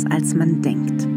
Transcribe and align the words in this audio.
anders, 0.00 0.04
als 0.10 0.34
man 0.34 0.62
denkt. 0.62 1.08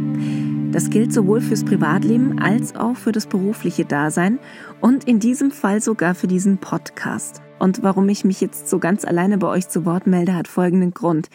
Das 0.73 0.89
gilt 0.89 1.13
sowohl 1.13 1.41
fürs 1.41 1.63
Privatleben 1.63 2.39
als 2.39 2.75
auch 2.75 2.95
für 2.95 3.11
das 3.11 3.27
berufliche 3.27 3.86
Dasein 3.86 4.39
und 4.81 5.04
in 5.04 5.20
diesem 5.20 5.52
Fall 5.52 5.81
sogar 5.81 6.16
für 6.16 6.27
diesen 6.27 6.57
Podcast. 6.57 7.41
Und 7.59 7.84
warum 7.84 8.09
ich 8.09 8.25
mich 8.25 8.41
jetzt 8.41 8.67
so 8.70 8.80
ganz 8.80 9.05
alleine 9.05 9.38
bei 9.38 9.48
euch 9.48 9.70
zu 9.70 9.85
Wort 9.85 10.07
melde, 10.07 10.35
hat 10.35 10.48
folgenden 10.48 10.93
Grund. 10.93 11.30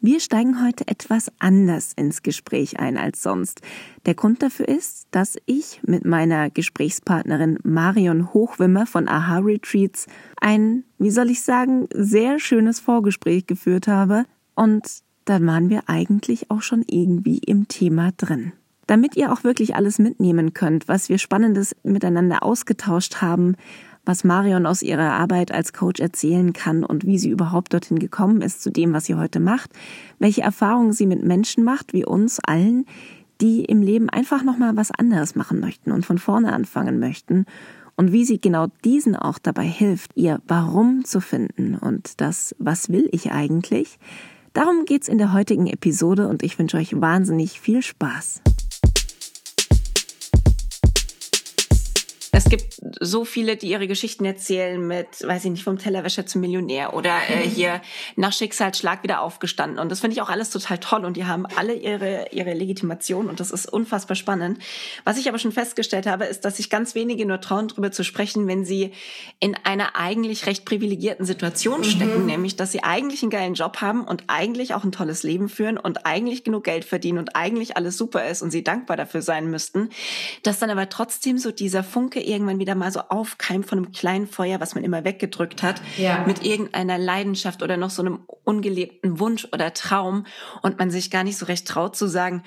Wir 0.00 0.20
steigen 0.20 0.62
heute 0.64 0.86
etwas 0.88 1.30
anders 1.38 1.92
ins 1.94 2.22
Gespräch 2.22 2.80
ein 2.80 2.98
als 2.98 3.22
sonst. 3.22 3.62
Der 4.04 4.14
Grund 4.14 4.42
dafür 4.42 4.68
ist, 4.68 5.06
dass 5.12 5.36
ich 5.46 5.80
mit 5.86 6.04
meiner 6.04 6.50
Gesprächspartnerin 6.50 7.58
Marion 7.62 8.34
Hochwimmer 8.34 8.84
von 8.86 9.08
Aha 9.08 9.38
Retreats 9.38 10.06
ein, 10.40 10.84
wie 10.98 11.10
soll 11.10 11.30
ich 11.30 11.42
sagen, 11.42 11.86
sehr 11.94 12.40
schönes 12.40 12.80
Vorgespräch 12.80 13.46
geführt 13.46 13.86
habe. 13.86 14.24
Und 14.54 15.02
dann 15.24 15.46
waren 15.46 15.70
wir 15.70 15.82
eigentlich 15.86 16.50
auch 16.50 16.62
schon 16.62 16.84
irgendwie 16.86 17.38
im 17.38 17.68
Thema 17.68 18.10
drin. 18.16 18.52
Damit 18.86 19.16
ihr 19.16 19.32
auch 19.32 19.44
wirklich 19.44 19.76
alles 19.76 19.98
mitnehmen 19.98 20.54
könnt, 20.54 20.88
was 20.88 21.08
wir 21.08 21.18
Spannendes 21.18 21.76
miteinander 21.82 22.42
ausgetauscht 22.42 23.22
haben, 23.22 23.56
was 24.04 24.24
Marion 24.24 24.66
aus 24.66 24.82
ihrer 24.82 25.12
Arbeit 25.12 25.52
als 25.52 25.72
Coach 25.72 26.00
erzählen 26.00 26.52
kann 26.52 26.84
und 26.84 27.06
wie 27.06 27.18
sie 27.18 27.30
überhaupt 27.30 27.72
dorthin 27.72 27.98
gekommen 27.98 28.42
ist 28.42 28.62
zu 28.62 28.70
dem, 28.70 28.92
was 28.92 29.06
sie 29.06 29.14
heute 29.14 29.38
macht, 29.38 29.70
welche 30.18 30.42
Erfahrungen 30.42 30.92
sie 30.92 31.06
mit 31.06 31.24
Menschen 31.24 31.62
macht, 31.62 31.92
wie 31.92 32.04
uns 32.04 32.40
allen, 32.40 32.84
die 33.40 33.64
im 33.64 33.80
Leben 33.80 34.08
einfach 34.08 34.42
nochmal 34.42 34.76
was 34.76 34.90
anderes 34.90 35.34
machen 35.36 35.60
möchten 35.60 35.92
und 35.92 36.04
von 36.04 36.18
vorne 36.18 36.52
anfangen 36.52 36.98
möchten 36.98 37.46
und 37.96 38.12
wie 38.12 38.24
sie 38.24 38.40
genau 38.40 38.66
diesen 38.84 39.16
auch 39.16 39.38
dabei 39.38 39.64
hilft, 39.64 40.16
ihr 40.16 40.40
Warum 40.46 41.04
zu 41.04 41.20
finden 41.20 41.76
und 41.76 42.20
das 42.20 42.54
Was 42.58 42.88
will 42.88 43.08
ich 43.12 43.30
eigentlich? 43.30 43.98
Darum 44.52 44.84
geht's 44.84 45.08
in 45.08 45.16
der 45.16 45.32
heutigen 45.32 45.66
Episode 45.66 46.28
und 46.28 46.42
ich 46.42 46.58
wünsche 46.58 46.76
euch 46.76 47.00
wahnsinnig 47.00 47.58
viel 47.58 47.80
Spaß. 47.80 48.42
Es 52.34 52.46
gibt 52.46 52.80
so 52.98 53.26
viele, 53.26 53.58
die 53.58 53.68
ihre 53.68 53.86
Geschichten 53.86 54.24
erzählen 54.24 54.80
mit, 54.80 55.06
weiß 55.22 55.44
ich 55.44 55.50
nicht, 55.50 55.64
vom 55.64 55.78
Tellerwäscher 55.78 56.24
zum 56.24 56.40
Millionär 56.40 56.94
oder 56.94 57.14
äh, 57.28 57.46
hier 57.46 57.82
nach 58.16 58.32
Schicksalsschlag 58.32 59.02
wieder 59.02 59.20
aufgestanden. 59.20 59.78
Und 59.78 59.92
das 59.92 60.00
finde 60.00 60.14
ich 60.14 60.22
auch 60.22 60.30
alles 60.30 60.48
total 60.48 60.78
toll 60.78 61.04
und 61.04 61.18
die 61.18 61.26
haben 61.26 61.44
alle 61.56 61.74
ihre, 61.74 62.28
ihre 62.32 62.54
Legitimation 62.54 63.28
und 63.28 63.38
das 63.38 63.50
ist 63.50 63.70
unfassbar 63.70 64.14
spannend. 64.14 64.62
Was 65.04 65.18
ich 65.18 65.28
aber 65.28 65.38
schon 65.38 65.52
festgestellt 65.52 66.06
habe, 66.06 66.24
ist, 66.24 66.46
dass 66.46 66.56
sich 66.56 66.70
ganz 66.70 66.94
wenige 66.94 67.26
nur 67.26 67.38
trauen, 67.42 67.68
darüber 67.68 67.92
zu 67.92 68.02
sprechen, 68.02 68.48
wenn 68.48 68.64
sie 68.64 68.92
in 69.38 69.54
einer 69.64 69.94
eigentlich 69.94 70.46
recht 70.46 70.64
privilegierten 70.64 71.26
Situation 71.26 71.80
mhm. 71.80 71.84
stecken, 71.84 72.24
nämlich, 72.24 72.56
dass 72.56 72.72
sie 72.72 72.82
eigentlich 72.82 73.22
einen 73.22 73.30
geilen 73.30 73.54
Job 73.54 73.82
haben 73.82 74.04
und 74.04 74.24
eigentlich 74.28 74.72
auch 74.72 74.84
ein 74.84 74.92
tolles 74.92 75.22
Leben 75.22 75.50
führen 75.50 75.76
und 75.76 76.06
eigentlich 76.06 76.44
genug 76.44 76.64
Geld 76.64 76.86
verdienen 76.86 77.18
und 77.18 77.36
eigentlich 77.36 77.76
alles 77.76 77.98
super 77.98 78.26
ist 78.26 78.40
und 78.40 78.50
sie 78.50 78.64
dankbar 78.64 78.96
dafür 78.96 79.20
sein 79.20 79.50
müssten, 79.50 79.90
dass 80.44 80.60
dann 80.60 80.70
aber 80.70 80.88
trotzdem 80.88 81.36
so 81.36 81.50
dieser 81.50 81.84
Funke 81.84 82.21
irgendwann 82.22 82.58
wieder 82.58 82.74
mal 82.74 82.90
so 82.90 83.00
aufkeimt 83.08 83.66
von 83.66 83.78
einem 83.78 83.92
kleinen 83.92 84.26
Feuer, 84.26 84.60
was 84.60 84.74
man 84.74 84.84
immer 84.84 85.04
weggedrückt 85.04 85.62
hat, 85.62 85.80
ja. 85.96 86.24
mit 86.26 86.44
irgendeiner 86.44 86.98
Leidenschaft 86.98 87.62
oder 87.62 87.76
noch 87.76 87.90
so 87.90 88.02
einem 88.02 88.20
ungelebten 88.44 89.18
Wunsch 89.18 89.46
oder 89.52 89.72
Traum 89.72 90.26
und 90.62 90.78
man 90.78 90.90
sich 90.90 91.10
gar 91.10 91.24
nicht 91.24 91.38
so 91.38 91.46
recht 91.46 91.66
traut 91.66 91.96
zu 91.96 92.06
sagen, 92.06 92.42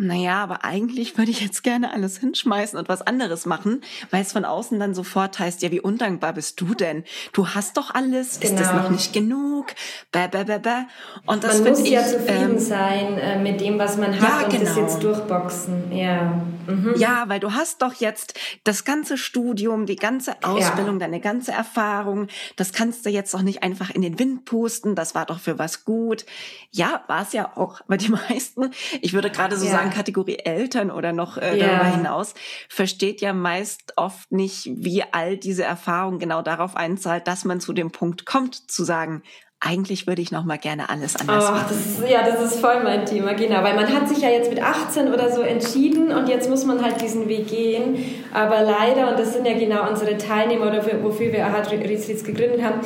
naja, 0.00 0.44
aber 0.44 0.64
eigentlich 0.64 1.18
würde 1.18 1.32
ich 1.32 1.40
jetzt 1.40 1.64
gerne 1.64 1.92
alles 1.92 2.18
hinschmeißen 2.18 2.78
und 2.78 2.88
was 2.88 3.02
anderes 3.02 3.46
machen, 3.46 3.80
weil 4.12 4.22
es 4.22 4.32
von 4.32 4.44
außen 4.44 4.78
dann 4.78 4.94
sofort 4.94 5.40
heißt, 5.40 5.60
ja, 5.62 5.72
wie 5.72 5.80
undankbar 5.80 6.34
bist 6.34 6.60
du 6.60 6.72
denn? 6.74 7.02
Du 7.32 7.48
hast 7.48 7.76
doch 7.76 7.92
alles, 7.92 8.38
genau. 8.38 8.54
ist 8.54 8.60
das 8.60 8.72
noch 8.72 8.82
genau. 8.82 8.92
nicht 8.92 9.12
genug? 9.12 9.66
Bäh, 10.12 10.28
bäh, 10.28 10.44
bäh, 10.44 10.58
bäh. 10.58 10.84
Und 11.26 11.42
das 11.42 11.60
man 11.60 11.70
muss 11.70 11.80
ich, 11.80 11.90
ja 11.90 12.04
zufrieden 12.04 12.52
ähm, 12.52 12.58
sein 12.60 13.18
äh, 13.18 13.38
mit 13.40 13.60
dem, 13.60 13.78
was 13.80 13.96
man 13.96 14.14
hat 14.20 14.22
ja, 14.22 14.44
und 14.44 14.50
genau. 14.50 14.64
das 14.64 14.76
jetzt 14.76 15.02
durchboxen. 15.02 15.90
Ja. 15.90 16.42
Mhm. 16.68 16.94
ja, 16.96 17.24
weil 17.28 17.40
du 17.40 17.54
hast 17.54 17.82
doch 17.82 17.94
jetzt 17.94 18.38
das 18.64 18.84
ganze 18.84 19.16
Studium, 19.16 19.86
die 19.86 19.96
ganze 19.96 20.42
Ausbildung, 20.42 20.96
ja. 20.96 21.06
deine 21.06 21.20
ganze 21.20 21.52
Erfahrung, 21.52 22.28
das 22.56 22.72
kannst 22.72 23.06
du 23.06 23.10
jetzt 23.10 23.32
doch 23.32 23.42
nicht 23.42 23.62
einfach 23.62 23.90
in 23.90 24.02
den 24.02 24.18
Wind 24.18 24.44
pusten, 24.44 24.94
das 24.94 25.14
war 25.14 25.24
doch 25.24 25.40
für 25.40 25.58
was 25.58 25.84
gut. 25.84 26.26
Ja, 26.70 27.04
war 27.06 27.22
es 27.22 27.32
ja 27.32 27.56
auch, 27.56 27.80
aber 27.80 27.96
die 27.96 28.10
meisten, 28.28 28.70
ich 29.00 29.14
würde 29.14 29.30
gerade 29.30 29.56
so 29.56 29.64
ja. 29.64 29.72
sagen, 29.72 29.90
Kategorie 29.90 30.38
Eltern 30.38 30.90
oder 30.90 31.12
noch 31.12 31.38
äh, 31.38 31.58
darüber 31.58 31.88
ja. 31.88 31.96
hinaus, 31.96 32.34
versteht 32.68 33.20
ja 33.20 33.32
meist 33.32 33.94
oft 33.96 34.30
nicht, 34.30 34.66
wie 34.66 35.02
all 35.10 35.36
diese 35.36 35.64
Erfahrung 35.64 36.18
genau 36.18 36.42
darauf 36.42 36.76
einzahlt, 36.76 37.26
dass 37.26 37.44
man 37.44 37.60
zu 37.60 37.72
dem 37.72 37.90
Punkt 37.90 38.26
kommt, 38.26 38.70
zu 38.70 38.84
sagen, 38.84 39.22
eigentlich 39.60 40.06
würde 40.06 40.22
ich 40.22 40.30
noch 40.30 40.44
mal 40.44 40.56
gerne 40.56 40.88
alles 40.88 41.16
anders 41.16 41.46
oh, 41.48 41.52
machen. 41.52 41.66
Das 41.68 41.78
ist, 41.78 42.08
ja, 42.08 42.22
das 42.22 42.40
ist 42.52 42.60
voll 42.60 42.82
mein 42.84 43.04
Thema, 43.04 43.34
genau. 43.34 43.62
Weil 43.64 43.74
man 43.74 43.92
hat 43.92 44.08
sich 44.08 44.18
ja 44.18 44.28
jetzt 44.28 44.50
mit 44.50 44.62
18 44.62 45.12
oder 45.12 45.32
so 45.32 45.40
entschieden 45.40 46.12
und 46.12 46.28
jetzt 46.28 46.48
muss 46.48 46.64
man 46.64 46.82
halt 46.82 47.00
diesen 47.00 47.28
Weg 47.28 47.48
gehen. 47.48 47.98
Aber 48.32 48.62
leider, 48.62 49.10
und 49.10 49.18
das 49.18 49.32
sind 49.32 49.46
ja 49.46 49.58
genau 49.58 49.88
unsere 49.88 50.16
Teilnehmer, 50.16 50.68
oder 50.68 50.84
wofür 51.02 51.32
wir 51.32 51.44
Ahad 51.44 51.72
Retreats 51.72 52.22
gegründet 52.22 52.62
haben, 52.62 52.80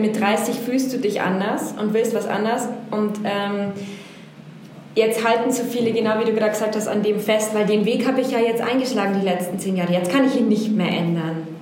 mit 0.00 0.20
30 0.20 0.56
fühlst 0.56 0.92
du 0.92 0.98
dich 0.98 1.22
anders 1.22 1.74
und 1.80 1.94
willst 1.94 2.14
was 2.14 2.26
anders. 2.26 2.68
Und 2.90 3.20
ähm, 3.24 3.72
jetzt 4.94 5.26
halten 5.26 5.50
so 5.50 5.64
viele, 5.64 5.92
genau 5.92 6.20
wie 6.20 6.26
du 6.26 6.34
gerade 6.34 6.50
gesagt 6.50 6.76
hast, 6.76 6.88
an 6.88 7.02
dem 7.02 7.20
fest, 7.20 7.54
weil 7.54 7.64
den 7.64 7.86
Weg 7.86 8.06
habe 8.06 8.20
ich 8.20 8.30
ja 8.30 8.38
jetzt 8.38 8.60
eingeschlagen 8.60 9.18
die 9.18 9.26
letzten 9.26 9.58
zehn 9.58 9.76
Jahre. 9.76 9.94
Jetzt 9.94 10.12
kann 10.12 10.26
ich 10.26 10.36
ihn 10.36 10.48
nicht 10.48 10.72
mehr 10.72 10.88
ändern. 10.88 11.57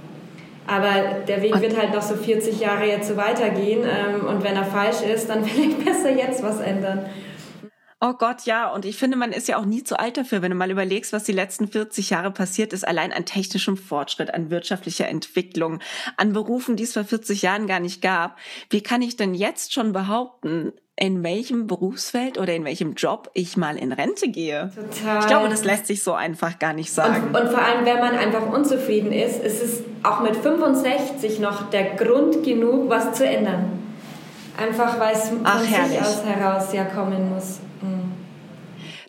Aber 0.66 1.20
der 1.26 1.42
Weg 1.42 1.60
wird 1.60 1.76
halt 1.76 1.92
noch 1.92 2.02
so 2.02 2.14
40 2.14 2.60
Jahre 2.60 2.86
jetzt 2.86 3.08
so 3.08 3.16
weitergehen. 3.16 3.84
Ähm, 3.84 4.26
und 4.26 4.42
wenn 4.42 4.56
er 4.56 4.64
falsch 4.64 5.02
ist, 5.02 5.28
dann 5.28 5.44
vielleicht 5.46 5.84
besser 5.84 6.10
jetzt 6.10 6.42
was 6.42 6.60
ändern. 6.60 7.06
Oh 8.00 8.12
Gott, 8.12 8.42
ja. 8.44 8.70
Und 8.70 8.84
ich 8.84 8.96
finde, 8.96 9.16
man 9.16 9.32
ist 9.32 9.48
ja 9.48 9.56
auch 9.56 9.64
nie 9.64 9.82
zu 9.82 9.98
alt 9.98 10.18
dafür, 10.18 10.42
wenn 10.42 10.50
du 10.50 10.56
mal 10.56 10.70
überlegst, 10.70 11.14
was 11.14 11.24
die 11.24 11.32
letzten 11.32 11.66
40 11.66 12.10
Jahre 12.10 12.30
passiert 12.30 12.74
ist, 12.74 12.86
allein 12.86 13.12
an 13.12 13.24
technischem 13.24 13.78
Fortschritt, 13.78 14.34
an 14.34 14.50
wirtschaftlicher 14.50 15.08
Entwicklung, 15.08 15.80
an 16.18 16.34
Berufen, 16.34 16.76
die 16.76 16.84
es 16.84 16.92
vor 16.92 17.04
40 17.04 17.40
Jahren 17.40 17.66
gar 17.66 17.80
nicht 17.80 18.02
gab. 18.02 18.38
Wie 18.68 18.82
kann 18.82 19.00
ich 19.00 19.16
denn 19.16 19.34
jetzt 19.34 19.72
schon 19.72 19.92
behaupten, 19.92 20.72
in 20.98 21.22
welchem 21.22 21.66
Berufsfeld 21.66 22.38
oder 22.38 22.54
in 22.54 22.64
welchem 22.64 22.94
Job 22.94 23.30
ich 23.34 23.58
mal 23.58 23.76
in 23.76 23.92
Rente 23.92 24.30
gehe. 24.30 24.70
Total. 24.74 25.20
Ich 25.20 25.26
glaube, 25.26 25.50
das 25.50 25.62
lässt 25.62 25.86
sich 25.86 26.02
so 26.02 26.14
einfach 26.14 26.58
gar 26.58 26.72
nicht 26.72 26.90
sagen. 26.90 27.28
Und, 27.28 27.36
und, 27.36 27.50
vor 27.50 27.62
allem, 27.62 27.84
wenn 27.84 27.98
man 27.98 28.16
einfach 28.16 28.50
unzufrieden 28.50 29.12
ist, 29.12 29.42
ist 29.42 29.62
es 29.62 29.82
auch 30.06 30.20
mit 30.20 30.36
65 30.36 31.40
noch 31.40 31.70
der 31.70 31.94
Grund 31.96 32.44
genug, 32.44 32.88
was 32.88 33.12
zu 33.12 33.26
ändern. 33.26 33.72
Einfach, 34.56 34.98
weil 34.98 35.14
es 35.14 35.28
von 35.28 35.40
Ach, 35.44 35.60
sich 35.60 35.76
herrlich. 35.76 36.00
aus 36.00 36.24
heraus 36.24 36.72
ja 36.72 36.84
kommen 36.84 37.34
muss. 37.34 37.60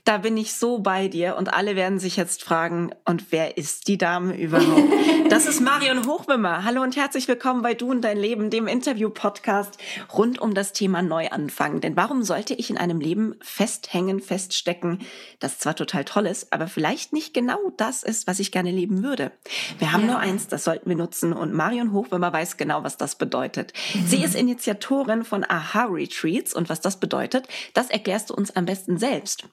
Da 0.07 0.19
bin 0.19 0.37
ich 0.37 0.53
so 0.53 0.79
bei 0.79 1.09
dir 1.09 1.35
und 1.35 1.53
alle 1.53 1.75
werden 1.75 1.99
sich 1.99 2.15
jetzt 2.15 2.41
fragen, 2.41 2.91
und 3.03 3.33
wer 3.33 3.57
ist 3.57 3.89
die 3.89 3.97
Dame 3.97 4.37
überhaupt? 4.37 4.87
Das 5.29 5.45
ist 5.45 5.59
Marion 5.59 6.07
Hochwimmer. 6.07 6.63
Hallo 6.63 6.81
und 6.81 6.95
herzlich 6.95 7.27
willkommen 7.27 7.61
bei 7.61 7.73
Du 7.73 7.91
und 7.91 8.01
dein 8.01 8.17
Leben, 8.17 8.49
dem 8.49 8.65
Interview-Podcast 8.65 9.77
rund 10.13 10.39
um 10.39 10.53
das 10.53 10.71
Thema 10.71 11.01
Neuanfang. 11.01 11.81
Denn 11.81 11.97
warum 11.97 12.23
sollte 12.23 12.53
ich 12.53 12.69
in 12.69 12.77
einem 12.77 13.01
Leben 13.01 13.35
festhängen, 13.41 14.21
feststecken, 14.21 14.99
das 15.39 15.59
zwar 15.59 15.75
total 15.75 16.05
toll 16.05 16.27
ist, 16.27 16.53
aber 16.53 16.67
vielleicht 16.67 17.11
nicht 17.11 17.33
genau 17.33 17.59
das 17.75 18.03
ist, 18.03 18.25
was 18.25 18.39
ich 18.39 18.53
gerne 18.53 18.71
leben 18.71 19.03
würde? 19.03 19.33
Wir 19.79 19.91
haben 19.91 20.03
ja. 20.03 20.11
nur 20.11 20.19
eins, 20.19 20.47
das 20.47 20.63
sollten 20.63 20.87
wir 20.89 20.95
nutzen 20.95 21.33
und 21.33 21.53
Marion 21.53 21.91
Hochwimmer 21.91 22.31
weiß 22.31 22.55
genau, 22.55 22.85
was 22.85 22.95
das 22.95 23.15
bedeutet. 23.15 23.73
Mhm. 23.95 24.07
Sie 24.07 24.23
ist 24.23 24.33
Initiatorin 24.33 25.25
von 25.25 25.43
Aha 25.43 25.87
Retreats 25.89 26.53
und 26.53 26.69
was 26.69 26.79
das 26.79 27.01
bedeutet, 27.01 27.49
das 27.73 27.89
erklärst 27.89 28.29
du 28.29 28.33
uns 28.33 28.55
am 28.55 28.63
besten 28.63 28.97
selbst. 28.97 29.43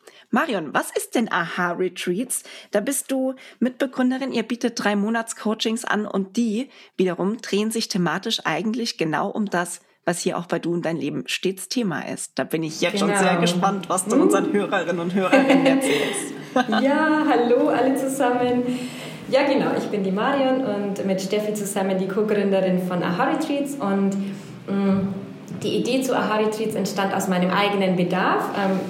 Marion, 0.44 0.74
was 0.74 0.90
ist 0.94 1.14
denn 1.14 1.32
Aha 1.32 1.72
Retreats? 1.72 2.42
Da 2.70 2.80
bist 2.80 3.10
du 3.10 3.32
Mitbegründerin. 3.60 4.30
Ihr 4.30 4.42
bietet 4.42 4.74
drei 4.76 4.94
Monats 4.94 5.36
Coachings 5.36 5.86
an 5.86 6.06
und 6.06 6.36
die 6.36 6.68
wiederum 6.98 7.38
drehen 7.38 7.70
sich 7.70 7.88
thematisch 7.88 8.40
eigentlich 8.44 8.98
genau 8.98 9.30
um 9.30 9.46
das, 9.46 9.80
was 10.04 10.20
hier 10.20 10.36
auch 10.36 10.44
bei 10.44 10.58
Du 10.58 10.74
und 10.74 10.84
dein 10.84 10.98
Leben 10.98 11.24
stets 11.28 11.70
Thema 11.70 12.00
ist. 12.00 12.32
Da 12.34 12.44
bin 12.44 12.62
ich 12.62 12.82
jetzt 12.82 13.00
genau. 13.00 13.14
schon 13.14 13.24
sehr 13.24 13.36
gespannt, 13.38 13.88
was 13.88 14.04
du 14.04 14.16
unseren 14.16 14.52
Hörerinnen 14.52 15.00
und 15.00 15.14
Hörern 15.14 15.46
erzählst. 15.64 16.34
ja, 16.82 17.24
hallo 17.26 17.68
alle 17.68 17.96
zusammen. 17.96 18.64
Ja, 19.30 19.44
genau, 19.44 19.70
ich 19.78 19.84
bin 19.84 20.04
die 20.04 20.12
Marion 20.12 20.62
und 20.66 21.06
mit 21.06 21.22
Steffi 21.22 21.54
zusammen 21.54 21.96
die 21.96 22.06
Co-Gründerin 22.06 22.86
von 22.86 23.02
Aha 23.02 23.30
Retreats 23.30 23.76
und 23.76 24.10
mh, 24.68 24.74
mm, 24.74 25.14
die 25.62 25.76
Idee 25.76 26.02
zu 26.02 26.14
Aha 26.14 26.36
Retreats 26.36 26.74
entstand 26.74 27.14
aus 27.14 27.28
meinem 27.28 27.50
eigenen 27.50 27.96
Bedarf. 27.96 28.50
Ähm, 28.58 28.80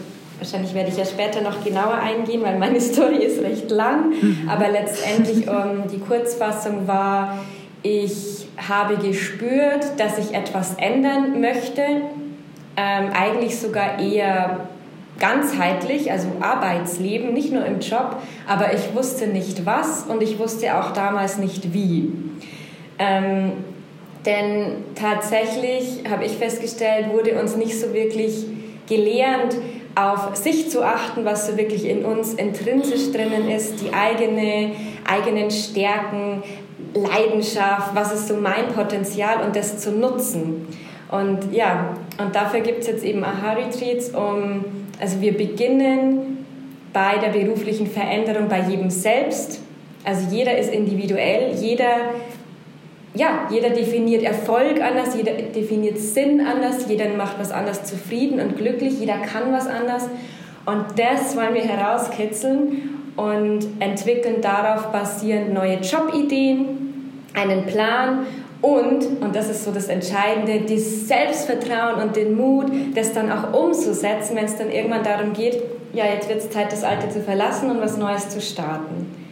Wahrscheinlich 0.45 0.75
werde 0.75 0.91
ich 0.91 0.99
ja 0.99 1.07
später 1.07 1.41
noch 1.41 1.65
genauer 1.65 1.95
eingehen, 1.95 2.43
weil 2.43 2.59
meine 2.59 2.79
Story 2.93 3.25
ist 3.25 3.43
recht 3.43 3.71
lang. 3.71 4.11
Mhm. 4.11 4.47
Aber 4.47 4.69
letztendlich 4.69 5.49
um, 5.49 5.89
die 5.91 5.99
Kurzfassung 5.99 6.87
war, 6.87 7.39
ich 7.83 8.47
habe 8.59 8.99
gespürt, 8.99 9.99
dass 9.99 10.19
ich 10.19 10.35
etwas 10.35 10.75
ändern 10.75 11.41
möchte. 11.41 11.81
Ähm, 12.77 13.11
eigentlich 13.19 13.59
sogar 13.59 13.99
eher 13.99 14.69
ganzheitlich, 15.19 16.13
also 16.13 16.29
Arbeitsleben, 16.41 17.33
nicht 17.33 17.51
nur 17.51 17.65
im 17.65 17.81
Job, 17.81 18.17
aber 18.47 18.75
ich 18.75 18.95
wusste 18.95 19.29
nicht 19.29 19.65
was 19.65 20.03
und 20.03 20.23
ich 20.23 20.39
wusste 20.39 20.79
auch 20.79 20.93
damals 20.93 21.39
nicht 21.39 21.73
wie. 21.73 22.13
Ähm, 22.99 23.53
Denn 24.27 24.85
tatsächlich, 24.95 26.05
habe 26.11 26.27
ich 26.27 26.33
festgestellt, 26.33 27.11
wurde 27.13 27.41
uns 27.41 27.57
nicht 27.57 27.81
so 27.81 27.95
wirklich 27.95 28.45
gelernt, 28.87 29.57
auf 29.95 30.35
sich 30.37 30.71
zu 30.71 30.85
achten, 30.85 31.25
was 31.25 31.47
so 31.47 31.57
wirklich 31.57 31.85
in 31.89 32.05
uns 32.05 32.35
intrinsisch 32.35 33.13
drinnen 33.13 33.49
ist, 33.49 33.81
die 33.81 33.93
eigene, 33.93 34.73
eigenen 35.09 35.51
Stärken, 35.51 36.43
Leidenschaft, 36.95 37.95
was 37.95 38.13
ist 38.13 38.29
so 38.29 38.35
mein 38.35 38.69
Potenzial 38.69 39.45
und 39.45 39.55
das 39.55 39.79
zu 39.79 39.93
nutzen. 39.93 40.67
Und 41.11 41.53
ja, 41.53 41.97
und 42.19 42.35
dafür 42.35 42.61
gibt 42.61 42.81
es 42.81 42.87
jetzt 42.89 43.05
eben 43.05 43.25
Aha-Retreats, 43.25 44.11
um, 44.11 44.65
also 45.01 45.21
wir 45.21 45.37
beginnen 45.37 46.45
bei 46.93 47.19
der 47.19 47.29
beruflichen 47.29 47.87
Veränderung 47.87 48.49
bei 48.49 48.61
jedem 48.61 48.91
selbst. 48.91 49.61
Also 50.05 50.29
jeder 50.31 50.57
ist 50.57 50.73
individuell, 50.73 51.55
jeder 51.55 52.13
ja, 53.15 53.47
jeder 53.51 53.71
definiert 53.71 54.23
Erfolg 54.23 54.81
anders, 54.83 55.15
jeder 55.17 55.33
definiert 55.33 55.99
Sinn 55.99 56.41
anders, 56.41 56.89
jeder 56.89 57.09
macht 57.11 57.39
was 57.39 57.53
anders 57.53 57.85
zufrieden 57.85 58.41
und 58.41 58.57
glücklich, 58.57 58.99
jeder 58.99 59.19
kann 59.19 59.53
was 59.53 59.67
anders. 59.67 60.09
Und 60.67 60.85
das 60.97 61.37
wollen 61.37 61.55
wir 61.55 61.63
herauskitzeln 61.63 63.13
und 63.17 63.61
entwickeln 63.79 64.41
darauf 64.41 64.91
basierend 64.91 65.55
neue 65.55 65.77
Jobideen, 65.77 67.23
einen 67.35 67.67
Plan 67.67 68.27
und, 68.61 69.21
und 69.21 69.37
das 69.37 69.51
ist 69.51 69.65
so 69.65 69.71
das 69.71 69.89
Entscheidende, 69.89 70.63
das 70.63 71.07
Selbstvertrauen 71.07 72.03
und 72.03 72.17
den 72.17 72.35
Mut, 72.35 72.67
das 72.95 73.13
dann 73.13 73.31
auch 73.31 73.53
umzusetzen, 73.53 74.37
wenn 74.37 74.47
es 74.47 74.57
dann 74.57 74.71
irgendwann 74.71 75.05
darum 75.05 75.35
geht, 75.35 75.63
ja, 75.93 76.07
jetzt 76.07 76.29
wird 76.29 76.39
es 76.39 76.51
Zeit, 76.51 76.73
das 76.73 76.83
Alte 76.83 77.09
zu 77.11 77.21
verlassen 77.21 77.71
und 77.71 77.81
was 77.81 77.97
Neues 77.97 78.31
zu 78.31 78.41
starten. 78.41 79.24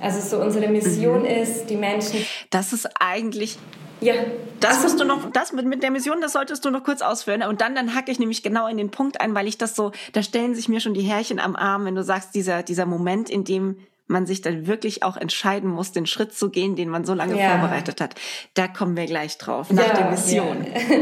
Also 0.00 0.20
so 0.20 0.42
unsere 0.42 0.68
Mission 0.68 1.20
mhm. 1.20 1.26
ist, 1.26 1.66
die 1.66 1.76
Menschen. 1.76 2.24
Das 2.50 2.72
ist 2.72 2.88
eigentlich 2.98 3.58
ja, 4.00 4.14
das 4.60 4.82
musst 4.82 4.98
du 4.98 5.04
noch, 5.04 5.30
das 5.30 5.52
mit, 5.52 5.66
mit 5.66 5.82
der 5.82 5.90
Mission, 5.90 6.22
das 6.22 6.32
solltest 6.32 6.64
du 6.64 6.70
noch 6.70 6.84
kurz 6.84 7.02
ausführen. 7.02 7.42
Und 7.42 7.60
dann, 7.60 7.74
dann 7.74 7.94
hacke 7.94 8.10
ich 8.10 8.18
nämlich 8.18 8.42
genau 8.42 8.66
in 8.66 8.78
den 8.78 8.90
Punkt 8.90 9.20
ein, 9.20 9.34
weil 9.34 9.46
ich 9.46 9.58
das 9.58 9.76
so, 9.76 9.92
da 10.12 10.22
stellen 10.22 10.54
sich 10.54 10.68
mir 10.68 10.80
schon 10.80 10.94
die 10.94 11.02
Härchen 11.02 11.38
am 11.38 11.54
Arm, 11.54 11.84
wenn 11.84 11.94
du 11.94 12.02
sagst, 12.02 12.34
dieser, 12.34 12.62
dieser 12.62 12.86
Moment, 12.86 13.28
in 13.28 13.44
dem 13.44 13.76
man 14.10 14.26
sich 14.26 14.42
dann 14.42 14.66
wirklich 14.66 15.02
auch 15.02 15.16
entscheiden 15.16 15.70
muss, 15.70 15.92
den 15.92 16.06
Schritt 16.06 16.34
zu 16.34 16.50
gehen, 16.50 16.76
den 16.76 16.88
man 16.88 17.04
so 17.04 17.14
lange 17.14 17.38
ja. 17.38 17.50
vorbereitet 17.50 18.00
hat. 18.00 18.14
Da 18.54 18.68
kommen 18.68 18.96
wir 18.96 19.06
gleich 19.06 19.38
drauf, 19.38 19.70
nach 19.70 19.86
ja, 19.86 19.94
der 19.94 20.10
Mission. 20.10 20.64
Ja. 20.64 20.96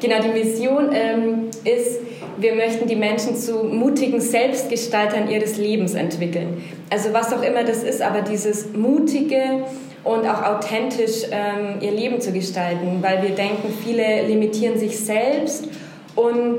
genau, 0.00 0.22
die 0.22 0.38
Mission 0.38 0.90
ähm, 0.92 1.48
ist, 1.64 2.00
wir 2.36 2.54
möchten 2.54 2.86
die 2.86 2.96
Menschen 2.96 3.36
zu 3.36 3.64
mutigen 3.64 4.20
Selbstgestaltern 4.20 5.28
ihres 5.28 5.56
Lebens 5.56 5.94
entwickeln. 5.94 6.62
Also 6.90 7.12
was 7.12 7.32
auch 7.32 7.42
immer 7.42 7.64
das 7.64 7.82
ist, 7.82 8.02
aber 8.02 8.22
dieses 8.22 8.72
mutige 8.72 9.64
und 10.02 10.26
auch 10.26 10.42
authentisch 10.42 11.24
ähm, 11.30 11.80
ihr 11.80 11.92
Leben 11.92 12.20
zu 12.20 12.32
gestalten, 12.32 12.98
weil 13.00 13.22
wir 13.22 13.30
denken, 13.30 13.72
viele 13.84 14.26
limitieren 14.26 14.78
sich 14.78 14.98
selbst 14.98 15.68
und 16.16 16.58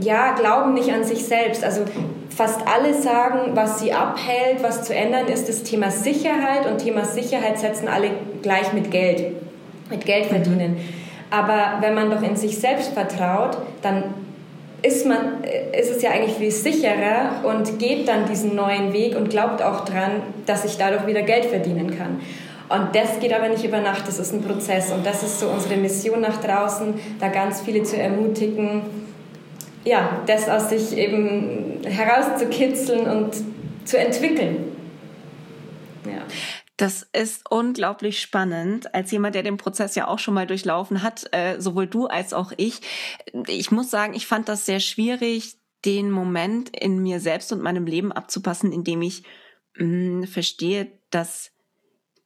ja, 0.00 0.34
glauben 0.34 0.74
nicht 0.74 0.92
an 0.92 1.04
sich 1.04 1.24
selbst. 1.24 1.64
Also 1.64 1.82
fast 2.34 2.60
alle 2.66 2.94
sagen, 2.94 3.50
was 3.54 3.80
sie 3.80 3.92
abhält, 3.92 4.62
was 4.62 4.84
zu 4.84 4.94
ändern 4.94 5.26
ist, 5.26 5.48
das 5.48 5.62
Thema 5.62 5.90
Sicherheit. 5.90 6.66
Und 6.70 6.78
Thema 6.78 7.04
Sicherheit 7.04 7.58
setzen 7.58 7.88
alle 7.88 8.10
gleich 8.42 8.72
mit 8.72 8.90
Geld, 8.90 9.34
mit 9.90 10.04
Geld 10.06 10.26
mhm. 10.26 10.34
verdienen. 10.34 10.76
Aber 11.30 11.78
wenn 11.80 11.94
man 11.94 12.10
doch 12.10 12.22
in 12.22 12.36
sich 12.36 12.58
selbst 12.58 12.92
vertraut, 12.92 13.58
dann 13.82 14.04
ist, 14.82 15.06
man, 15.06 15.44
ist 15.78 15.90
es 15.90 16.02
ja 16.02 16.10
eigentlich 16.10 16.36
viel 16.36 16.50
sicherer 16.50 17.44
und 17.44 17.78
geht 17.78 18.08
dann 18.08 18.26
diesen 18.26 18.56
neuen 18.56 18.92
Weg 18.92 19.16
und 19.16 19.30
glaubt 19.30 19.62
auch 19.62 19.84
dran, 19.84 20.22
dass 20.46 20.64
ich 20.64 20.78
dadurch 20.78 21.06
wieder 21.06 21.22
Geld 21.22 21.46
verdienen 21.46 21.96
kann. 21.96 22.20
Und 22.68 22.94
das 22.94 23.18
geht 23.20 23.32
aber 23.32 23.48
nicht 23.48 23.64
über 23.64 23.80
Nacht, 23.80 24.06
das 24.06 24.18
ist 24.18 24.32
ein 24.32 24.42
Prozess. 24.42 24.92
Und 24.92 25.04
das 25.04 25.22
ist 25.22 25.40
so 25.40 25.48
unsere 25.48 25.76
Mission 25.76 26.20
nach 26.20 26.40
draußen, 26.40 26.94
da 27.18 27.28
ganz 27.28 27.60
viele 27.60 27.82
zu 27.82 28.00
ermutigen, 28.00 28.82
ja, 29.84 30.20
das 30.26 30.48
aus 30.48 30.70
sich 30.70 30.96
eben 30.96 31.69
herauszukitzeln 31.84 33.08
und 33.08 33.34
zu 33.84 33.98
entwickeln. 33.98 34.76
Ja. 36.04 36.22
Das 36.76 37.06
ist 37.12 37.42
unglaublich 37.50 38.20
spannend. 38.20 38.94
Als 38.94 39.10
jemand, 39.10 39.34
der 39.34 39.42
den 39.42 39.58
Prozess 39.58 39.94
ja 39.94 40.08
auch 40.08 40.18
schon 40.18 40.32
mal 40.32 40.46
durchlaufen 40.46 41.02
hat, 41.02 41.26
äh, 41.32 41.60
sowohl 41.60 41.86
du 41.86 42.06
als 42.06 42.32
auch 42.32 42.52
ich. 42.56 42.80
Ich 43.48 43.70
muss 43.70 43.90
sagen, 43.90 44.14
ich 44.14 44.26
fand 44.26 44.48
das 44.48 44.64
sehr 44.64 44.80
schwierig, 44.80 45.58
den 45.84 46.10
Moment 46.10 46.70
in 46.76 47.02
mir 47.02 47.20
selbst 47.20 47.52
und 47.52 47.62
meinem 47.62 47.86
Leben 47.86 48.12
abzupassen, 48.12 48.72
indem 48.72 49.02
ich 49.02 49.24
mh, 49.76 49.84
mm, 49.84 50.24
verstehe, 50.24 50.90
dass 51.10 51.52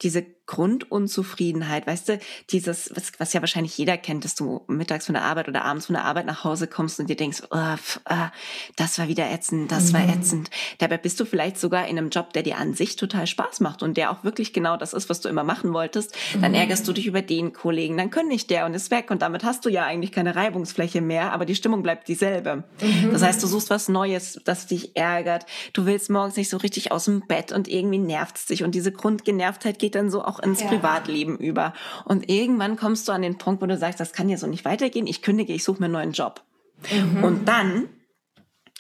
diese 0.03 0.25
Grundunzufriedenheit, 0.47 1.87
weißt 1.87 2.09
du, 2.11 2.19
dieses, 2.51 2.91
was, 2.95 3.13
was 3.19 3.33
ja 3.33 3.41
wahrscheinlich 3.41 3.77
jeder 3.79 3.97
kennt, 3.97 4.25
dass 4.25 4.35
du 4.35 4.63
mittags 4.67 5.07
von 5.07 5.15
der 5.15 5.25
Arbeit 5.25 5.49
oder 5.49 5.65
abends 5.65 5.87
von 5.87 5.95
der 5.95 6.05
Arbeit 6.05 6.27
nach 6.27 6.45
Hause 6.45 6.67
kommst 6.67 7.01
und 7.01 7.09
dir 7.09 7.17
denkst, 7.17 7.43
oh, 7.51 7.77
pf, 7.77 8.01
ah, 8.05 8.31
das 8.77 8.99
war 8.99 9.09
wieder 9.09 9.31
ätzend, 9.31 9.73
das 9.73 9.93
mhm. 9.93 9.95
war 9.95 10.09
ätzend. 10.09 10.51
Dabei 10.79 10.99
bist 10.99 11.19
du 11.21 11.25
vielleicht 11.25 11.59
sogar 11.59 11.87
in 11.87 11.99
einem 11.99 12.11
Job, 12.11 12.33
der 12.33 12.43
dir 12.43 12.59
an 12.59 12.75
sich 12.75 12.97
total 12.97 13.27
Spaß 13.27 13.61
macht 13.61 13.83
und 13.83 13.97
der 13.97 14.11
auch 14.11 14.25
wirklich 14.25 14.53
genau 14.53 14.77
das 14.77 14.93
ist, 14.93 15.09
was 15.09 15.21
du 15.21 15.29
immer 15.29 15.45
machen 15.45 15.73
wolltest. 15.73 16.15
Dann 16.41 16.53
mhm. 16.53 16.59
ärgerst 16.59 16.87
du 16.87 16.93
dich 16.93 17.07
über 17.07 17.23
den 17.23 17.53
Kollegen, 17.53 17.97
dann 17.97 18.11
kündigt 18.11 18.51
der 18.51 18.67
und 18.67 18.75
ist 18.75 18.91
weg 18.91 19.11
und 19.11 19.23
damit 19.23 19.45
hast 19.45 19.65
du 19.65 19.71
ja 19.71 19.85
eigentlich 19.85 20.13
keine 20.13 20.37
Reibungsfläche 20.37 21.01
mehr, 21.01 21.33
aber 21.33 21.47
die 21.47 21.55
Stimmung 21.55 21.83
bleibt 21.83 22.09
dieselbe. 22.09 22.65
Mhm. 22.81 23.13
Das 23.13 23.23
heißt, 23.23 23.43
du 23.43 23.47
suchst 23.47 23.71
was 23.71 23.89
Neues, 23.89 24.41
das 24.45 24.67
dich 24.67 24.97
ärgert. 24.97 25.47
Du 25.73 25.87
willst 25.87 26.11
morgens 26.11 26.37
nicht 26.37 26.51
so 26.51 26.59
richtig 26.59 26.93
aus 26.93 27.07
dem 27.07 27.27
Bett 27.27 27.53
und 27.53 27.69
irgendwie 27.69 27.99
nervt 27.99 28.49
dich 28.51 28.65
und 28.65 28.75
diese 28.75 28.93
Grundgenervtheit 28.93 29.79
geht 29.79 29.95
dann 29.95 30.11
so 30.11 30.23
auch 30.25 30.34
ins 30.39 30.61
ja. 30.61 30.69
Privatleben 30.69 31.37
über. 31.39 31.73
Und 32.05 32.29
irgendwann 32.29 32.77
kommst 32.77 33.09
du 33.09 33.13
an 33.13 33.23
den 33.23 33.39
Punkt, 33.39 33.63
wo 33.63 33.67
du 33.67 33.77
sagst, 33.77 34.01
das 34.01 34.13
kann 34.13 34.29
ja 34.29 34.37
so 34.37 34.47
nicht 34.47 34.65
weitergehen, 34.65 35.07
ich 35.07 35.23
kündige, 35.23 35.53
ich 35.53 35.65
suche 35.65 35.81
mir 35.81 35.87
einen 35.87 35.95
neuen 35.95 36.13
Job. 36.13 36.43
Mhm. 36.91 37.25
Und 37.25 37.49
dann, 37.49 37.89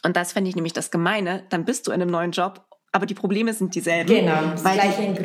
und 0.04 0.16
das 0.16 0.32
fände 0.32 0.50
ich 0.50 0.56
nämlich 0.56 0.72
das 0.72 0.90
Gemeine, 0.90 1.44
dann 1.50 1.64
bist 1.64 1.86
du 1.86 1.92
in 1.92 2.00
einem 2.00 2.10
neuen 2.10 2.32
Job 2.32 2.66
aber 2.94 3.06
die 3.06 3.14
Probleme 3.14 3.52
sind 3.52 3.74
dieselben. 3.74 4.08
Genau, 4.08 4.52
weil 4.62 4.78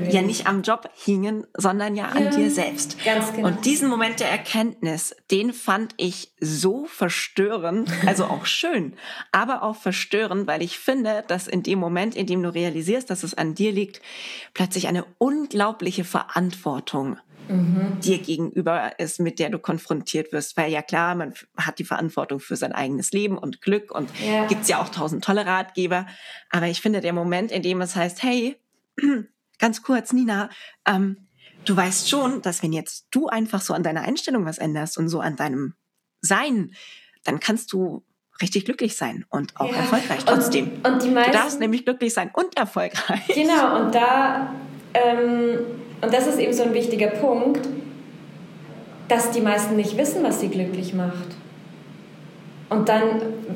die 0.09 0.11
ja 0.11 0.23
nicht 0.23 0.47
am 0.47 0.63
Job 0.63 0.89
hingen, 0.95 1.45
sondern 1.55 1.95
ja, 1.95 2.05
ja, 2.05 2.27
an 2.27 2.35
dir 2.35 2.49
selbst. 2.49 2.97
Ganz 3.05 3.31
genau. 3.31 3.47
Und 3.47 3.63
diesen 3.63 3.89
Moment 3.89 4.19
der 4.19 4.31
Erkenntnis, 4.31 5.15
den 5.29 5.53
fand 5.53 5.93
ich 5.97 6.31
so 6.41 6.85
verstörend, 6.85 7.91
also 8.07 8.25
auch 8.25 8.45
schön, 8.47 8.93
aber 9.31 9.61
auch 9.61 9.75
verstörend, 9.75 10.47
weil 10.47 10.63
ich 10.63 10.79
finde, 10.79 11.23
dass 11.27 11.47
in 11.47 11.61
dem 11.61 11.77
Moment, 11.77 12.15
in 12.15 12.25
dem 12.25 12.41
du 12.41 12.51
realisierst, 12.51 13.11
dass 13.11 13.21
es 13.21 13.35
an 13.35 13.53
dir 13.53 13.71
liegt, 13.71 14.01
plötzlich 14.55 14.87
eine 14.87 15.05
unglaubliche 15.19 16.03
Verantwortung 16.03 17.17
mhm. 17.49 17.99
dir 17.99 18.19
gegenüber 18.19 18.99
ist, 18.99 19.19
mit 19.19 19.39
der 19.39 19.49
du 19.49 19.59
konfrontiert 19.59 20.31
wirst. 20.31 20.55
Weil 20.57 20.71
ja 20.71 20.81
klar, 20.81 21.15
man 21.15 21.33
hat 21.57 21.79
die 21.79 21.83
Verantwortung 21.83 22.39
für 22.39 22.55
sein 22.55 22.71
eigenes 22.71 23.11
Leben 23.11 23.37
und 23.37 23.61
Glück 23.61 23.91
und 23.91 24.09
ja. 24.25 24.45
gibt's 24.47 24.67
ja 24.67 24.81
auch 24.81 24.89
tausend 24.89 25.23
tolle 25.23 25.45
Ratgeber. 25.45 26.07
Aber 26.49 26.67
ich 26.67 26.81
finde, 26.81 27.01
der 27.01 27.13
Moment, 27.13 27.51
in 27.51 27.61
dem 27.61 27.81
es 27.81 27.95
heißt, 27.95 28.23
hey, 28.23 28.57
ganz 29.59 29.81
kurz, 29.81 30.13
Nina, 30.13 30.49
ähm, 30.85 31.27
du 31.65 31.75
weißt 31.75 32.09
schon, 32.09 32.41
dass 32.41 32.63
wenn 32.63 32.73
jetzt 32.73 33.07
du 33.11 33.27
einfach 33.27 33.61
so 33.61 33.73
an 33.73 33.83
deiner 33.83 34.01
Einstellung 34.01 34.45
was 34.45 34.57
änderst 34.57 34.97
und 34.97 35.09
so 35.09 35.19
an 35.19 35.35
deinem 35.35 35.73
Sein, 36.21 36.73
dann 37.23 37.39
kannst 37.39 37.73
du 37.73 38.03
richtig 38.41 38.65
glücklich 38.65 38.95
sein 38.95 39.25
und 39.29 39.59
auch 39.59 39.71
ja. 39.71 39.77
erfolgreich 39.77 40.23
trotzdem. 40.25 40.71
Und, 40.83 40.87
und 40.87 41.03
die 41.03 41.09
meisten, 41.09 41.31
du 41.31 41.37
darfst 41.37 41.59
nämlich 41.59 41.83
glücklich 41.83 42.13
sein 42.13 42.31
und 42.33 42.57
erfolgreich. 42.57 43.27
Genau, 43.27 43.83
und 43.83 43.93
da 43.93 44.53
ähm, 44.93 45.59
und 46.01 46.13
das 46.13 46.27
ist 46.27 46.39
eben 46.39 46.53
so 46.53 46.63
ein 46.63 46.73
wichtiger 46.73 47.07
Punkt, 47.07 47.67
dass 49.07 49.31
die 49.31 49.41
meisten 49.41 49.75
nicht 49.75 49.97
wissen, 49.97 50.23
was 50.23 50.39
sie 50.39 50.49
glücklich 50.49 50.93
macht. 50.93 51.35
Und 52.69 52.87
dann 52.87 53.03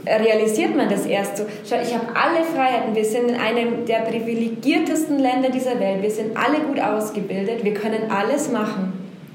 realisiert 0.08 0.76
man 0.76 0.90
das 0.90 1.06
erst 1.06 1.38
so. 1.38 1.46
Schau, 1.70 1.76
ich 1.80 1.94
habe 1.94 2.08
alle 2.16 2.44
Freiheiten. 2.44 2.96
Wir 2.96 3.06
sind 3.06 3.30
in 3.30 3.36
einem 3.36 3.86
der 3.86 4.00
privilegiertesten 4.00 5.20
Länder 5.20 5.50
dieser 5.50 5.80
Welt. 5.80 6.02
Wir 6.02 6.10
sind 6.10 6.36
alle 6.36 6.60
gut 6.62 6.80
ausgebildet. 6.80 7.64
Wir 7.64 7.76
können 7.76 8.10
alles 8.10 8.52
machen. 8.52 8.94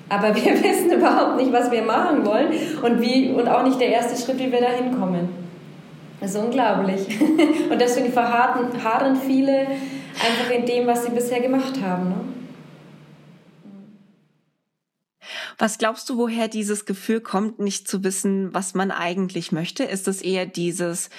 Aber 0.08 0.34
wir 0.34 0.62
wissen 0.64 0.92
überhaupt 0.92 1.36
nicht, 1.36 1.52
was 1.52 1.70
wir 1.70 1.82
machen 1.82 2.26
wollen 2.26 2.48
und, 2.82 3.00
wie, 3.00 3.30
und 3.30 3.46
auch 3.46 3.62
nicht 3.62 3.80
der 3.80 3.90
erste 3.90 4.20
Schritt, 4.20 4.40
wie 4.40 4.50
wir 4.50 4.60
da 4.60 4.70
hinkommen. 4.70 5.28
Das 6.20 6.34
ist 6.34 6.42
unglaublich. 6.42 7.06
Und 7.70 7.80
deswegen 7.80 8.12
verharren 8.12 9.14
viele 9.14 9.58
einfach 9.58 10.50
in 10.52 10.66
dem, 10.66 10.84
was 10.88 11.04
sie 11.04 11.12
bisher 11.12 11.38
gemacht 11.38 11.74
haben. 11.80 12.08
Ne? 12.08 12.16
Was 15.58 15.78
glaubst 15.78 16.08
du, 16.08 16.16
woher 16.16 16.46
dieses 16.46 16.86
Gefühl 16.86 17.20
kommt, 17.20 17.58
nicht 17.58 17.88
zu 17.88 18.04
wissen, 18.04 18.54
was 18.54 18.74
man 18.74 18.92
eigentlich 18.92 19.50
möchte? 19.50 19.82
Ist 19.82 20.06
es 20.06 20.22
eher 20.22 20.46
dieses, 20.46 21.10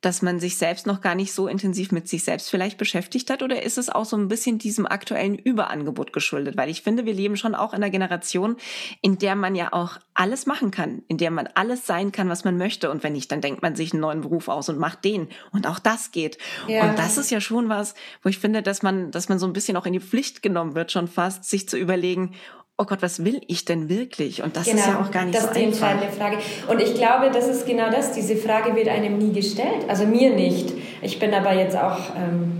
dass 0.00 0.22
man 0.22 0.38
sich 0.38 0.56
selbst 0.56 0.86
noch 0.86 1.00
gar 1.00 1.16
nicht 1.16 1.32
so 1.32 1.48
intensiv 1.48 1.90
mit 1.90 2.08
sich 2.08 2.22
selbst 2.22 2.48
vielleicht 2.48 2.78
beschäftigt 2.78 3.28
hat? 3.30 3.42
Oder 3.42 3.62
ist 3.64 3.78
es 3.78 3.90
auch 3.90 4.04
so 4.04 4.16
ein 4.16 4.28
bisschen 4.28 4.58
diesem 4.58 4.86
aktuellen 4.86 5.36
Überangebot 5.36 6.12
geschuldet? 6.12 6.56
Weil 6.56 6.70
ich 6.70 6.82
finde, 6.82 7.04
wir 7.04 7.14
leben 7.14 7.36
schon 7.36 7.56
auch 7.56 7.72
in 7.72 7.82
einer 7.82 7.90
Generation, 7.90 8.56
in 9.02 9.18
der 9.18 9.34
man 9.34 9.56
ja 9.56 9.72
auch 9.72 9.98
alles 10.14 10.46
machen 10.46 10.70
kann, 10.70 11.02
in 11.08 11.18
der 11.18 11.32
man 11.32 11.48
alles 11.54 11.84
sein 11.84 12.12
kann, 12.12 12.28
was 12.28 12.44
man 12.44 12.56
möchte. 12.56 12.90
Und 12.92 13.02
wenn 13.02 13.14
nicht, 13.14 13.32
dann 13.32 13.40
denkt 13.40 13.62
man 13.62 13.74
sich 13.74 13.92
einen 13.92 14.00
neuen 14.00 14.20
Beruf 14.20 14.46
aus 14.46 14.68
und 14.68 14.78
macht 14.78 15.04
den. 15.04 15.28
Und 15.50 15.66
auch 15.66 15.80
das 15.80 16.12
geht. 16.12 16.38
Ja. 16.68 16.88
Und 16.88 16.98
das 16.98 17.18
ist 17.18 17.30
ja 17.30 17.40
schon 17.40 17.68
was, 17.68 17.94
wo 18.22 18.28
ich 18.28 18.38
finde, 18.38 18.62
dass 18.62 18.82
man, 18.82 19.10
dass 19.10 19.28
man 19.28 19.40
so 19.40 19.46
ein 19.46 19.52
bisschen 19.52 19.76
auch 19.76 19.86
in 19.86 19.92
die 19.92 20.00
Pflicht 20.00 20.42
genommen 20.42 20.76
wird, 20.76 20.92
schon 20.92 21.08
fast, 21.08 21.44
sich 21.44 21.68
zu 21.68 21.76
überlegen, 21.76 22.36
oh 22.78 22.84
Gott, 22.84 23.02
was 23.02 23.24
will 23.24 23.40
ich 23.48 23.64
denn 23.64 23.88
wirklich? 23.88 24.42
Und 24.42 24.56
das 24.56 24.64
genau, 24.64 24.78
ist 24.78 24.86
ja 24.86 25.00
auch 25.00 25.10
gar 25.10 25.24
nicht 25.24 25.36
das 25.36 25.42
so 25.42 25.48
ist 25.48 25.56
die 25.56 25.64
einfach. 25.64 25.90
entscheidende 25.90 26.16
Frage. 26.16 26.38
Und 26.68 26.80
ich 26.80 26.94
glaube, 26.94 27.30
das 27.32 27.48
ist 27.48 27.66
genau 27.66 27.90
das. 27.90 28.12
Diese 28.12 28.36
Frage 28.36 28.74
wird 28.76 28.88
einem 28.88 29.18
nie 29.18 29.32
gestellt. 29.32 29.84
Also 29.88 30.06
mir 30.06 30.30
nicht. 30.30 30.72
Ich 31.02 31.18
bin 31.18 31.34
aber 31.34 31.52
jetzt 31.52 31.76
auch 31.76 31.98
ähm, 32.16 32.52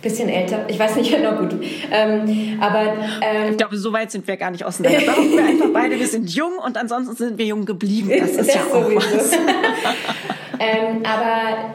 bisschen 0.00 0.30
älter. 0.30 0.64
Ich 0.68 0.78
weiß 0.78 0.96
nicht, 0.96 1.10
genau 1.14 1.36
gut. 1.36 1.54
Ähm, 1.92 2.58
aber 2.58 2.94
ähm, 3.20 3.50
ich 3.50 3.58
glaube, 3.58 3.76
so 3.76 3.92
weit 3.92 4.10
sind 4.10 4.26
wir 4.26 4.38
gar 4.38 4.50
nicht 4.50 4.64
auseinander. 4.64 5.00
Da 5.04 5.16
wir 5.16 5.44
einfach 5.44 5.72
beide, 5.74 6.00
wir 6.00 6.08
sind 6.08 6.30
jung 6.30 6.58
und 6.64 6.78
ansonsten 6.78 7.14
sind 7.14 7.36
wir 7.36 7.44
jung 7.44 7.66
geblieben. 7.66 8.10
Das 8.18 8.30
ist, 8.30 8.40
ist 8.40 8.54
ja 8.54 8.62
auch 8.62 8.90
was. 8.94 9.32
ähm, 10.58 11.02
aber 11.04 11.74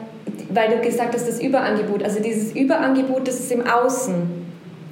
weil 0.50 0.70
du 0.70 0.80
gesagt 0.80 1.14
hast, 1.14 1.28
das 1.28 1.40
Überangebot, 1.40 2.02
also 2.02 2.20
dieses 2.20 2.52
Überangebot, 2.52 3.28
das 3.28 3.38
ist 3.38 3.52
im 3.52 3.64
Außen. 3.64 4.43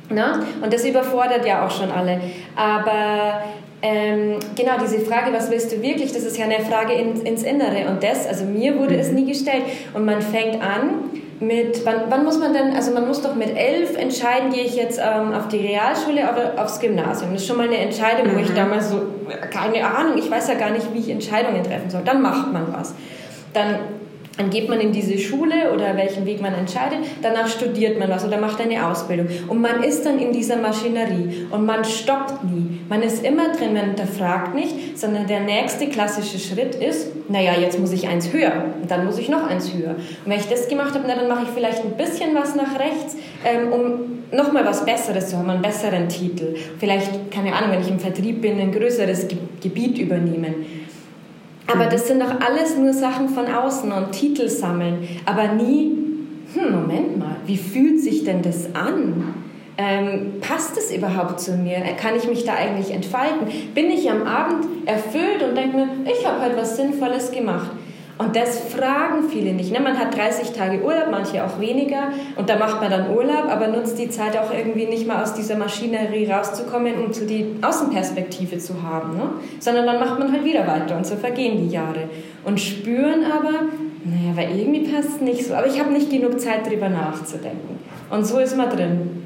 Ne? 0.08 0.40
Und 0.62 0.72
das 0.72 0.84
überfordert 0.84 1.46
ja 1.46 1.66
auch 1.66 1.70
schon 1.70 1.90
alle. 1.90 2.20
Aber 2.56 3.42
ähm, 3.82 4.38
genau, 4.54 4.72
diese 4.80 5.00
Frage, 5.00 5.32
was 5.32 5.50
willst 5.50 5.72
du 5.72 5.82
wirklich, 5.82 6.12
das 6.12 6.24
ist 6.24 6.36
ja 6.36 6.44
eine 6.44 6.60
Frage 6.60 6.92
in, 6.92 7.20
ins 7.22 7.42
Innere. 7.42 7.88
Und 7.88 8.02
das, 8.02 8.26
also 8.26 8.44
mir 8.44 8.78
wurde 8.78 8.96
es 8.96 9.10
nie 9.10 9.26
gestellt. 9.26 9.64
Und 9.94 10.04
man 10.04 10.22
fängt 10.22 10.62
an 10.62 11.10
mit, 11.40 11.84
wann, 11.84 12.02
wann 12.08 12.24
muss 12.24 12.38
man 12.38 12.52
denn, 12.52 12.74
also 12.74 12.92
man 12.92 13.08
muss 13.08 13.20
doch 13.22 13.34
mit 13.34 13.56
elf 13.56 13.96
entscheiden, 13.96 14.52
gehe 14.52 14.64
ich 14.64 14.76
jetzt 14.76 15.00
ähm, 15.00 15.32
auf 15.32 15.48
die 15.48 15.58
Realschule 15.58 16.20
oder 16.20 16.62
aufs 16.62 16.78
Gymnasium. 16.78 17.32
Das 17.32 17.42
ist 17.42 17.48
schon 17.48 17.56
mal 17.56 17.66
eine 17.66 17.78
Entscheidung, 17.78 18.32
mhm. 18.32 18.36
wo 18.36 18.40
ich 18.40 18.50
mhm. 18.50 18.54
damals 18.54 18.90
so, 18.90 19.02
keine 19.50 19.84
Ahnung, 19.84 20.16
ich 20.16 20.30
weiß 20.30 20.48
ja 20.48 20.54
gar 20.54 20.70
nicht, 20.70 20.94
wie 20.94 21.00
ich 21.00 21.10
Entscheidungen 21.10 21.64
treffen 21.64 21.90
soll. 21.90 22.02
Dann 22.04 22.22
macht 22.22 22.52
man 22.52 22.72
was. 22.72 22.94
Dann 23.52 23.76
dann 24.36 24.50
geht 24.50 24.68
man 24.68 24.80
in 24.80 24.92
diese 24.92 25.18
Schule 25.18 25.72
oder 25.74 25.96
welchen 25.96 26.24
Weg 26.24 26.40
man 26.40 26.54
entscheidet, 26.54 26.98
danach 27.20 27.48
studiert 27.48 27.98
man 27.98 28.08
was 28.08 28.24
oder 28.24 28.38
macht 28.38 28.60
eine 28.60 28.86
Ausbildung. 28.86 29.26
Und 29.48 29.60
man 29.60 29.82
ist 29.82 30.06
dann 30.06 30.18
in 30.18 30.32
dieser 30.32 30.56
Maschinerie 30.56 31.46
und 31.50 31.66
man 31.66 31.84
stoppt 31.84 32.42
nie. 32.44 32.80
Man 32.88 33.02
ist 33.02 33.24
immer 33.24 33.52
drin, 33.52 33.74
man 33.74 33.86
hinterfragt 33.86 34.54
nicht, 34.54 34.98
sondern 34.98 35.26
der 35.26 35.40
nächste 35.40 35.88
klassische 35.88 36.38
Schritt 36.38 36.74
ist, 36.74 37.08
naja, 37.28 37.52
jetzt 37.60 37.78
muss 37.78 37.92
ich 37.92 38.08
eins 38.08 38.32
höher 38.32 38.64
und 38.80 38.90
dann 38.90 39.04
muss 39.04 39.18
ich 39.18 39.28
noch 39.28 39.48
eins 39.48 39.72
höher. 39.72 39.90
Und 39.90 40.26
wenn 40.26 40.38
ich 40.38 40.48
das 40.48 40.68
gemacht 40.68 40.94
habe, 40.94 41.04
na, 41.06 41.14
dann 41.14 41.28
mache 41.28 41.44
ich 41.44 41.48
vielleicht 41.50 41.84
ein 41.84 41.96
bisschen 41.96 42.34
was 42.34 42.54
nach 42.54 42.78
rechts, 42.78 43.16
ähm, 43.44 43.72
um 43.72 44.36
nochmal 44.36 44.64
was 44.64 44.84
Besseres 44.84 45.28
zu 45.28 45.36
haben, 45.36 45.50
einen 45.50 45.62
besseren 45.62 46.08
Titel. 46.08 46.54
Vielleicht, 46.78 47.30
keine 47.30 47.54
Ahnung, 47.54 47.70
wenn 47.72 47.82
ich 47.82 47.88
im 47.88 47.98
Vertrieb 47.98 48.40
bin, 48.40 48.58
ein 48.58 48.72
größeres 48.72 49.28
Gebiet 49.60 49.98
übernehmen. 49.98 50.54
Aber 51.66 51.86
das 51.86 52.08
sind 52.08 52.20
doch 52.20 52.40
alles 52.40 52.76
nur 52.76 52.92
Sachen 52.92 53.28
von 53.28 53.46
außen 53.46 53.90
und 53.92 54.12
Titel 54.12 54.48
sammeln, 54.48 55.08
aber 55.24 55.52
nie, 55.52 55.96
hm, 56.54 56.72
Moment 56.72 57.18
mal, 57.18 57.36
wie 57.46 57.56
fühlt 57.56 58.00
sich 58.00 58.24
denn 58.24 58.42
das 58.42 58.74
an? 58.74 59.34
Ähm, 59.78 60.34
passt 60.40 60.76
es 60.76 60.94
überhaupt 60.94 61.40
zu 61.40 61.56
mir? 61.56 61.80
Kann 61.98 62.14
ich 62.16 62.28
mich 62.28 62.44
da 62.44 62.54
eigentlich 62.54 62.90
entfalten? 62.90 63.46
Bin 63.74 63.90
ich 63.90 64.10
am 64.10 64.26
Abend 64.26 64.66
erfüllt 64.84 65.42
und 65.48 65.56
denke 65.56 65.76
mir, 65.76 65.88
ich 66.04 66.26
habe 66.26 66.40
halt 66.40 66.56
was 66.56 66.76
Sinnvolles 66.76 67.32
gemacht? 67.32 67.70
Und 68.18 68.36
das 68.36 68.60
fragen 68.60 69.28
viele 69.30 69.52
nicht. 69.52 69.72
Ne? 69.72 69.80
Man 69.80 69.98
hat 69.98 70.16
30 70.16 70.52
Tage 70.52 70.82
Urlaub, 70.82 71.08
manche 71.10 71.44
auch 71.44 71.58
weniger. 71.58 72.12
Und 72.36 72.48
da 72.48 72.56
macht 72.56 72.80
man 72.80 72.90
dann 72.90 73.10
Urlaub, 73.10 73.46
aber 73.48 73.68
nutzt 73.68 73.98
die 73.98 74.10
Zeit 74.10 74.36
auch 74.36 74.52
irgendwie 74.52 74.86
nicht 74.86 75.06
mal 75.06 75.22
aus 75.22 75.34
dieser 75.34 75.56
Maschinerie 75.56 76.30
rauszukommen, 76.30 76.94
um 77.02 77.12
zu 77.12 77.26
die 77.26 77.56
Außenperspektive 77.62 78.58
zu 78.58 78.82
haben. 78.82 79.16
Ne? 79.16 79.30
Sondern 79.58 79.86
dann 79.86 79.98
macht 79.98 80.18
man 80.18 80.30
halt 80.30 80.44
wieder 80.44 80.66
weiter 80.66 80.96
und 80.96 81.06
so 81.06 81.16
vergehen 81.16 81.66
die 81.66 81.74
Jahre. 81.74 82.08
Und 82.44 82.60
spüren 82.60 83.24
aber, 83.24 83.52
naja, 84.04 84.36
weil 84.36 84.58
irgendwie 84.58 84.92
passt 84.92 85.16
es 85.16 85.20
nicht 85.20 85.46
so. 85.46 85.54
Aber 85.54 85.66
ich 85.66 85.80
habe 85.80 85.92
nicht 85.92 86.10
genug 86.10 86.38
Zeit, 86.38 86.66
darüber 86.66 86.90
nachzudenken. 86.90 87.78
Und 88.10 88.26
so 88.26 88.38
ist 88.38 88.56
man 88.56 88.68
drin. 88.68 89.22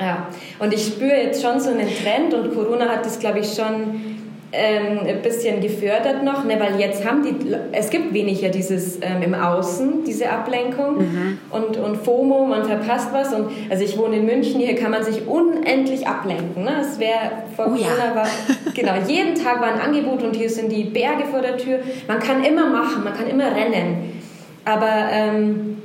Ja, 0.00 0.26
und 0.58 0.72
ich 0.72 0.86
spüre 0.86 1.16
jetzt 1.16 1.42
schon 1.42 1.60
so 1.60 1.70
einen 1.70 1.88
Trend 1.88 2.34
und 2.34 2.54
Corona 2.54 2.88
hat 2.88 3.04
das, 3.04 3.18
glaube 3.18 3.40
ich, 3.40 3.54
schon 3.54 4.11
ähm, 4.52 5.00
ein 5.06 5.22
bisschen 5.22 5.60
gefördert 5.62 6.22
noch, 6.22 6.44
ne, 6.44 6.60
weil 6.60 6.78
jetzt 6.78 7.06
haben 7.06 7.22
die, 7.22 7.34
es 7.72 7.88
gibt 7.88 8.12
weniger 8.12 8.50
dieses 8.50 8.96
ähm, 8.96 9.22
im 9.22 9.34
Außen, 9.34 10.04
diese 10.04 10.28
Ablenkung 10.30 10.98
mhm. 10.98 11.38
und, 11.50 11.78
und 11.78 11.96
FOMO, 11.96 12.44
man 12.44 12.64
verpasst 12.64 13.08
was. 13.12 13.32
Und, 13.32 13.48
also 13.70 13.82
ich 13.82 13.96
wohne 13.96 14.16
in 14.16 14.26
München, 14.26 14.60
hier 14.60 14.74
kann 14.74 14.90
man 14.90 15.02
sich 15.02 15.26
unendlich 15.26 16.06
ablenken. 16.06 16.64
Ne? 16.64 16.72
Es 16.82 16.98
wäre 16.98 17.30
vor 17.56 17.66
oh, 17.66 17.70
Corona 17.70 18.08
ja. 18.10 18.14
war, 18.14 18.28
genau, 18.74 18.92
jeden 19.08 19.34
Tag 19.34 19.60
war 19.60 19.72
ein 19.72 19.80
Angebot 19.80 20.22
und 20.22 20.36
hier 20.36 20.50
sind 20.50 20.70
die 20.70 20.84
Berge 20.84 21.24
vor 21.24 21.40
der 21.40 21.56
Tür. 21.56 21.78
Man 22.06 22.18
kann 22.18 22.44
immer 22.44 22.68
machen, 22.68 23.04
man 23.04 23.14
kann 23.14 23.28
immer 23.28 23.56
rennen. 23.56 24.20
Aber 24.66 25.08
ähm, 25.10 25.78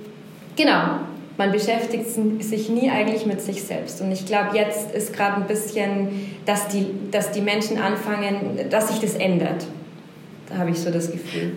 genau, 0.57 0.99
man 1.37 1.51
beschäftigt 1.51 2.07
sich 2.39 2.69
nie 2.69 2.89
eigentlich 2.89 3.25
mit 3.25 3.41
sich 3.41 3.63
selbst. 3.63 4.01
Und 4.01 4.11
ich 4.11 4.25
glaube, 4.25 4.57
jetzt 4.57 4.91
ist 4.91 5.13
gerade 5.13 5.35
ein 5.35 5.47
bisschen, 5.47 6.31
dass 6.45 6.67
die, 6.67 6.87
dass 7.11 7.31
die 7.31 7.41
Menschen 7.41 7.77
anfangen, 7.77 8.69
dass 8.69 8.89
sich 8.89 8.99
das 8.99 9.13
ändert. 9.15 9.65
Da 10.49 10.57
habe 10.57 10.71
ich 10.71 10.79
so 10.79 10.89
das 10.89 11.11
Gefühl. 11.11 11.53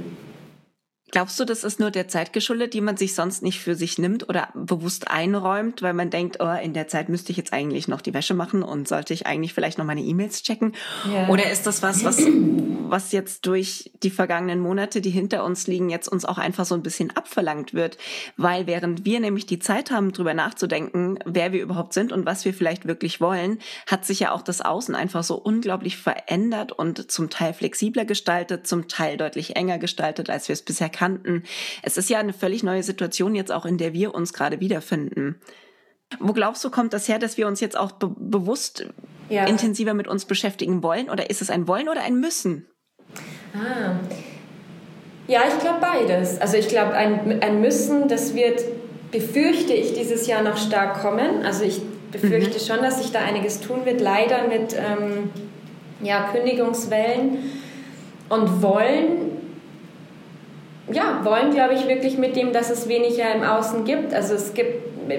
Glaubst 1.11 1.41
du, 1.41 1.45
das 1.45 1.65
ist 1.65 1.81
nur 1.81 1.91
der 1.91 2.07
Zeit 2.07 2.33
geschuldet, 2.33 2.73
die 2.73 2.81
man 2.81 2.97
sich 2.97 3.15
sonst 3.15 3.43
nicht 3.43 3.61
für 3.61 3.75
sich 3.75 3.99
nimmt 3.99 4.29
oder 4.29 4.49
bewusst 4.55 5.11
einräumt, 5.11 5.83
weil 5.83 5.93
man 5.93 6.11
denkt, 6.11 6.37
oh, 6.41 6.53
in 6.63 6.73
der 6.73 6.87
Zeit 6.87 7.09
müsste 7.09 7.33
ich 7.33 7.37
jetzt 7.37 7.53
eigentlich 7.53 7.89
noch 7.89 8.01
die 8.01 8.15
Wäsche 8.15 8.35
machen 8.35 8.63
und 8.63 8.87
sollte 8.87 9.13
ich 9.13 9.27
eigentlich 9.27 9.53
vielleicht 9.53 9.79
noch 9.79 9.85
meine 9.85 10.03
E-Mails 10.03 10.43
checken? 10.43 10.75
Ja. 11.13 11.29
Oder 11.29 11.51
ist 11.51 11.67
das 11.67 11.83
was, 11.83 12.05
was, 12.05 12.25
was 12.89 13.11
jetzt 13.11 13.47
durch 13.47 13.91
die 14.03 14.11
vergangenen 14.11 14.61
Monate, 14.61 15.01
die 15.01 15.11
hinter 15.11 15.45
uns 15.45 15.67
liegen, 15.67 15.91
jetzt 15.91 16.07
uns 16.07 16.25
auch 16.25 16.39
einfach 16.39 16.65
so 16.65 16.77
ein 16.77 16.83
bisschen 16.83 17.11
abverlangt 17.17 17.75
wird? 17.75 17.99
Weil 18.37 18.69
während 18.69 19.05
wir 19.05 19.19
nämlich 19.19 19.47
die 19.47 19.59
Zeit 19.59 19.91
haben, 19.91 20.13
drüber 20.13 20.35
nachzudenken, 20.35 21.19
wer 21.25 21.53
wir 21.53 21.63
überhaupt 21.63 21.93
sind 21.93 22.13
und 22.13 22.25
was 22.25 22.45
wir 22.45 22.55
vielleicht 22.55 22.87
wirklich 22.87 23.21
wollen, 23.21 23.59
hat 23.89 24.05
sich 24.05 24.21
ja 24.21 24.31
auch 24.31 24.43
das 24.43 24.61
Außen 24.61 24.95
einfach 24.95 25.25
so 25.25 25.35
unglaublich 25.35 25.97
verändert 25.97 26.71
und 26.71 27.11
zum 27.11 27.31
Teil 27.31 27.53
flexibler 27.53 28.05
gestaltet, 28.05 28.69
zum 28.69 28.87
Teil 28.87 29.17
deutlich 29.17 29.57
enger 29.57 29.79
gestaltet, 29.79 30.31
als 30.31 30.49
wir 30.49 30.53
es 30.53 30.63
bisher 30.63 30.89
kannten. 31.01 31.45
Es 31.83 31.97
ist 31.97 32.11
ja 32.11 32.19
eine 32.19 32.35
völlig 32.35 32.63
neue 32.63 32.83
Situation 32.83 33.35
jetzt 33.35 33.51
auch, 33.51 33.65
in 33.65 33.79
der 33.79 33.95
wir 33.95 34.15
uns 34.15 34.35
gerade 34.35 34.61
wiederfinden. 34.61 35.41
Wo 36.19 36.35
glaubst 36.35 36.63
du, 36.63 36.71
kommt 36.71 36.93
das 36.93 37.09
her, 37.09 37.19
dass 37.19 37.39
wir 37.39 37.47
uns 37.47 37.61
jetzt 37.61 37.79
auch 37.79 37.93
be 37.93 38.11
bewusst 38.19 38.87
ja. 39.31 39.47
intensiver 39.47 39.95
mit 39.95 40.09
uns 40.09 40.27
beschäftigen 40.27 40.83
wollen? 40.83 41.09
Oder 41.09 41.31
ist 41.31 41.41
es 41.41 41.49
ein 41.49 41.67
Wollen 41.67 41.89
oder 41.89 42.03
ein 42.03 42.21
Müssen? 42.21 42.67
Ah. 43.55 43.93
Ja, 45.27 45.43
ich 45.49 45.59
glaube 45.61 45.79
beides. 45.81 46.39
Also 46.41 46.57
ich 46.59 46.69
glaube, 46.69 46.93
ein, 46.93 47.41
ein 47.41 47.61
Müssen, 47.61 48.09
das 48.09 48.35
wird, 48.35 48.61
befürchte 49.11 49.73
ich, 49.73 49.95
dieses 49.95 50.27
Jahr 50.27 50.43
noch 50.43 50.59
stark 50.59 51.01
kommen. 51.01 51.47
Also 51.47 51.65
ich 51.65 51.81
befürchte 52.13 52.59
mhm. 52.59 52.65
schon, 52.67 52.83
dass 52.83 53.01
sich 53.01 53.11
da 53.13 53.21
einiges 53.21 53.61
tun 53.61 53.87
wird, 53.87 54.01
leider 54.03 54.49
mit 54.49 54.75
ähm, 54.75 55.31
ja, 56.03 56.29
Kündigungswellen. 56.33 57.39
Und 58.29 58.63
wollen 58.63 59.40
ja, 60.93 61.21
wollen, 61.25 61.53
glaube 61.53 61.75
ich, 61.75 61.87
wirklich 61.89 62.19
mit 62.19 62.37
dem, 62.37 62.53
dass 62.53 62.71
es 62.71 62.89
weniger 62.89 63.35
im 63.35 63.43
Außen 63.43 63.85
gibt. 63.85 64.15
Also 64.15 64.35
es 64.35 64.55
gibt, 64.55 65.11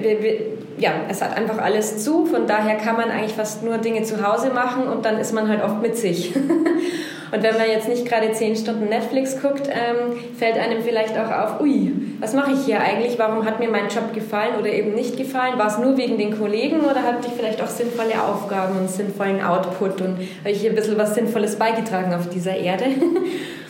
ja, 0.78 0.92
es 1.08 1.22
hat 1.22 1.36
einfach 1.36 1.58
alles 1.58 2.04
zu. 2.04 2.26
Von 2.26 2.46
daher 2.46 2.76
kann 2.76 2.96
man 2.96 3.10
eigentlich 3.10 3.34
fast 3.34 3.62
nur 3.62 3.78
Dinge 3.78 4.02
zu 4.02 4.26
Hause 4.26 4.50
machen 4.50 4.88
und 4.88 5.04
dann 5.04 5.18
ist 5.18 5.32
man 5.32 5.48
halt 5.48 5.62
oft 5.62 5.80
mit 5.80 5.96
sich. 5.96 6.34
und 7.32 7.42
wenn 7.42 7.56
man 7.56 7.68
jetzt 7.68 7.88
nicht 7.88 8.06
gerade 8.06 8.32
zehn 8.32 8.56
Stunden 8.56 8.88
Netflix 8.88 9.40
guckt, 9.40 9.68
ähm, 9.68 10.18
fällt 10.38 10.58
einem 10.58 10.82
vielleicht 10.82 11.16
auch 11.18 11.30
auf, 11.30 11.60
ui, 11.60 11.92
was 12.20 12.34
mache 12.34 12.52
ich 12.52 12.64
hier 12.64 12.80
eigentlich? 12.80 13.18
Warum 13.18 13.44
hat 13.44 13.58
mir 13.58 13.68
mein 13.68 13.88
Job 13.88 14.12
gefallen 14.12 14.54
oder 14.58 14.70
eben 14.70 14.94
nicht 14.94 15.16
gefallen? 15.16 15.58
War 15.58 15.68
es 15.68 15.78
nur 15.78 15.96
wegen 15.96 16.18
den 16.18 16.38
Kollegen 16.38 16.80
oder 16.80 17.02
hatte 17.02 17.28
ich 17.28 17.32
vielleicht 17.34 17.62
auch 17.62 17.68
sinnvolle 17.68 18.22
Aufgaben 18.22 18.78
und 18.78 18.90
sinnvollen 18.90 19.42
Output 19.42 20.00
und 20.00 20.16
habe 20.40 20.50
ich 20.50 20.60
hier 20.60 20.70
ein 20.70 20.76
bisschen 20.76 20.98
was 20.98 21.14
Sinnvolles 21.14 21.56
beigetragen 21.56 22.14
auf 22.14 22.28
dieser 22.28 22.56
Erde? 22.56 22.84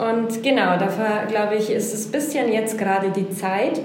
Und 0.00 0.42
genau, 0.42 0.78
dafür 0.78 1.26
glaube 1.28 1.56
ich, 1.56 1.70
ist 1.70 1.92
es 1.92 2.06
ein 2.06 2.12
bisschen 2.12 2.52
jetzt 2.52 2.78
gerade 2.78 3.10
die 3.10 3.28
Zeit. 3.30 3.80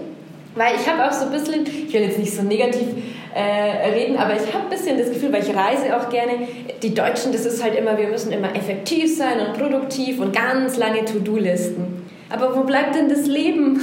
Weil 0.56 0.76
ich 0.76 0.90
habe 0.90 1.06
auch 1.06 1.12
so 1.12 1.26
ein 1.26 1.32
bisschen, 1.32 1.66
ich 1.66 1.94
will 1.94 2.04
jetzt 2.04 2.18
nicht 2.18 2.34
so 2.34 2.42
negativ 2.42 2.88
äh, 3.34 3.90
reden, 3.90 4.16
aber 4.16 4.36
ich 4.36 4.54
habe 4.54 4.64
ein 4.64 4.70
bisschen 4.70 4.98
das 4.98 5.10
Gefühl, 5.10 5.34
weil 5.34 5.44
ich 5.44 5.54
reise 5.54 5.98
auch 5.98 6.10
gerne, 6.10 6.48
die 6.82 6.94
Deutschen, 6.94 7.34
das 7.34 7.46
ist 7.46 7.62
halt 7.62 7.76
immer, 7.76 7.98
wir 7.98 8.08
müssen 8.08 8.32
immer 8.32 8.56
effektiv 8.56 9.18
sein 9.18 9.42
und 9.46 9.58
produktiv 9.58 10.22
und 10.22 10.34
ganz 10.34 10.78
lange 10.78 11.04
To-Do-Listen. 11.04 12.06
Aber 12.30 12.56
wo 12.56 12.64
bleibt 12.64 12.96
denn 12.96 13.10
das 13.10 13.28
Leben? 13.28 13.82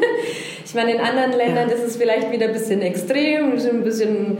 ich 0.64 0.74
meine, 0.74 0.94
in 0.94 1.00
anderen 1.00 1.32
Ländern 1.32 1.68
ja. 1.68 1.74
ist 1.76 1.84
es 1.86 1.96
vielleicht 1.96 2.32
wieder 2.32 2.46
ein 2.46 2.52
bisschen 2.52 2.82
extrem, 2.82 3.52
ein 3.52 3.84
bisschen 3.84 4.38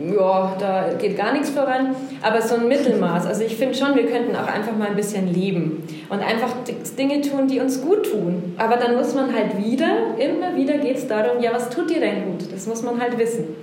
ja, 0.00 0.56
da 0.58 0.94
geht 0.94 1.16
gar 1.16 1.32
nichts 1.32 1.50
voran, 1.50 1.94
aber 2.22 2.42
so 2.42 2.56
ein 2.56 2.68
Mittelmaß. 2.68 3.26
Also 3.26 3.42
ich 3.42 3.56
finde 3.56 3.74
schon, 3.74 3.94
wir 3.94 4.06
könnten 4.06 4.34
auch 4.34 4.46
einfach 4.46 4.76
mal 4.76 4.88
ein 4.88 4.96
bisschen 4.96 5.32
leben 5.32 5.84
und 6.08 6.20
einfach 6.20 6.52
Dinge 6.98 7.20
tun, 7.20 7.48
die 7.48 7.60
uns 7.60 7.80
gut 7.80 8.10
tun. 8.10 8.54
Aber 8.58 8.76
dann 8.76 8.96
muss 8.96 9.14
man 9.14 9.32
halt 9.34 9.58
wieder, 9.58 10.16
immer 10.18 10.56
wieder 10.56 10.78
geht 10.78 10.96
es 10.96 11.06
darum, 11.06 11.40
ja, 11.42 11.52
was 11.52 11.70
tut 11.70 11.90
dir 11.90 12.00
denn 12.00 12.24
gut? 12.24 12.52
Das 12.52 12.66
muss 12.66 12.82
man 12.82 13.00
halt 13.00 13.18
wissen. 13.18 13.46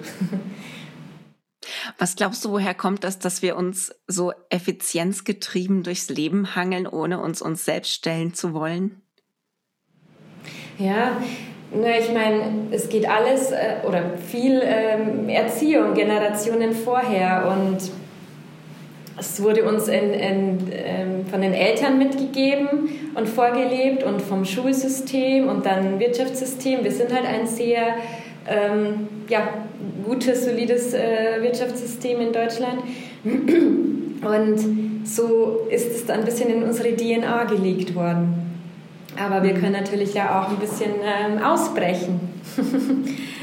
Was 1.97 2.15
glaubst 2.15 2.43
du, 2.45 2.51
woher 2.51 2.73
kommt 2.73 3.03
das, 3.03 3.19
dass 3.19 3.41
wir 3.41 3.55
uns 3.55 3.93
so 4.07 4.33
effizienzgetrieben 4.50 5.83
durchs 5.83 6.09
Leben 6.09 6.55
hangeln, 6.55 6.88
ohne 6.88 7.21
uns 7.21 7.41
uns 7.41 7.65
selbst 7.65 7.91
stellen 7.91 8.33
zu 8.33 8.53
wollen? 8.53 9.01
Ja, 10.77 11.21
na, 11.73 11.97
ich 11.97 12.11
meine, 12.11 12.67
es 12.71 12.89
geht 12.89 13.09
alles 13.09 13.51
äh, 13.51 13.87
oder 13.87 14.03
viel 14.27 14.61
ähm, 14.63 15.29
Erziehung, 15.29 15.93
Generationen 15.93 16.73
vorher 16.73 17.55
und 17.57 17.77
es 19.17 19.41
wurde 19.41 19.63
uns 19.63 19.87
in, 19.87 20.13
in, 20.13 20.57
ähm, 20.71 21.25
von 21.29 21.41
den 21.41 21.53
Eltern 21.53 21.97
mitgegeben 21.97 22.89
und 23.13 23.29
vorgelebt 23.29 24.03
und 24.03 24.21
vom 24.21 24.45
Schulsystem 24.45 25.47
und 25.47 25.65
dann 25.65 25.99
Wirtschaftssystem. 25.99 26.83
Wir 26.83 26.91
sind 26.91 27.13
halt 27.13 27.25
ein 27.25 27.45
sehr 27.45 27.95
ähm, 28.47 29.07
ja, 29.29 29.47
gutes, 30.03 30.45
solides 30.45 30.93
äh, 30.93 31.41
Wirtschaftssystem 31.41 32.19
in 32.19 32.33
Deutschland. 32.33 32.79
Und 33.23 35.07
so 35.07 35.67
ist 35.69 35.91
es 35.91 36.05
dann 36.05 36.19
ein 36.19 36.25
bisschen 36.25 36.49
in 36.49 36.63
unsere 36.63 36.95
DNA 36.95 37.43
gelegt 37.45 37.95
worden. 37.95 38.40
Aber 39.20 39.44
wir 39.44 39.53
können 39.53 39.74
natürlich 39.74 40.13
da 40.13 40.41
auch 40.41 40.50
ein 40.50 40.58
bisschen 40.58 40.91
ähm, 41.03 41.44
ausbrechen. 41.44 42.20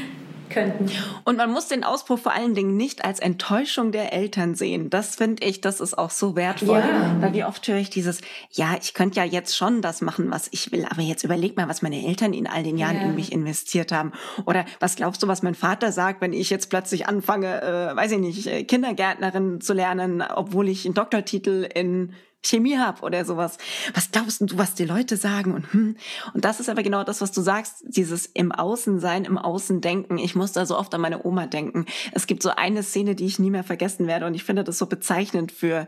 könnten. 0.49 0.89
Und 1.23 1.37
man 1.37 1.51
muss 1.51 1.67
den 1.67 1.83
Ausbruch 1.83 2.19
vor 2.19 2.33
allen 2.33 2.53
Dingen 2.53 2.75
nicht 2.75 3.05
als 3.05 3.19
Enttäuschung 3.19 3.91
der 3.91 4.13
Eltern 4.13 4.55
sehen. 4.55 4.89
Das 4.89 5.15
finde 5.15 5.45
ich, 5.45 5.61
das 5.61 5.79
ist 5.79 5.97
auch 5.97 6.09
so 6.09 6.35
wertvoll. 6.35 6.79
Ja. 6.79 7.15
Weil 7.19 7.33
wie 7.33 7.43
oft 7.43 7.67
höre 7.67 7.77
ich 7.77 7.89
dieses, 7.89 8.21
ja, 8.51 8.75
ich 8.81 8.93
könnte 8.93 9.17
ja 9.17 9.25
jetzt 9.25 9.55
schon 9.55 9.81
das 9.81 10.01
machen, 10.01 10.31
was 10.31 10.49
ich 10.51 10.71
will, 10.71 10.85
aber 10.89 11.01
jetzt 11.01 11.23
überleg 11.23 11.55
mal, 11.55 11.69
was 11.69 11.81
meine 11.81 12.05
Eltern 12.05 12.33
in 12.33 12.47
all 12.47 12.63
den 12.63 12.77
Jahren 12.77 12.97
ja. 12.97 13.03
in 13.03 13.15
mich 13.15 13.31
investiert 13.31 13.91
haben. 13.91 14.11
Oder 14.45 14.65
was 14.79 14.95
glaubst 14.95 15.23
du, 15.23 15.27
was 15.27 15.43
mein 15.43 15.55
Vater 15.55 15.91
sagt, 15.91 16.21
wenn 16.21 16.33
ich 16.33 16.49
jetzt 16.49 16.69
plötzlich 16.69 17.07
anfange, 17.07 17.61
äh, 17.61 17.95
weiß 17.95 18.11
ich 18.11 18.19
nicht, 18.19 18.47
äh, 18.47 18.63
Kindergärtnerin 18.63 19.61
zu 19.61 19.73
lernen, 19.73 20.21
obwohl 20.21 20.67
ich 20.67 20.85
einen 20.85 20.93
Doktortitel 20.93 21.67
in 21.73 22.13
Chemie 22.43 22.77
hab 22.77 23.03
oder 23.03 23.25
sowas. 23.25 23.57
Was 23.93 24.11
glaubst 24.11 24.41
du, 24.41 24.57
was 24.57 24.75
die 24.75 24.85
Leute 24.85 25.17
sagen? 25.17 25.53
Und, 25.53 25.73
hm. 25.73 25.97
und 26.33 26.45
das 26.45 26.59
ist 26.59 26.69
aber 26.69 26.83
genau 26.83 27.03
das, 27.03 27.21
was 27.21 27.31
du 27.31 27.41
sagst, 27.41 27.83
dieses 27.87 28.25
im 28.25 28.51
Außen 28.51 28.99
sein, 28.99 29.25
im 29.25 29.37
Außen 29.37 29.81
denken. 29.81 30.17
Ich 30.17 30.35
muss 30.35 30.53
da 30.53 30.65
so 30.65 30.77
oft 30.77 30.93
an 30.93 31.01
meine 31.01 31.25
Oma 31.25 31.47
denken. 31.47 31.85
Es 32.13 32.27
gibt 32.27 32.43
so 32.43 32.51
eine 32.51 32.83
Szene, 32.83 33.15
die 33.15 33.25
ich 33.25 33.39
nie 33.39 33.51
mehr 33.51 33.63
vergessen 33.63 34.07
werde 34.07 34.25
und 34.25 34.35
ich 34.35 34.43
finde 34.43 34.63
das 34.63 34.77
so 34.77 34.85
bezeichnend 34.85 35.51
für 35.51 35.87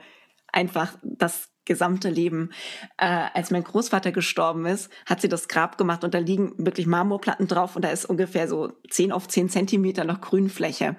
einfach 0.52 0.98
das 1.04 1.51
gesamte 1.66 2.10
Leben. 2.10 2.50
Äh, 2.98 3.28
als 3.34 3.52
mein 3.52 3.64
Großvater 3.64 4.12
gestorben 4.12 4.66
ist, 4.66 4.90
hat 5.06 5.22
sie 5.22 5.30
das 5.30 5.48
Grab 5.48 5.78
gemacht 5.78 6.04
und 6.04 6.14
da 6.14 6.18
liegen 6.18 6.54
wirklich 6.58 6.88
Marmorplatten 6.88 7.48
drauf 7.48 7.76
und 7.76 7.84
da 7.84 7.90
ist 7.90 8.06
ungefähr 8.06 8.48
so 8.48 8.74
10 8.90 9.12
auf 9.12 9.28
10 9.28 9.50
Zentimeter 9.50 10.04
noch 10.04 10.22
Grünfläche. 10.22 10.96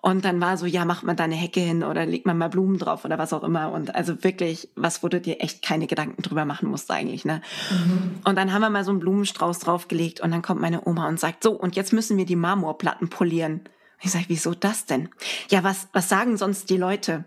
Und 0.00 0.24
dann 0.24 0.40
war 0.40 0.56
so, 0.56 0.66
ja, 0.66 0.84
macht 0.84 1.04
man 1.04 1.16
da 1.16 1.24
eine 1.24 1.34
Hecke 1.34 1.60
hin 1.60 1.82
oder 1.82 2.06
legt 2.06 2.26
man 2.26 2.38
mal 2.38 2.48
Blumen 2.48 2.78
drauf 2.78 3.04
oder 3.04 3.18
was 3.18 3.32
auch 3.32 3.42
immer. 3.42 3.72
Und 3.72 3.94
also 3.94 4.24
wirklich, 4.24 4.70
was 4.74 5.02
wo 5.02 5.08
du 5.08 5.20
dir 5.20 5.40
echt 5.40 5.62
keine 5.62 5.86
Gedanken 5.86 6.22
drüber 6.22 6.44
machen 6.44 6.68
musst 6.68 6.90
eigentlich, 6.90 7.24
ne? 7.24 7.42
Mhm. 7.70 8.20
Und 8.24 8.36
dann 8.36 8.52
haben 8.52 8.62
wir 8.62 8.70
mal 8.70 8.84
so 8.84 8.90
einen 8.90 9.00
Blumenstrauß 9.00 9.58
draufgelegt 9.58 10.20
und 10.20 10.30
dann 10.30 10.42
kommt 10.42 10.60
meine 10.60 10.86
Oma 10.86 11.08
und 11.08 11.20
sagt, 11.20 11.42
so, 11.42 11.52
und 11.52 11.76
jetzt 11.76 11.92
müssen 11.92 12.16
wir 12.16 12.24
die 12.24 12.36
Marmorplatten 12.36 13.08
polieren. 13.08 13.62
Ich 14.02 14.10
sage, 14.10 14.26
wieso 14.28 14.54
das 14.54 14.86
denn? 14.86 15.08
Ja, 15.50 15.64
was, 15.64 15.88
was 15.92 16.08
sagen 16.08 16.36
sonst 16.36 16.70
die 16.70 16.76
Leute? 16.76 17.24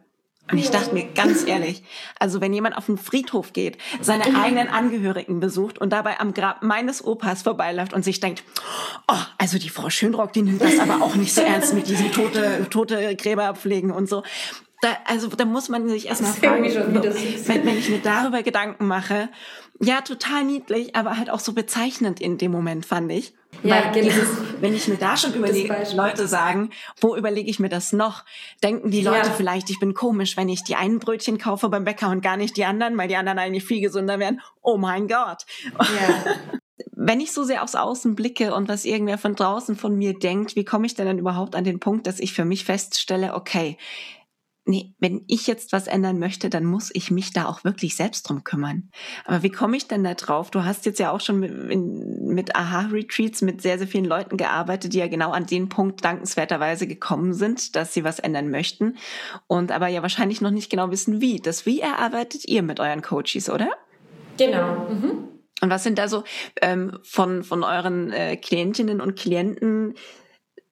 Und 0.51 0.57
ich 0.57 0.69
dachte 0.71 0.93
mir 0.93 1.05
ganz 1.13 1.45
ehrlich, 1.45 1.83
also 2.19 2.41
wenn 2.41 2.53
jemand 2.53 2.77
auf 2.77 2.87
den 2.87 2.97
Friedhof 2.97 3.53
geht, 3.53 3.77
seine 4.01 4.25
eigenen 4.35 4.67
Angehörigen 4.67 5.39
besucht 5.39 5.77
und 5.79 5.91
dabei 5.91 6.19
am 6.19 6.33
Grab 6.33 6.63
meines 6.63 7.03
Opas 7.03 7.43
vorbeiläuft 7.43 7.93
und 7.93 8.03
sich 8.03 8.19
denkt, 8.19 8.43
oh, 9.07 9.15
also 9.37 9.59
die 9.59 9.69
Frau 9.69 9.89
Schönrock, 9.89 10.33
die 10.33 10.41
nimmt 10.41 10.61
das 10.61 10.79
aber 10.79 11.03
auch 11.03 11.15
nicht 11.15 11.33
so 11.33 11.41
ernst 11.41 11.73
mit 11.73 11.87
diesem 11.87 12.11
tote, 12.11 12.67
tote 12.69 13.15
Gräber 13.15 13.53
pflegen 13.55 13.91
und 13.91 14.09
so. 14.09 14.23
Da, 14.81 14.97
also 15.05 15.27
da 15.27 15.43
muss 15.43 15.67
man 15.67 15.89
sich 15.89 16.07
erstmal 16.07 16.31
fragen, 16.31 16.71
schon, 16.71 16.95
wenn, 16.95 17.65
wenn 17.65 17.77
ich 17.77 17.89
mir 17.89 17.99
darüber 17.99 18.43
Gedanken 18.43 18.87
mache, 18.87 19.29
ja, 19.81 20.01
total 20.01 20.45
niedlich, 20.45 20.95
aber 20.95 21.17
halt 21.17 21.29
auch 21.29 21.39
so 21.39 21.53
bezeichnend 21.53 22.21
in 22.21 22.37
dem 22.37 22.51
Moment, 22.51 22.85
fand 22.85 23.11
ich. 23.11 23.33
Ja, 23.63 23.75
Weil 23.75 23.91
genau. 23.91 24.05
dieses, 24.05 24.29
wenn 24.61 24.73
ich 24.73 24.87
mir 24.87 24.97
da 24.97 25.17
schon 25.17 25.33
überlege, 25.33 25.75
Leute 25.93 26.27
sagen, 26.27 26.69
wo 27.01 27.15
überlege 27.15 27.49
ich 27.49 27.59
mir 27.59 27.69
das 27.69 27.91
noch? 27.91 28.23
Denken 28.63 28.91
die 28.91 29.01
Leute 29.01 29.27
ja. 29.27 29.33
vielleicht, 29.33 29.69
ich 29.69 29.79
bin 29.79 29.93
komisch, 29.93 30.37
wenn 30.37 30.49
ich 30.49 30.63
die 30.63 30.75
einen 30.75 30.99
Brötchen 30.99 31.37
kaufe 31.37 31.67
beim 31.69 31.83
Bäcker 31.83 32.09
und 32.09 32.21
gar 32.21 32.37
nicht 32.37 32.55
die 32.57 32.65
anderen, 32.65 32.97
weil 32.97 33.07
die 33.07 33.15
anderen 33.15 33.39
eigentlich 33.39 33.65
viel 33.65 33.81
gesünder 33.81 34.19
wären. 34.19 34.39
Oh 34.61 34.77
mein 34.77 35.07
Gott. 35.07 35.45
Ja. 35.77 36.35
wenn 37.01 37.21
ich 37.21 37.31
so 37.31 37.43
sehr 37.43 37.63
aufs 37.63 37.75
Außen 37.75 38.13
blicke 38.15 38.53
und 38.53 38.67
was 38.67 38.83
irgendwer 38.83 39.17
von 39.17 39.33
draußen 39.33 39.77
von 39.77 39.97
mir 39.97 40.17
denkt, 40.17 40.55
wie 40.55 40.65
komme 40.65 40.85
ich 40.85 40.95
denn 40.95 41.05
dann 41.05 41.17
überhaupt 41.17 41.55
an 41.55 41.63
den 41.63 41.79
Punkt, 41.79 42.07
dass 42.07 42.19
ich 42.19 42.33
für 42.33 42.43
mich 42.43 42.65
feststelle, 42.65 43.35
okay, 43.35 43.77
nee, 44.65 44.93
wenn 44.99 45.23
ich 45.27 45.47
jetzt 45.47 45.71
was 45.73 45.87
ändern 45.87 46.19
möchte, 46.19 46.49
dann 46.49 46.65
muss 46.65 46.91
ich 46.93 47.11
mich 47.11 47.33
da 47.33 47.45
auch 47.45 47.63
wirklich 47.63 47.95
selbst 47.95 48.29
drum 48.29 48.43
kümmern. 48.43 48.91
Aber 49.25 49.43
wie 49.43 49.49
komme 49.49 49.77
ich 49.77 49.87
denn 49.87 50.03
da 50.03 50.13
drauf? 50.13 50.51
Du 50.51 50.63
hast 50.63 50.85
jetzt 50.85 50.99
ja 50.99 51.11
auch 51.11 51.21
schon 51.21 51.39
mit, 51.39 51.53
mit 52.21 52.55
Aha-Retreats 52.55 53.41
mit 53.41 53.61
sehr, 53.61 53.77
sehr 53.77 53.87
vielen 53.87 54.05
Leuten 54.05 54.37
gearbeitet, 54.37 54.93
die 54.93 54.99
ja 54.99 55.07
genau 55.07 55.31
an 55.31 55.45
den 55.45 55.69
Punkt 55.69 56.03
dankenswerterweise 56.05 56.87
gekommen 56.87 57.33
sind, 57.33 57.75
dass 57.75 57.93
sie 57.93 58.03
was 58.03 58.19
ändern 58.19 58.49
möchten 58.49 58.97
und 59.47 59.71
aber 59.71 59.87
ja 59.87 60.01
wahrscheinlich 60.01 60.41
noch 60.41 60.51
nicht 60.51 60.69
genau 60.69 60.91
wissen, 60.91 61.21
wie. 61.21 61.39
Das 61.39 61.65
Wie 61.65 61.79
erarbeitet 61.79 62.45
ihr 62.45 62.61
mit 62.61 62.79
euren 62.79 63.01
Coaches, 63.01 63.49
oder? 63.49 63.69
Genau. 64.37 64.87
Mhm. 64.89 65.27
Und 65.61 65.69
was 65.69 65.83
sind 65.83 65.97
da 65.97 66.07
so 66.07 66.23
ähm, 66.61 66.97
von, 67.03 67.43
von 67.43 67.63
euren 67.63 68.11
äh, 68.11 68.37
Klientinnen 68.37 69.01
und 69.01 69.17
Klienten 69.17 69.95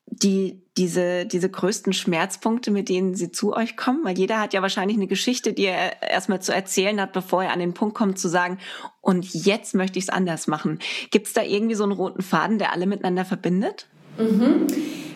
die, 0.05 0.63
diese, 0.77 1.25
diese 1.25 1.49
größten 1.49 1.93
Schmerzpunkte, 1.93 2.71
mit 2.71 2.89
denen 2.89 3.15
sie 3.15 3.31
zu 3.31 3.53
euch 3.53 3.75
kommen? 3.75 4.05
Weil 4.05 4.17
jeder 4.17 4.39
hat 4.39 4.53
ja 4.53 4.61
wahrscheinlich 4.61 4.97
eine 4.97 5.07
Geschichte, 5.07 5.53
die 5.53 5.65
er 5.65 6.01
erstmal 6.01 6.41
zu 6.41 6.53
erzählen 6.53 7.01
hat, 7.01 7.13
bevor 7.13 7.43
er 7.43 7.51
an 7.51 7.59
den 7.59 7.73
Punkt 7.73 7.95
kommt 7.95 8.19
zu 8.19 8.27
sagen, 8.27 8.59
und 9.01 9.33
jetzt 9.33 9.73
möchte 9.73 9.97
ich 9.99 10.05
es 10.05 10.09
anders 10.09 10.47
machen. 10.47 10.79
Gibt 11.11 11.27
es 11.27 11.33
da 11.33 11.41
irgendwie 11.41 11.75
so 11.75 11.83
einen 11.83 11.93
roten 11.93 12.21
Faden, 12.21 12.59
der 12.59 12.73
alle 12.73 12.85
miteinander 12.85 13.25
verbindet? 13.25 13.87
Mhm. 14.17 14.67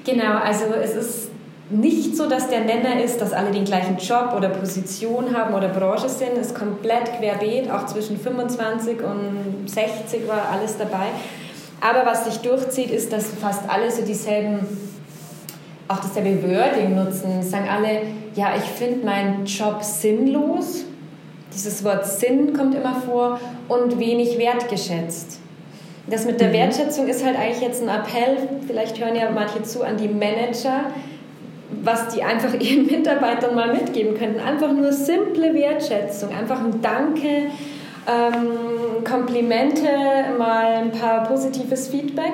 Genau, 0.03 0.37
also 0.37 0.65
es 0.81 0.95
ist 0.95 1.31
nicht 1.71 2.17
so, 2.17 2.27
dass 2.27 2.49
der 2.49 2.61
Nenner 2.61 3.01
ist, 3.01 3.19
dass 3.21 3.33
alle 3.33 3.51
den 3.51 3.65
gleichen 3.65 3.97
Job 3.97 4.33
oder 4.35 4.49
Position 4.49 5.35
haben 5.35 5.53
oder 5.53 5.69
Branche 5.69 6.09
sind. 6.09 6.31
Es 6.37 6.47
ist 6.47 6.55
komplett 6.55 7.17
querbeet, 7.17 7.69
auch 7.69 7.85
zwischen 7.85 8.17
25 8.17 8.99
und 9.01 9.69
60 9.69 10.27
war 10.27 10.49
alles 10.49 10.77
dabei. 10.77 11.07
Aber 11.79 12.05
was 12.05 12.25
sich 12.25 12.37
durchzieht, 12.37 12.91
ist, 12.91 13.11
dass 13.11 13.31
fast 13.31 13.67
alle 13.69 13.89
so 13.89 14.03
dieselben, 14.03 14.59
auch 15.91 15.99
dasselbe 15.99 16.41
Wording 16.43 16.95
nutzen. 16.95 17.41
Sagen 17.41 17.67
alle, 17.69 18.03
ja, 18.35 18.53
ich 18.55 18.63
finde 18.63 19.05
meinen 19.05 19.45
Job 19.45 19.83
sinnlos. 19.83 20.85
Dieses 21.53 21.83
Wort 21.83 22.05
Sinn 22.07 22.53
kommt 22.53 22.75
immer 22.75 22.95
vor 22.95 23.39
und 23.67 23.99
wenig 23.99 24.37
wertgeschätzt. 24.37 25.39
Das 26.07 26.25
mit 26.25 26.39
der 26.39 26.47
mhm. 26.49 26.53
Wertschätzung 26.53 27.07
ist 27.07 27.25
halt 27.25 27.37
eigentlich 27.37 27.61
jetzt 27.61 27.81
ein 27.81 27.89
Appell, 27.89 28.37
vielleicht 28.65 28.99
hören 29.03 29.15
ja 29.15 29.29
manche 29.29 29.61
zu, 29.63 29.83
an 29.83 29.97
die 29.97 30.07
Manager, 30.07 30.85
was 31.83 32.09
die 32.09 32.23
einfach 32.23 32.53
ihren 32.59 32.85
Mitarbeitern 32.85 33.53
mal 33.53 33.73
mitgeben 33.73 34.17
könnten. 34.17 34.39
Einfach 34.39 34.71
nur 34.71 34.93
simple 34.93 35.53
Wertschätzung, 35.53 36.29
einfach 36.33 36.59
ein 36.59 36.81
Danke, 36.81 37.51
ähm, 38.07 39.03
Komplimente, 39.03 39.87
mal 40.37 40.73
ein 40.73 40.91
paar 40.91 41.23
positives 41.25 41.89
Feedback. 41.89 42.33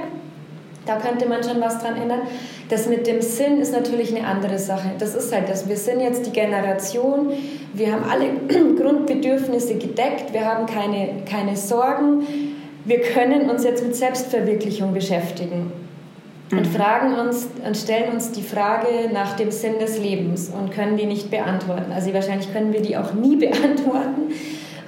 Da 0.87 0.97
könnte 0.97 1.27
man 1.27 1.43
schon 1.43 1.61
was 1.61 1.79
dran 1.79 1.95
ändern. 1.95 2.21
Das 2.69 2.87
mit 2.87 3.07
dem 3.07 3.21
Sinn 3.21 3.59
ist 3.59 3.73
natürlich 3.73 4.15
eine 4.15 4.25
andere 4.25 4.57
Sache. 4.57 4.91
Das 4.99 5.15
ist 5.15 5.33
halt 5.33 5.49
das. 5.49 5.67
Wir 5.67 5.77
sind 5.77 5.99
jetzt 5.99 6.25
die 6.25 6.31
Generation, 6.31 7.31
wir 7.73 7.91
haben 7.91 8.03
alle 8.09 8.29
Grundbedürfnisse 8.75 9.75
gedeckt, 9.75 10.33
wir 10.33 10.45
haben 10.45 10.65
keine, 10.65 11.23
keine 11.29 11.55
Sorgen. 11.55 12.23
Wir 12.85 13.01
können 13.01 13.49
uns 13.49 13.63
jetzt 13.63 13.83
mit 13.83 13.95
Selbstverwirklichung 13.95 14.93
beschäftigen 14.93 15.71
und 16.51 16.59
mhm. 16.59 16.65
fragen 16.65 17.13
uns 17.15 17.47
und 17.65 17.75
stellen 17.75 18.13
uns 18.13 18.31
die 18.31 18.41
Frage 18.41 19.09
nach 19.11 19.35
dem 19.35 19.51
Sinn 19.51 19.79
des 19.79 19.99
Lebens 19.99 20.49
und 20.49 20.71
können 20.71 20.95
die 20.95 21.05
nicht 21.05 21.29
beantworten. 21.29 21.91
Also 21.93 22.13
wahrscheinlich 22.13 22.51
können 22.53 22.71
wir 22.71 22.81
die 22.81 22.97
auch 22.97 23.13
nie 23.13 23.35
beantworten. 23.45 24.33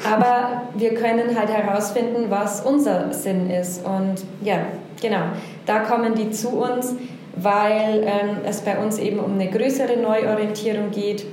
Aber 0.10 0.64
wir 0.76 0.94
können 0.94 1.38
halt 1.38 1.50
herausfinden, 1.50 2.28
was 2.30 2.62
unser 2.62 3.12
Sinn 3.14 3.50
ist. 3.50 3.86
Und 3.86 4.24
ja, 4.42 4.60
genau, 5.02 5.24
da 5.66 5.80
kommen 5.80 6.16
die 6.16 6.32
zu 6.32 6.50
uns, 6.50 6.96
weil 7.36 8.04
ähm, 8.04 8.38
es 8.46 8.62
bei 8.62 8.78
uns 8.78 8.98
eben 8.98 9.20
um 9.20 9.34
eine 9.34 9.50
größere 9.50 9.98
Neuorientierung 9.98 10.92
geht, 10.92 11.26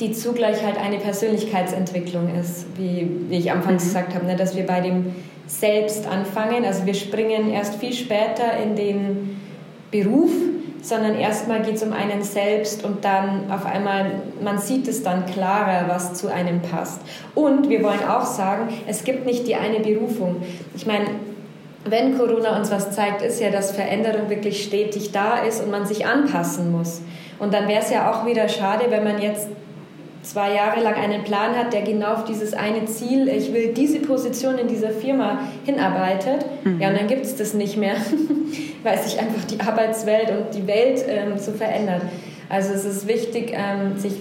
die 0.00 0.12
zugleich 0.12 0.64
halt 0.64 0.78
eine 0.78 0.98
Persönlichkeitsentwicklung 0.98 2.34
ist, 2.38 2.66
wie, 2.76 3.08
wie 3.28 3.38
ich 3.38 3.50
anfangs 3.50 3.84
mhm. 3.84 3.88
gesagt 3.88 4.14
habe, 4.14 4.26
ne, 4.26 4.36
dass 4.36 4.56
wir 4.56 4.66
bei 4.66 4.80
dem 4.80 5.14
Selbst 5.46 6.06
anfangen. 6.06 6.64
Also 6.64 6.86
wir 6.86 6.94
springen 6.94 7.50
erst 7.50 7.76
viel 7.76 7.92
später 7.92 8.56
in 8.62 8.76
den 8.76 9.40
Beruf, 9.90 10.30
sondern 10.82 11.16
erstmal 11.16 11.62
geht 11.62 11.76
es 11.76 11.82
um 11.82 11.92
einen 11.92 12.22
selbst 12.22 12.84
und 12.84 13.04
dann 13.04 13.50
auf 13.50 13.66
einmal, 13.66 14.22
man 14.42 14.58
sieht 14.58 14.86
es 14.86 15.02
dann 15.02 15.26
klarer, 15.26 15.88
was 15.88 16.14
zu 16.14 16.28
einem 16.28 16.60
passt. 16.60 17.00
Und 17.34 17.68
wir 17.68 17.82
wollen 17.82 18.04
auch 18.08 18.24
sagen, 18.24 18.68
es 18.86 19.04
gibt 19.04 19.26
nicht 19.26 19.46
die 19.46 19.56
eine 19.56 19.80
Berufung. 19.80 20.36
Ich 20.76 20.86
meine, 20.86 21.06
wenn 21.84 22.18
Corona 22.18 22.56
uns 22.56 22.70
was 22.70 22.90
zeigt, 22.92 23.22
ist 23.22 23.40
ja, 23.40 23.50
dass 23.50 23.72
Veränderung 23.72 24.28
wirklich 24.28 24.64
stetig 24.64 25.12
da 25.12 25.38
ist 25.38 25.62
und 25.62 25.70
man 25.70 25.86
sich 25.86 26.06
anpassen 26.06 26.72
muss. 26.72 27.02
Und 27.38 27.54
dann 27.54 27.68
wäre 27.68 27.82
es 27.82 27.90
ja 27.90 28.10
auch 28.10 28.26
wieder 28.26 28.48
schade, 28.48 28.86
wenn 28.90 29.04
man 29.04 29.20
jetzt 29.20 29.48
zwei 30.22 30.54
Jahre 30.54 30.80
lang 30.80 30.94
einen 30.94 31.22
Plan 31.22 31.56
hat, 31.56 31.72
der 31.72 31.82
genau 31.82 32.14
auf 32.14 32.24
dieses 32.24 32.52
eine 32.52 32.84
Ziel, 32.86 33.28
ich 33.28 33.52
will 33.52 33.72
diese 33.72 34.00
Position 34.00 34.58
in 34.58 34.68
dieser 34.68 34.90
Firma 34.90 35.40
hinarbeitet, 35.64 36.44
mhm. 36.64 36.80
ja, 36.80 36.88
und 36.88 36.98
dann 36.98 37.06
gibt 37.06 37.24
es 37.24 37.36
das 37.36 37.54
nicht 37.54 37.76
mehr, 37.76 37.94
weil 38.82 38.98
sich 38.98 39.18
einfach 39.18 39.44
die 39.44 39.60
Arbeitswelt 39.60 40.30
und 40.30 40.54
die 40.54 40.66
Welt 40.66 41.04
ähm, 41.08 41.38
so 41.38 41.52
verändert. 41.52 42.02
Also 42.48 42.74
es 42.74 42.84
ist 42.84 43.06
wichtig, 43.06 43.52
ähm, 43.54 43.98
sich 43.98 44.14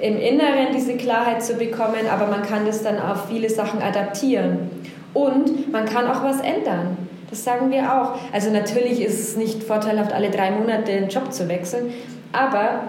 im 0.00 0.18
Inneren 0.18 0.68
diese 0.74 0.94
Klarheit 0.96 1.42
zu 1.42 1.54
bekommen, 1.54 2.06
aber 2.10 2.26
man 2.26 2.42
kann 2.42 2.66
das 2.66 2.82
dann 2.82 3.00
auf 3.00 3.28
viele 3.28 3.48
Sachen 3.48 3.80
adaptieren. 3.80 4.70
Und 5.16 5.72
man 5.72 5.86
kann 5.86 6.06
auch 6.06 6.22
was 6.22 6.40
ändern. 6.40 6.98
Das 7.30 7.42
sagen 7.42 7.70
wir 7.70 7.90
auch. 7.90 8.18
Also 8.34 8.50
natürlich 8.50 9.00
ist 9.00 9.18
es 9.18 9.36
nicht 9.36 9.62
vorteilhaft, 9.62 10.12
alle 10.12 10.30
drei 10.30 10.50
Monate 10.50 10.92
den 10.92 11.08
Job 11.08 11.32
zu 11.32 11.48
wechseln, 11.48 11.90
aber 12.32 12.82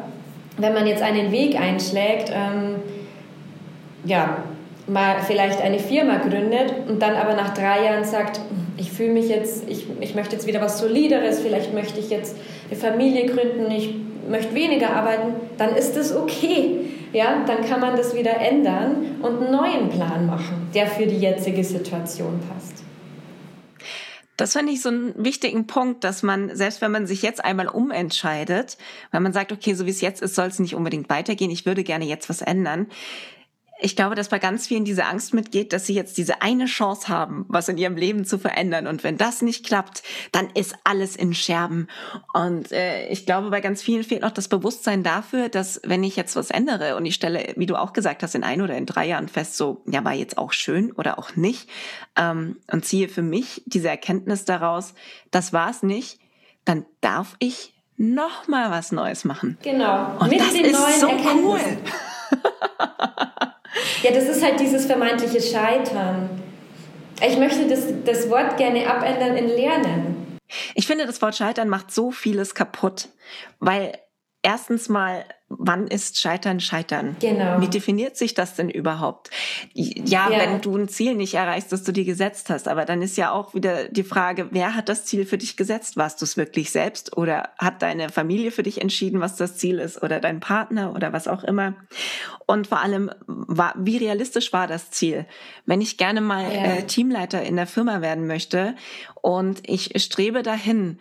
wenn 0.57 0.73
man 0.73 0.85
jetzt 0.85 1.01
einen 1.01 1.31
Weg 1.31 1.57
einschlägt, 1.57 2.29
ähm, 2.33 2.75
ja, 4.03 4.39
mal 4.87 5.15
vielleicht 5.25 5.61
eine 5.61 5.79
Firma 5.79 6.17
gründet 6.17 6.73
und 6.89 7.01
dann 7.01 7.15
aber 7.15 7.33
nach 7.33 7.53
drei 7.53 7.85
Jahren 7.85 8.03
sagt, 8.03 8.41
ich 8.75 8.91
fühle 8.91 9.13
mich 9.13 9.29
jetzt, 9.29 9.69
ich, 9.69 9.87
ich 10.01 10.13
möchte 10.13 10.35
jetzt 10.35 10.47
wieder 10.47 10.59
was 10.59 10.79
Solideres, 10.79 11.39
vielleicht 11.39 11.73
möchte 11.73 11.99
ich 11.99 12.09
jetzt 12.09 12.35
eine 12.69 12.77
Familie 12.77 13.25
gründen, 13.25 13.71
ich 13.71 13.95
möchte 14.29 14.53
weniger 14.53 14.89
arbeiten, 14.89 15.33
dann 15.57 15.75
ist 15.75 15.95
das 15.95 16.13
okay. 16.13 16.79
Ja, 17.13 17.43
dann 17.45 17.65
kann 17.65 17.79
man 17.79 17.95
das 17.95 18.15
wieder 18.15 18.37
ändern 18.37 19.17
und 19.21 19.41
einen 19.41 19.51
neuen 19.51 19.89
Plan 19.89 20.25
machen, 20.25 20.69
der 20.73 20.87
für 20.87 21.05
die 21.05 21.17
jetzige 21.17 21.63
Situation 21.63 22.39
passt. 22.49 22.83
Das 24.35 24.53
finde 24.53 24.71
ich 24.71 24.83
so 24.83 24.89
einen 24.89 25.13
wichtigen 25.17 25.65
Punkt, 25.65 26.03
dass 26.03 26.21
man, 26.21 26.55
selbst 26.55 26.79
wenn 26.81 26.91
man 26.91 27.07
sich 27.07 27.23
jetzt 27.23 27.43
einmal 27.43 27.67
umentscheidet, 27.67 28.77
wenn 29.11 29.23
man 29.23 29.33
sagt, 29.33 29.51
okay, 29.51 29.73
so 29.73 29.87
wie 29.87 29.89
es 29.89 29.99
jetzt 29.99 30.21
ist, 30.21 30.35
soll 30.35 30.45
es 30.45 30.59
nicht 30.59 30.75
unbedingt 30.75 31.09
weitergehen, 31.09 31.49
ich 31.49 31.65
würde 31.65 31.83
gerne 31.83 32.05
jetzt 32.05 32.29
was 32.29 32.43
ändern, 32.43 32.85
ich 33.79 33.95
glaube, 33.95 34.15
dass 34.15 34.29
bei 34.29 34.39
ganz 34.39 34.67
vielen 34.67 34.85
diese 34.85 35.05
Angst 35.05 35.33
mitgeht, 35.33 35.71
dass 35.73 35.85
sie 35.85 35.93
jetzt 35.93 36.17
diese 36.17 36.41
eine 36.41 36.65
Chance 36.65 37.07
haben, 37.07 37.45
was 37.47 37.69
in 37.69 37.77
ihrem 37.77 37.95
Leben 37.95 38.25
zu 38.25 38.39
verändern. 38.39 38.87
Und 38.87 39.03
wenn 39.03 39.17
das 39.17 39.41
nicht 39.41 39.65
klappt, 39.65 40.03
dann 40.31 40.49
ist 40.53 40.75
alles 40.83 41.15
in 41.15 41.33
Scherben. 41.33 41.87
Und 42.33 42.71
äh, 42.71 43.07
ich 43.09 43.25
glaube, 43.25 43.49
bei 43.49 43.61
ganz 43.61 43.81
vielen 43.81 44.03
fehlt 44.03 44.21
noch 44.21 44.31
das 44.31 44.47
Bewusstsein 44.47 45.03
dafür, 45.03 45.49
dass 45.49 45.81
wenn 45.83 46.03
ich 46.03 46.15
jetzt 46.15 46.35
was 46.35 46.49
ändere 46.49 46.95
und 46.95 47.05
ich 47.05 47.15
stelle, 47.15 47.53
wie 47.55 47.65
du 47.65 47.75
auch 47.75 47.93
gesagt 47.93 48.23
hast, 48.23 48.35
in 48.35 48.43
ein 48.43 48.61
oder 48.61 48.75
in 48.75 48.85
drei 48.85 49.07
Jahren 49.07 49.27
fest, 49.27 49.57
so, 49.57 49.83
ja, 49.85 50.03
war 50.03 50.13
jetzt 50.13 50.37
auch 50.37 50.53
schön 50.53 50.91
oder 50.91 51.19
auch 51.19 51.35
nicht, 51.35 51.69
ähm, 52.15 52.57
und 52.71 52.85
ziehe 52.85 53.09
für 53.09 53.21
mich 53.21 53.61
diese 53.65 53.89
Erkenntnis 53.89 54.45
daraus, 54.45 54.93
das 55.31 55.53
war 55.53 55.69
es 55.69 55.83
nicht, 55.83 56.19
dann 56.65 56.85
darf 57.01 57.35
ich 57.39 57.73
noch 57.97 58.47
mal 58.47 58.71
was 58.71 58.91
Neues 58.91 59.25
machen. 59.25 59.57
Genau. 59.63 60.17
Und 60.19 60.29
Mit 60.29 60.39
das 60.39 60.53
ist 60.53 60.99
so 60.99 61.07
cool. 61.07 61.59
Ja, 64.03 64.11
das 64.11 64.25
ist 64.25 64.43
halt 64.43 64.59
dieses 64.59 64.85
vermeintliche 64.85 65.41
Scheitern. 65.41 66.29
Ich 67.25 67.37
möchte 67.37 67.67
das, 67.67 67.85
das 68.05 68.29
Wort 68.29 68.57
gerne 68.57 68.87
abändern 68.89 69.35
in 69.37 69.47
Lernen. 69.47 70.37
Ich 70.75 70.87
finde, 70.87 71.05
das 71.05 71.21
Wort 71.21 71.35
Scheitern 71.35 71.67
macht 71.67 71.91
so 71.91 72.11
vieles 72.11 72.55
kaputt, 72.55 73.09
weil 73.59 73.97
erstens 74.43 74.87
mal 74.87 75.25
wann 75.49 75.87
ist 75.87 76.19
Scheitern 76.19 76.59
Scheitern? 76.59 77.15
Genau. 77.19 77.61
Wie 77.61 77.69
definiert 77.69 78.17
sich 78.17 78.33
das 78.33 78.55
denn 78.55 78.69
überhaupt? 78.69 79.29
Ja, 79.73 80.29
ja, 80.29 80.39
wenn 80.39 80.61
du 80.61 80.75
ein 80.75 80.89
Ziel 80.89 81.15
nicht 81.15 81.35
erreichst, 81.35 81.71
das 81.71 81.83
du 81.83 81.93
dir 81.93 82.03
gesetzt 82.03 82.49
hast, 82.49 82.67
aber 82.67 82.85
dann 82.85 83.01
ist 83.01 83.17
ja 83.17 83.31
auch 83.31 83.53
wieder 83.53 83.87
die 83.87 84.03
Frage, 84.03 84.47
wer 84.51 84.75
hat 84.75 84.89
das 84.89 85.05
Ziel 85.05 85.25
für 85.25 85.37
dich 85.37 85.55
gesetzt? 85.55 85.95
Warst 85.95 86.21
du 86.21 86.25
es 86.25 86.35
wirklich 86.35 86.71
selbst 86.71 87.15
oder 87.15 87.49
hat 87.57 87.81
deine 87.81 88.09
Familie 88.09 88.51
für 88.51 88.63
dich 88.63 88.81
entschieden, 88.81 89.21
was 89.21 89.35
das 89.37 89.57
Ziel 89.57 89.79
ist 89.79 90.03
oder 90.03 90.19
dein 90.19 90.39
Partner 90.39 90.93
oder 90.93 91.13
was 91.13 91.27
auch 91.27 91.43
immer? 91.43 91.75
Und 92.45 92.67
vor 92.67 92.81
allem, 92.81 93.09
wie 93.27 93.97
realistisch 93.97 94.51
war 94.53 94.67
das 94.67 94.91
Ziel? 94.91 95.25
Wenn 95.65 95.81
ich 95.81 95.97
gerne 95.97 96.21
mal 96.21 96.43
ja. 96.43 96.63
äh, 96.63 96.83
Teamleiter 96.83 97.41
in 97.43 97.55
der 97.55 97.67
Firma 97.67 98.01
werden 98.01 98.27
möchte 98.27 98.75
und 99.21 99.61
ich 99.67 99.91
strebe 100.01 100.43
dahin, 100.43 100.99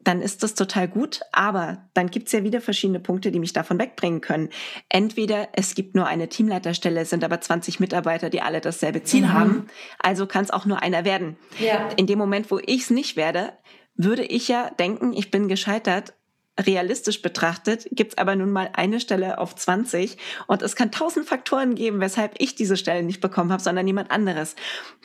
dann 0.00 0.20
ist 0.20 0.42
das 0.42 0.54
total 0.54 0.88
gut, 0.88 1.20
aber 1.32 1.88
dann 1.94 2.10
gibt 2.10 2.26
es 2.26 2.32
ja 2.32 2.44
wieder 2.44 2.60
verschiedene 2.60 3.00
Punkte, 3.00 3.30
die 3.32 3.38
mich 3.38 3.52
davon 3.52 3.78
wegbringen 3.78 4.20
können. 4.20 4.50
Entweder 4.88 5.48
es 5.54 5.74
gibt 5.74 5.94
nur 5.94 6.06
eine 6.06 6.28
Teamleiterstelle, 6.28 7.00
es 7.00 7.10
sind 7.10 7.24
aber 7.24 7.40
20 7.40 7.80
Mitarbeiter, 7.80 8.30
die 8.30 8.42
alle 8.42 8.60
dasselbe 8.60 9.02
Ziel 9.02 9.22
mhm. 9.22 9.32
haben, 9.32 9.66
also 9.98 10.26
kann 10.26 10.44
es 10.44 10.50
auch 10.50 10.66
nur 10.66 10.82
einer 10.82 11.04
werden. 11.04 11.36
Ja. 11.58 11.88
In 11.96 12.06
dem 12.06 12.18
Moment, 12.18 12.50
wo 12.50 12.58
ich 12.58 12.82
es 12.82 12.90
nicht 12.90 13.16
werde, 13.16 13.52
würde 13.94 14.24
ich 14.24 14.48
ja 14.48 14.70
denken, 14.70 15.12
ich 15.12 15.30
bin 15.30 15.48
gescheitert. 15.48 16.14
Realistisch 16.60 17.22
betrachtet 17.22 17.88
gibt 17.92 18.12
es 18.12 18.18
aber 18.18 18.36
nun 18.36 18.50
mal 18.50 18.68
eine 18.74 19.00
Stelle 19.00 19.38
auf 19.38 19.56
20 19.56 20.18
und 20.48 20.60
es 20.60 20.76
kann 20.76 20.92
tausend 20.92 21.26
Faktoren 21.26 21.74
geben, 21.74 21.98
weshalb 21.98 22.34
ich 22.36 22.54
diese 22.54 22.76
Stelle 22.76 23.02
nicht 23.02 23.22
bekommen 23.22 23.50
habe, 23.50 23.62
sondern 23.62 23.86
jemand 23.86 24.10
anderes. 24.10 24.54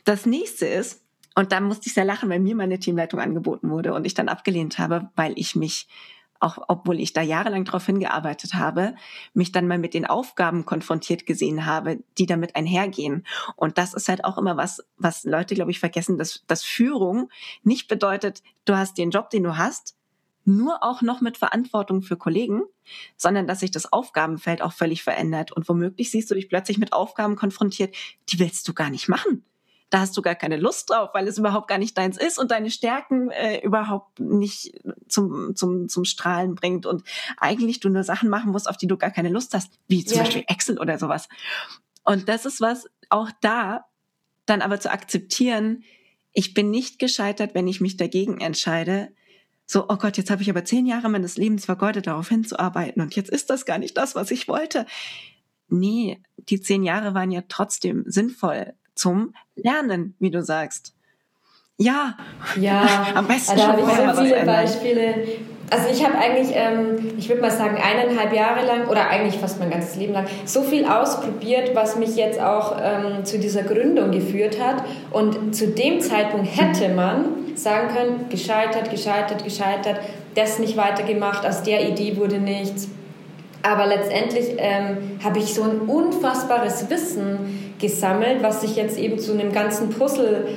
Das 0.04 0.26
nächste 0.26 0.66
ist, 0.66 1.07
und 1.38 1.52
dann 1.52 1.66
musste 1.66 1.86
ich 1.86 1.94
sehr 1.94 2.04
lachen, 2.04 2.32
weil 2.32 2.40
mir 2.40 2.56
meine 2.56 2.80
Teamleitung 2.80 3.20
angeboten 3.20 3.70
wurde 3.70 3.94
und 3.94 4.08
ich 4.08 4.16
dann 4.16 4.28
abgelehnt 4.28 4.80
habe, 4.80 5.12
weil 5.16 5.34
ich 5.36 5.56
mich 5.56 5.88
auch 6.40 6.58
obwohl 6.68 7.00
ich 7.00 7.14
da 7.14 7.22
jahrelang 7.22 7.64
darauf 7.64 7.86
hingearbeitet 7.86 8.56
habe, 8.56 8.96
mich 9.36 9.52
dann 9.52 9.68
mal 9.68 9.78
mit 9.78 9.94
den 9.94 10.08
Aufgaben 10.08 10.66
konfrontiert 10.66 11.28
gesehen 11.28 11.68
habe, 11.68 12.00
die 12.18 12.26
damit 12.26 12.56
einhergehen. 12.56 13.24
Und 13.56 13.78
das 13.78 13.94
ist 13.94 14.10
halt 14.10 14.24
auch 14.26 14.40
immer 14.40 14.58
was, 14.58 14.84
was 14.98 15.26
Leute, 15.26 15.54
glaube 15.54 15.70
ich, 15.70 15.80
vergessen, 15.80 16.18
dass, 16.18 16.44
dass 16.48 16.64
Führung 16.64 17.30
nicht 17.64 17.88
bedeutet, 17.88 18.42
du 18.66 18.76
hast 18.76 18.98
den 18.98 19.12
Job, 19.12 19.30
den 19.30 19.44
du 19.44 19.58
hast, 19.58 19.96
nur 20.44 20.84
auch 20.84 21.04
noch 21.04 21.22
mit 21.22 21.38
Verantwortung 21.38 22.02
für 22.02 22.18
Kollegen, 22.18 22.64
sondern 23.16 23.46
dass 23.46 23.60
sich 23.60 23.72
das 23.72 23.92
Aufgabenfeld 23.94 24.64
auch 24.64 24.74
völlig 24.74 25.04
verändert. 25.04 25.52
Und 25.52 25.70
womöglich 25.70 26.10
siehst 26.10 26.32
du 26.32 26.36
dich 26.36 26.50
plötzlich 26.50 26.80
mit 26.80 26.94
Aufgaben 26.94 27.36
konfrontiert, 27.36 27.96
die 28.30 28.40
willst 28.40 28.68
du 28.68 28.74
gar 28.74 28.90
nicht 28.90 29.08
machen 29.08 29.44
da 29.90 30.02
hast 30.02 30.18
du 30.18 30.22
gar 30.22 30.36
keine 30.36 30.58
Lust 30.58 30.90
drauf, 30.90 31.10
weil 31.14 31.28
es 31.28 31.38
überhaupt 31.38 31.68
gar 31.68 31.78
nicht 31.78 31.98
deins 31.98 32.18
ist 32.18 32.38
und 32.38 32.52
deine 32.52 32.70
Stärken 32.70 33.30
äh, 33.32 33.62
überhaupt 33.62 34.20
nicht 34.20 34.82
zum, 35.08 35.56
zum, 35.56 35.88
zum 35.88 36.04
Strahlen 36.04 36.56
bringt 36.56 36.86
und 36.86 37.04
eigentlich 37.38 37.80
du 37.80 37.90
nur 37.90 38.04
Sachen 38.04 38.30
machen 38.30 38.52
musst, 38.52 38.70
auf 38.70 38.78
die 38.78 38.88
du 38.88 38.98
gar 38.98 39.12
keine 39.12 39.30
Lust 39.30 39.54
hast, 39.54 39.80
wie 39.88 40.04
zum 40.04 40.18
ja. 40.18 40.24
Beispiel 40.24 40.44
Excel 40.48 40.80
oder 40.80 40.98
sowas. 40.98 41.30
Und 42.04 42.28
das 42.28 42.46
ist 42.46 42.60
was, 42.60 42.88
auch 43.10 43.32
da 43.42 43.86
dann 44.46 44.62
aber 44.62 44.80
zu 44.80 44.92
akzeptieren, 44.92 45.84
ich 46.34 46.54
bin 46.54 46.70
nicht 46.70 47.00
gescheitert, 47.00 47.56
wenn 47.56 47.68
ich 47.68 47.82
mich 47.82 47.98
dagegen 47.98 48.40
entscheide, 48.40 49.10
so, 49.66 49.86
oh 49.90 49.98
Gott, 49.98 50.16
jetzt 50.16 50.30
habe 50.30 50.42
ich 50.42 50.50
aber 50.50 50.64
zehn 50.64 50.86
Jahre 50.86 51.10
meines 51.10 51.36
Lebens 51.36 51.66
vergeudet, 51.66 52.08
darauf 52.08 52.30
hinzuarbeiten 52.30 53.02
und 53.02 53.16
jetzt 53.16 53.30
ist 53.30 53.50
das 53.50 53.66
gar 53.66 53.78
nicht 53.78 53.98
das, 53.98 54.16
was 54.16 54.32
ich 54.32 54.48
wollte. 54.48 54.86
Nee, 55.68 56.22
die 56.38 56.62
zehn 56.62 56.84
Jahre 56.84 57.14
waren 57.14 57.32
ja 57.32 57.44
trotzdem 57.48 58.04
sinnvoll 58.06 58.74
zum 58.98 59.34
Lernen, 59.56 60.16
wie 60.20 60.32
du 60.32 60.42
sagst. 60.42 60.94
Ja, 61.78 62.18
ja, 62.60 63.08
am 63.16 63.28
besten 63.28 63.58
da 63.58 63.68
habe 63.68 63.82
ich 63.82 63.88
so 63.88 64.24
viele 64.24 64.46
Beispiele. 64.46 65.16
Also 65.70 65.90
ich 65.92 66.04
habe 66.04 66.18
eigentlich, 66.18 66.56
ähm, 66.56 67.14
ich 67.18 67.28
würde 67.28 67.42
mal 67.42 67.52
sagen, 67.52 67.76
eineinhalb 67.76 68.34
Jahre 68.34 68.66
lang 68.66 68.88
oder 68.88 69.10
eigentlich 69.10 69.38
fast 69.38 69.60
mein 69.60 69.70
ganzes 69.70 69.98
Leben 69.98 70.14
lang 70.14 70.26
so 70.46 70.62
viel 70.64 70.86
ausprobiert, 70.86 71.76
was 71.76 71.98
mich 71.98 72.16
jetzt 72.16 72.40
auch 72.40 72.78
ähm, 72.82 73.26
zu 73.26 73.38
dieser 73.38 73.64
Gründung 73.64 74.12
geführt 74.12 74.62
hat. 74.62 74.84
Und 75.12 75.54
zu 75.54 75.68
dem 75.68 76.00
Zeitpunkt 76.00 76.48
hätte 76.58 76.90
man 76.94 77.26
sagen 77.56 77.90
können, 77.94 78.30
gescheitert, 78.30 78.90
gescheitert, 78.90 79.44
gescheitert, 79.44 80.00
das 80.36 80.60
nicht 80.60 80.78
weitergemacht, 80.78 81.46
aus 81.46 81.64
der 81.64 81.90
Idee 81.90 82.16
wurde 82.16 82.38
nichts. 82.38 82.88
Aber 83.64 83.86
letztendlich 83.86 84.56
ähm, 84.58 85.20
habe 85.24 85.40
ich 85.40 85.54
so 85.54 85.64
ein 85.64 85.82
unfassbares 85.82 86.90
Wissen 86.90 87.74
gesammelt, 87.80 88.42
was 88.42 88.62
sich 88.62 88.76
jetzt 88.76 88.98
eben 88.98 89.20
zu 89.20 89.34
einem 89.34 89.52
ganzen 89.52 89.90
Puzzle 89.90 90.48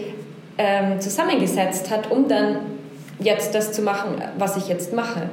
ähm, 0.58 1.00
zusammengesetzt 1.00 1.90
hat, 1.90 2.10
um 2.10 2.28
dann 2.28 2.58
jetzt 3.18 3.54
das 3.54 3.72
zu 3.72 3.82
machen, 3.82 4.22
was 4.38 4.56
ich 4.56 4.68
jetzt 4.68 4.92
mache. 4.92 5.30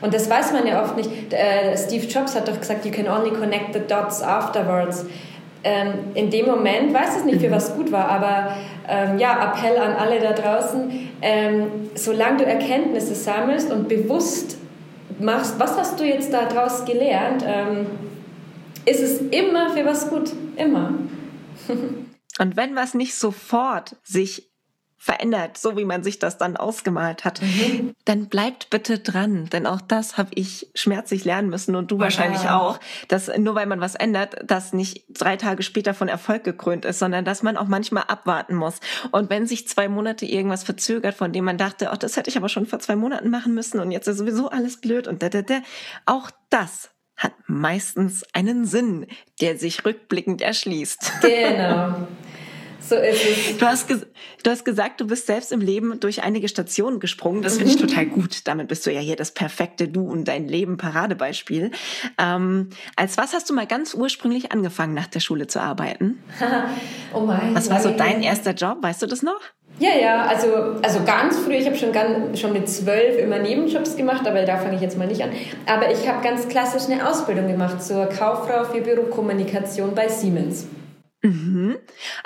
Und 0.00 0.14
das 0.14 0.30
weiß 0.30 0.52
man 0.52 0.66
ja 0.66 0.82
oft 0.82 0.96
nicht. 0.96 1.10
Äh, 1.32 1.76
Steve 1.76 2.06
Jobs 2.06 2.34
hat 2.34 2.48
doch 2.48 2.58
gesagt, 2.58 2.84
you 2.84 2.92
can 2.92 3.08
only 3.08 3.30
connect 3.30 3.74
the 3.74 3.80
dots 3.80 4.22
afterwards. 4.22 5.04
Ähm, 5.62 5.92
in 6.14 6.30
dem 6.30 6.46
Moment, 6.46 6.94
weiß 6.94 7.18
es 7.18 7.24
nicht, 7.24 7.40
für 7.42 7.50
was 7.50 7.74
gut 7.74 7.92
war, 7.92 8.08
aber 8.08 8.56
ähm, 8.88 9.18
ja, 9.18 9.52
Appell 9.52 9.76
an 9.76 9.92
alle 9.92 10.18
da 10.18 10.32
draußen, 10.32 11.10
ähm, 11.20 11.66
solange 11.94 12.38
du 12.38 12.44
Erkenntnisse 12.46 13.14
sammelst 13.14 13.70
und 13.70 13.86
bewusst 13.86 14.56
machst, 15.20 15.58
was 15.58 15.76
hast 15.76 16.00
du 16.00 16.04
jetzt 16.04 16.32
daraus 16.32 16.84
gelernt, 16.84 17.44
ähm, 17.46 17.86
ist 18.84 19.00
es 19.00 19.20
immer 19.20 19.70
für 19.70 19.84
was 19.84 20.08
gut. 20.08 20.32
Immer. 20.56 20.94
Und 22.38 22.56
wenn 22.56 22.74
was 22.74 22.94
nicht 22.94 23.14
sofort 23.14 23.96
sich 24.02 24.49
verändert, 25.02 25.56
so 25.56 25.78
wie 25.78 25.86
man 25.86 26.02
sich 26.02 26.18
das 26.18 26.36
dann 26.36 26.58
ausgemalt 26.58 27.24
hat, 27.24 27.40
mhm. 27.40 27.94
dann 28.04 28.28
bleibt 28.28 28.68
bitte 28.68 28.98
dran, 28.98 29.46
denn 29.46 29.66
auch 29.66 29.80
das 29.80 30.18
habe 30.18 30.28
ich 30.34 30.68
schmerzlich 30.74 31.24
lernen 31.24 31.48
müssen 31.48 31.74
und 31.74 31.90
du 31.90 31.96
ja. 31.96 32.02
wahrscheinlich 32.02 32.50
auch, 32.50 32.78
dass 33.08 33.34
nur 33.38 33.54
weil 33.54 33.64
man 33.64 33.80
was 33.80 33.94
ändert, 33.94 34.36
das 34.44 34.74
nicht 34.74 35.06
drei 35.08 35.38
Tage 35.38 35.62
später 35.62 35.94
von 35.94 36.08
Erfolg 36.08 36.44
gekrönt 36.44 36.84
ist, 36.84 36.98
sondern 36.98 37.24
dass 37.24 37.42
man 37.42 37.56
auch 37.56 37.66
manchmal 37.66 38.04
abwarten 38.08 38.54
muss. 38.54 38.78
Und 39.10 39.30
wenn 39.30 39.46
sich 39.46 39.66
zwei 39.66 39.88
Monate 39.88 40.26
irgendwas 40.26 40.64
verzögert, 40.64 41.14
von 41.14 41.32
dem 41.32 41.46
man 41.46 41.56
dachte, 41.56 41.90
ach, 41.90 41.96
das 41.96 42.18
hätte 42.18 42.28
ich 42.28 42.36
aber 42.36 42.50
schon 42.50 42.66
vor 42.66 42.78
zwei 42.78 42.94
Monaten 42.94 43.30
machen 43.30 43.54
müssen 43.54 43.80
und 43.80 43.92
jetzt 43.92 44.06
ist 44.06 44.18
sowieso 44.18 44.50
alles 44.50 44.82
blöd 44.82 45.08
und 45.08 45.22
da, 45.22 45.30
da, 45.30 45.40
da, 45.40 45.62
auch 46.04 46.30
das 46.50 46.90
hat 47.16 47.32
meistens 47.46 48.22
einen 48.34 48.66
Sinn, 48.66 49.06
der 49.40 49.56
sich 49.56 49.86
rückblickend 49.86 50.42
erschließt. 50.42 51.12
Genau. 51.22 52.06
So 52.90 52.96
ist 52.96 53.24
es. 53.24 53.56
Du 53.56 53.66
hast, 53.66 53.88
du 53.88 54.50
hast 54.50 54.64
gesagt, 54.64 55.00
du 55.00 55.06
bist 55.06 55.28
selbst 55.28 55.52
im 55.52 55.60
Leben 55.60 56.00
durch 56.00 56.24
einige 56.24 56.48
Stationen 56.48 56.98
gesprungen. 56.98 57.40
Das 57.40 57.56
finde 57.56 57.72
ich 57.72 57.80
mhm. 57.80 57.86
total 57.86 58.06
gut. 58.06 58.48
Damit 58.48 58.66
bist 58.66 58.84
du 58.84 58.92
ja 58.92 58.98
hier 58.98 59.14
das 59.14 59.30
perfekte 59.30 59.86
Du 59.86 60.10
und 60.10 60.26
dein 60.26 60.48
Leben 60.48 60.76
Paradebeispiel. 60.76 61.70
Ähm, 62.18 62.70
als 62.96 63.16
was 63.16 63.32
hast 63.32 63.48
du 63.48 63.54
mal 63.54 63.68
ganz 63.68 63.94
ursprünglich 63.94 64.50
angefangen, 64.50 64.92
nach 64.92 65.06
der 65.06 65.20
Schule 65.20 65.46
zu 65.46 65.60
arbeiten? 65.60 66.20
oh 67.14 67.20
mein. 67.20 67.54
Was 67.54 67.70
war 67.70 67.80
so 67.80 67.90
dein 67.90 68.24
erster 68.24 68.54
Job? 68.54 68.78
Weißt 68.80 69.00
du 69.02 69.06
das 69.06 69.22
noch? 69.22 69.40
Ja, 69.78 69.94
ja, 69.94 70.24
also, 70.26 70.80
also 70.82 71.04
ganz 71.06 71.38
früh, 71.38 71.54
ich 71.54 71.66
habe 71.66 71.76
schon, 71.76 71.94
schon 72.36 72.52
mit 72.52 72.68
zwölf 72.68 73.16
immer 73.18 73.38
Nebenjobs 73.38 73.96
gemacht, 73.96 74.26
aber 74.26 74.42
da 74.42 74.58
fange 74.58 74.74
ich 74.74 74.82
jetzt 74.82 74.98
mal 74.98 75.06
nicht 75.06 75.22
an. 75.22 75.30
Aber 75.64 75.92
ich 75.92 76.08
habe 76.08 76.24
ganz 76.24 76.48
klassisch 76.48 76.90
eine 76.90 77.08
Ausbildung 77.08 77.46
gemacht 77.46 77.80
zur 77.84 78.06
Kauffrau 78.06 78.64
für 78.64 78.80
Bürokommunikation 78.80 79.94
bei 79.94 80.08
Siemens. 80.08 80.66
Mhm. 81.22 81.76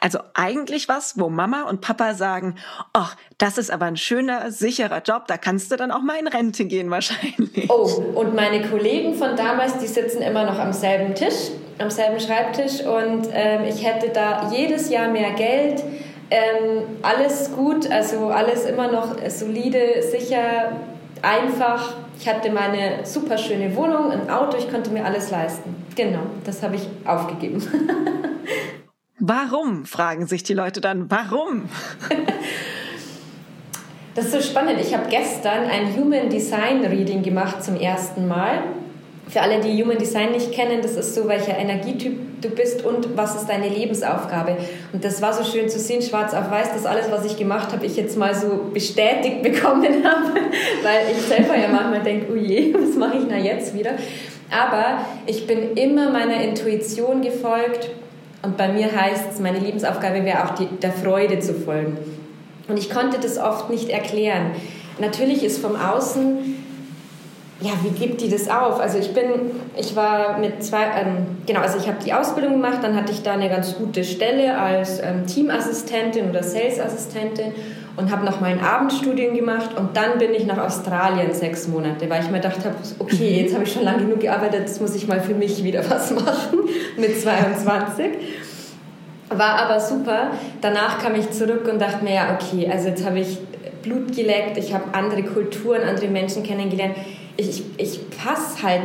Also 0.01 0.21
eigentlich 0.35 0.89
was, 0.89 1.19
wo 1.19 1.29
Mama 1.29 1.63
und 1.63 1.81
Papa 1.81 2.15
sagen, 2.15 2.55
ach, 2.93 3.17
das 3.39 3.59
ist 3.59 3.71
aber 3.71 3.87
ein 3.87 3.97
schöner, 3.97 4.53
sicherer 4.53 5.03
Job, 5.03 5.27
da 5.27 5.37
kannst 5.37 5.73
du 5.73 5.77
dann 5.77 5.91
auch 5.91 6.03
mal 6.03 6.17
in 6.19 6.29
Rente 6.29 6.65
gehen 6.67 6.91
wahrscheinlich. 6.91 7.69
Oh, 7.69 8.03
und 8.15 8.35
meine 8.35 8.69
Kollegen 8.69 9.15
von 9.15 9.37
damals, 9.37 9.79
die 9.79 9.89
sitzen 9.89 10.23
immer 10.23 10.45
noch 10.45 10.59
am 10.59 10.73
selben 10.73 11.15
Tisch, 11.15 11.51
am 11.79 11.91
selben 11.91 12.21
Schreibtisch 12.21 12.83
und 12.83 13.29
ähm, 13.33 13.65
ich 13.65 13.85
hätte 13.85 14.11
da 14.11 14.51
jedes 14.53 14.91
Jahr 14.91 15.09
mehr 15.09 15.33
Geld, 15.33 15.83
ähm, 16.31 16.83
alles 17.03 17.51
gut, 17.55 17.91
also 17.91 18.29
alles 18.29 18.65
immer 18.65 18.91
noch 18.91 19.17
solide, 19.29 20.03
sicher, 20.03 20.73
einfach. 21.21 21.95
Ich 22.19 22.29
hatte 22.29 22.51
meine 22.51 23.05
super 23.05 23.37
schöne 23.39 23.75
Wohnung, 23.75 24.13
ein 24.13 24.31
Auto, 24.31 24.57
ich 24.57 24.71
konnte 24.71 24.91
mir 24.91 25.05
alles 25.05 25.31
leisten. 25.31 25.75
Genau, 25.97 26.21
das 26.45 26.63
habe 26.63 26.77
ich 26.77 26.83
aufgegeben. 27.05 27.63
Warum, 29.27 29.87
fragen 29.87 30.27
sich 30.27 30.43
die 30.43 30.53
Leute 30.53 30.83
dann. 30.83 31.11
Warum? 31.11 31.71
das 34.15 34.27
ist 34.27 34.33
so 34.33 34.43
spannend. 34.43 34.79
Ich 34.83 34.95
habe 34.95 35.09
gestern 35.09 35.65
ein 35.65 35.97
Human 35.97 36.29
Design 36.29 36.85
Reading 36.85 37.23
gemacht 37.23 37.65
zum 37.65 37.81
ersten 37.81 38.29
Mal. 38.29 38.65
Für 39.27 39.41
alle, 39.41 39.61
die 39.61 39.83
Human 39.83 39.97
Design 39.97 40.33
nicht 40.33 40.53
kennen, 40.53 40.83
das 40.83 40.97
ist 40.97 41.15
so, 41.15 41.27
welcher 41.27 41.57
Energietyp 41.57 42.43
du 42.43 42.51
bist 42.51 42.85
und 42.85 43.17
was 43.17 43.35
ist 43.35 43.47
deine 43.47 43.71
Lebensaufgabe. 43.71 44.59
Und 44.93 45.03
das 45.03 45.23
war 45.23 45.33
so 45.33 45.43
schön 45.43 45.71
zu 45.71 45.79
sehen, 45.79 46.03
schwarz 46.03 46.35
auf 46.35 46.51
weiß, 46.51 46.75
dass 46.75 46.85
alles, 46.85 47.11
was 47.11 47.25
ich 47.25 47.39
gemacht 47.39 47.73
habe, 47.73 47.87
ich 47.87 47.97
jetzt 47.97 48.19
mal 48.19 48.35
so 48.35 48.69
bestätigt 48.75 49.43
bekommen 49.43 49.85
habe, 50.05 50.39
weil 50.83 51.07
ich 51.11 51.23
selber 51.23 51.57
ja 51.57 51.69
manchmal 51.69 52.03
denke, 52.03 52.27
oh 52.31 52.37
je, 52.37 52.75
was 52.79 52.95
mache 52.97 53.17
ich 53.17 53.27
da 53.27 53.37
jetzt 53.37 53.75
wieder? 53.75 53.93
Aber 54.51 55.07
ich 55.25 55.47
bin 55.47 55.79
immer 55.79 56.11
meiner 56.11 56.43
Intuition 56.43 57.23
gefolgt 57.23 57.89
und 58.45 58.57
bei 58.57 58.69
mir 58.69 58.91
heißt 58.95 59.33
es, 59.33 59.41
meine 59.41 59.59
Lebensaufgabe 59.59 60.25
wäre 60.25 60.45
auch 60.45 60.55
die, 60.55 60.67
der 60.67 60.93
Freude 60.93 61.39
zu 61.39 61.55
folgen. 61.55 61.97
Und 62.69 62.79
ich 62.79 62.91
konnte 62.91 63.19
das 63.21 63.39
oft 63.39 63.71
nicht 63.71 63.89
erklären. 63.89 64.53
Natürlich 64.99 65.43
ist 65.43 65.59
vom 65.59 65.77
Außen 65.77 66.55
ja, 67.61 67.71
wie 67.83 67.91
gibt 67.91 68.21
die 68.21 68.29
das 68.29 68.49
auf? 68.49 68.81
Also 68.81 68.99
ich 68.99 69.15
bin, 69.15 69.25
ich 69.77 69.95
war 69.97 70.39
mit 70.39 70.63
zwei, 70.63 70.83
ähm, 70.83 71.39
genau, 71.47 71.61
also 71.61 71.79
ich 71.79 71.87
habe 71.87 71.99
die 72.05 72.13
Ausbildung 72.13 72.55
gemacht, 72.55 72.79
dann 72.83 72.97
hatte 72.97 73.13
ich 73.13 73.23
da 73.23 73.33
eine 73.33 73.49
ganz 73.49 73.77
gute 73.77 74.05
Stelle 74.05 74.59
als 74.59 75.01
ähm, 75.01 75.27
Teamassistentin 75.27 76.29
oder 76.29 76.43
Salesassistentin 76.43 77.53
und 77.97 78.11
habe 78.11 78.25
noch 78.25 78.41
mein 78.41 78.61
Abendstudium 78.61 79.35
gemacht 79.35 79.77
und 79.77 79.97
dann 79.97 80.19
bin 80.19 80.35
ich 80.35 80.47
nach 80.47 80.59
Australien 80.59 81.33
sechs 81.33 81.69
Monate, 81.69 82.09
weil 82.11 82.23
ich 82.23 82.31
mir 82.31 82.41
gedacht 82.41 82.65
habe, 82.65 82.75
okay, 82.99 83.43
jetzt 83.43 83.55
habe 83.55 83.65
ich 83.65 83.73
schon 83.73 83.85
lange 83.85 84.05
genug 84.05 84.21
gearbeitet, 84.21 84.61
jetzt 84.61 84.81
muss 84.81 84.95
ich 84.95 85.07
mal 85.07 85.21
für 85.21 85.35
mich 85.35 85.63
wieder 85.63 85.83
was 85.91 86.11
machen 86.13 86.61
mit 86.97 87.21
22. 87.21 88.07
War 89.31 89.59
aber 89.63 89.81
super. 89.81 90.33
Danach 90.61 91.03
kam 91.03 91.15
ich 91.15 91.31
zurück 91.31 91.69
und 91.71 91.81
dachte 91.81 92.05
mir, 92.05 92.15
ja, 92.15 92.39
okay, 92.39 92.69
also 92.71 92.89
jetzt 92.89 93.05
habe 93.05 93.21
ich 93.21 93.39
Blut 93.83 94.15
geleckt, 94.15 94.57
ich 94.59 94.75
habe 94.75 94.85
andere 94.93 95.23
Kulturen, 95.23 95.83
andere 95.83 96.09
Menschen 96.09 96.43
kennengelernt 96.43 96.95
ich, 97.37 97.65
ich 97.77 98.01
passe 98.11 98.63
halt, 98.63 98.83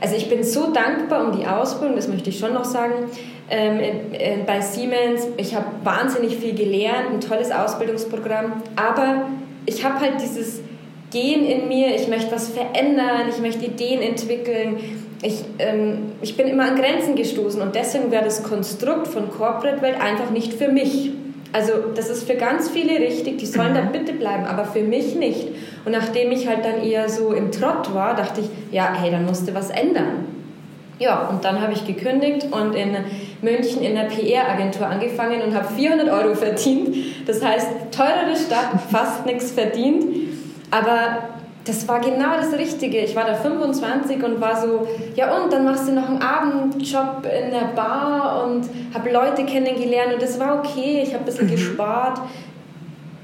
also 0.00 0.16
ich 0.16 0.28
bin 0.28 0.44
so 0.44 0.72
dankbar 0.72 1.26
um 1.26 1.38
die 1.38 1.46
Ausbildung, 1.46 1.96
das 1.96 2.08
möchte 2.08 2.30
ich 2.30 2.38
schon 2.38 2.54
noch 2.54 2.64
sagen, 2.64 3.10
ähm, 3.48 3.80
äh, 4.12 4.38
bei 4.46 4.60
Siemens. 4.60 5.28
Ich 5.36 5.54
habe 5.54 5.66
wahnsinnig 5.84 6.36
viel 6.36 6.54
gelernt, 6.54 7.10
ein 7.12 7.20
tolles 7.20 7.50
Ausbildungsprogramm, 7.50 8.62
aber 8.74 9.26
ich 9.66 9.84
habe 9.84 10.00
halt 10.00 10.20
dieses 10.20 10.60
Gehen 11.10 11.46
in 11.46 11.68
mir, 11.68 11.94
ich 11.94 12.08
möchte 12.08 12.32
was 12.32 12.48
verändern, 12.48 13.28
ich 13.30 13.40
möchte 13.40 13.66
Ideen 13.66 14.02
entwickeln. 14.02 14.78
Ich, 15.22 15.44
ähm, 15.58 16.12
ich 16.20 16.36
bin 16.36 16.46
immer 16.46 16.64
an 16.64 16.76
Grenzen 16.76 17.14
gestoßen 17.14 17.62
und 17.62 17.74
deswegen 17.74 18.10
wäre 18.10 18.24
das 18.24 18.42
Konstrukt 18.42 19.08
von 19.08 19.30
Corporate 19.30 19.80
Welt 19.80 20.00
einfach 20.00 20.30
nicht 20.30 20.52
für 20.54 20.68
mich. 20.68 21.12
Also 21.52 21.72
das 21.94 22.10
ist 22.10 22.26
für 22.26 22.34
ganz 22.34 22.68
viele 22.68 22.98
richtig, 22.98 23.38
die 23.38 23.46
sollen 23.46 23.74
da 23.74 23.82
mhm. 23.82 23.92
bitte 23.92 24.12
bleiben, 24.12 24.44
aber 24.44 24.64
für 24.64 24.82
mich 24.82 25.14
nicht. 25.14 25.48
Und 25.84 25.92
nachdem 25.92 26.32
ich 26.32 26.46
halt 26.48 26.64
dann 26.64 26.82
eher 26.82 27.08
so 27.08 27.32
im 27.32 27.52
Trott 27.52 27.94
war, 27.94 28.14
dachte 28.14 28.40
ich, 28.40 28.48
ja, 28.72 28.92
hey, 28.94 29.10
dann 29.10 29.24
musste 29.24 29.54
was 29.54 29.70
ändern. 29.70 30.26
Ja, 30.98 31.28
und 31.28 31.44
dann 31.44 31.60
habe 31.60 31.74
ich 31.74 31.86
gekündigt 31.86 32.46
und 32.50 32.74
in 32.74 32.96
München 33.42 33.82
in 33.82 33.94
der 33.94 34.04
PR-Agentur 34.04 34.86
angefangen 34.86 35.42
und 35.42 35.54
habe 35.54 35.68
400 35.74 36.08
Euro 36.08 36.34
verdient. 36.34 36.96
Das 37.26 37.44
heißt, 37.44 37.68
teurere 37.90 38.34
Stadt, 38.34 38.80
fast 38.90 39.26
nichts 39.26 39.50
verdient. 39.50 40.04
Aber 40.70 41.35
das 41.66 41.88
war 41.88 42.00
genau 42.00 42.36
das 42.36 42.56
Richtige. 42.56 42.98
Ich 42.98 43.16
war 43.16 43.24
da 43.24 43.34
25 43.34 44.22
und 44.22 44.40
war 44.40 44.60
so, 44.60 44.86
ja 45.16 45.36
und, 45.36 45.52
dann 45.52 45.64
machst 45.64 45.88
du 45.88 45.92
noch 45.92 46.08
einen 46.08 46.22
Abendjob 46.22 47.26
in 47.26 47.50
der 47.50 47.72
Bar 47.74 48.44
und 48.46 48.68
habe 48.94 49.10
Leute 49.10 49.44
kennengelernt 49.44 50.14
und 50.14 50.22
das 50.22 50.38
war 50.38 50.60
okay. 50.60 51.02
Ich 51.02 51.12
habe 51.12 51.24
ein 51.24 51.26
bisschen 51.26 51.46
mhm. 51.46 51.50
gespart. 51.50 52.20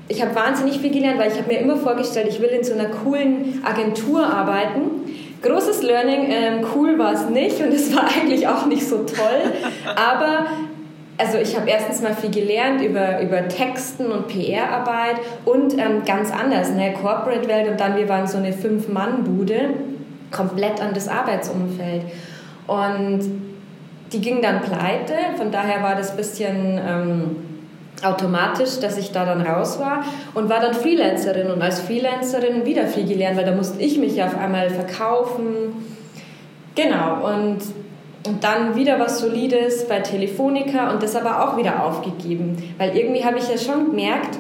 Ich 0.09 0.21
habe 0.21 0.35
wahnsinnig 0.35 0.79
viel 0.79 0.91
gelernt, 0.91 1.21
weil 1.21 1.31
ich 1.31 1.39
habe 1.39 1.49
mir 1.49 1.61
immer 1.61 1.77
vorgestellt, 1.77 2.27
ich 2.29 2.41
will 2.41 2.49
in 2.49 2.65
so 2.65 2.75
einer 2.75 2.87
coolen 2.87 3.63
Agentur 3.65 4.27
arbeiten. 4.27 4.81
Großes 5.41 5.83
Learning, 5.83 6.27
ähm, 6.29 6.67
cool 6.75 6.99
war 6.99 7.13
es 7.13 7.29
nicht 7.29 7.61
und 7.61 7.73
es 7.73 7.95
war 7.95 8.07
eigentlich 8.21 8.47
auch 8.49 8.67
nicht 8.67 8.87
so 8.87 8.99
toll, 8.99 9.53
aber 9.97 10.47
also 11.23 11.39
ich 11.39 11.57
habe 11.57 11.71
erstens 11.71 12.03
mal 12.03 12.15
viel 12.15 12.31
gelernt 12.31 12.83
über, 12.83 13.21
über 13.21 13.47
Texten 13.47 14.07
und 14.07 14.27
PR-Arbeit 14.27 15.17
und 15.45 15.79
ähm, 15.79 16.05
ganz 16.05 16.33
anders, 16.33 16.71
ne, 16.71 16.95
Corporate-Welt 16.95 17.71
und 17.71 17.81
dann 17.81 17.97
wir 17.97 18.09
waren 18.09 18.27
so 18.27 18.39
eine 18.39 18.53
Fünf-Mann-Bude, 18.53 19.71
komplett 20.33 20.81
anderes 20.81 21.07
Arbeitsumfeld. 21.07 22.03
Und 22.67 23.21
die 24.13 24.21
ging 24.21 24.43
dann 24.43 24.63
pleite, 24.63 25.15
von 25.37 25.53
daher 25.53 25.83
war 25.83 25.95
das 25.95 26.11
ein 26.11 26.17
bisschen 26.17 26.81
ähm, 26.85 27.37
automatisch, 28.03 28.81
dass 28.81 28.99
ich 28.99 29.13
da 29.13 29.25
dann 29.25 29.43
raus 29.43 29.79
war 29.79 30.05
und 30.35 30.49
war 30.49 30.59
dann 30.59 30.75
Freelancerin 30.75 31.51
und 31.53 31.63
als 31.63 31.81
Freelancerin 31.81 32.67
wieder 32.67 32.87
viel 32.87 33.07
gelernt, 33.07 33.37
weil 33.37 33.45
da 33.45 33.53
musste 33.53 33.81
ich 33.81 33.99
mich 33.99 34.17
ja 34.17 34.27
auf 34.27 34.37
einmal 34.37 34.71
verkaufen. 34.71 35.87
Genau, 36.75 37.27
und 37.27 37.61
und 38.27 38.45
dann 38.45 38.77
wieder 38.77 38.99
was 39.01 39.19
Solides 39.21 39.89
bei 39.89 40.01
Telefonica 40.01 40.93
und 40.93 41.03
das 41.03 41.17
aber 41.17 41.43
auch 41.43 41.57
wieder 41.57 41.85
aufgegeben. 41.85 42.75
Weil 42.79 42.97
irgendwie 42.97 43.25
habe 43.25 43.39
ich 43.39 43.49
ja 43.49 43.59
schon 43.59 43.87
gemerkt, 43.87 44.39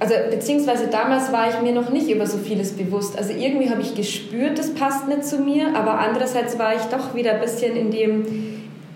also 0.00 0.14
beziehungsweise 0.30 0.88
damals 0.88 1.32
war 1.32 1.48
ich 1.48 1.60
mir 1.62 1.72
noch 1.72 1.90
nicht 1.90 2.10
über 2.10 2.26
so 2.26 2.38
vieles 2.38 2.72
bewusst. 2.72 3.16
Also 3.16 3.32
irgendwie 3.32 3.70
habe 3.70 3.80
ich 3.80 3.94
gespürt, 3.94 4.58
das 4.58 4.74
passt 4.74 5.08
nicht 5.08 5.24
zu 5.24 5.38
mir, 5.38 5.74
aber 5.76 5.98
andererseits 5.98 6.58
war 6.58 6.74
ich 6.74 6.82
doch 6.82 7.14
wieder 7.14 7.34
ein 7.34 7.40
bisschen 7.40 7.76
in 7.76 7.90
dem 7.90 8.24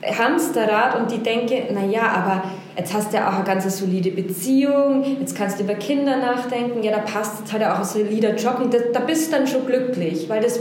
Hamsterrad 0.02 1.00
und 1.00 1.10
die 1.10 1.18
denke, 1.18 1.72
naja, 1.72 2.02
aber 2.02 2.44
jetzt 2.76 2.94
hast 2.94 3.12
du 3.12 3.16
ja 3.16 3.28
auch 3.28 3.34
eine 3.34 3.44
ganz 3.44 3.78
solide 3.78 4.10
Beziehung, 4.10 5.04
jetzt 5.18 5.36
kannst 5.36 5.58
du 5.58 5.64
über 5.64 5.74
Kinder 5.74 6.16
nachdenken, 6.16 6.82
ja, 6.82 6.92
da 6.92 6.98
passt 6.98 7.40
jetzt 7.40 7.52
halt 7.52 7.64
auch 7.64 7.78
ein 7.78 7.84
solider 7.84 8.34
Job 8.36 8.60
und 8.60 8.72
da, 8.72 8.78
da 8.92 9.00
bist 9.00 9.32
du 9.32 9.36
dann 9.36 9.46
schon 9.46 9.66
glücklich, 9.66 10.28
weil 10.28 10.40
das 10.40 10.60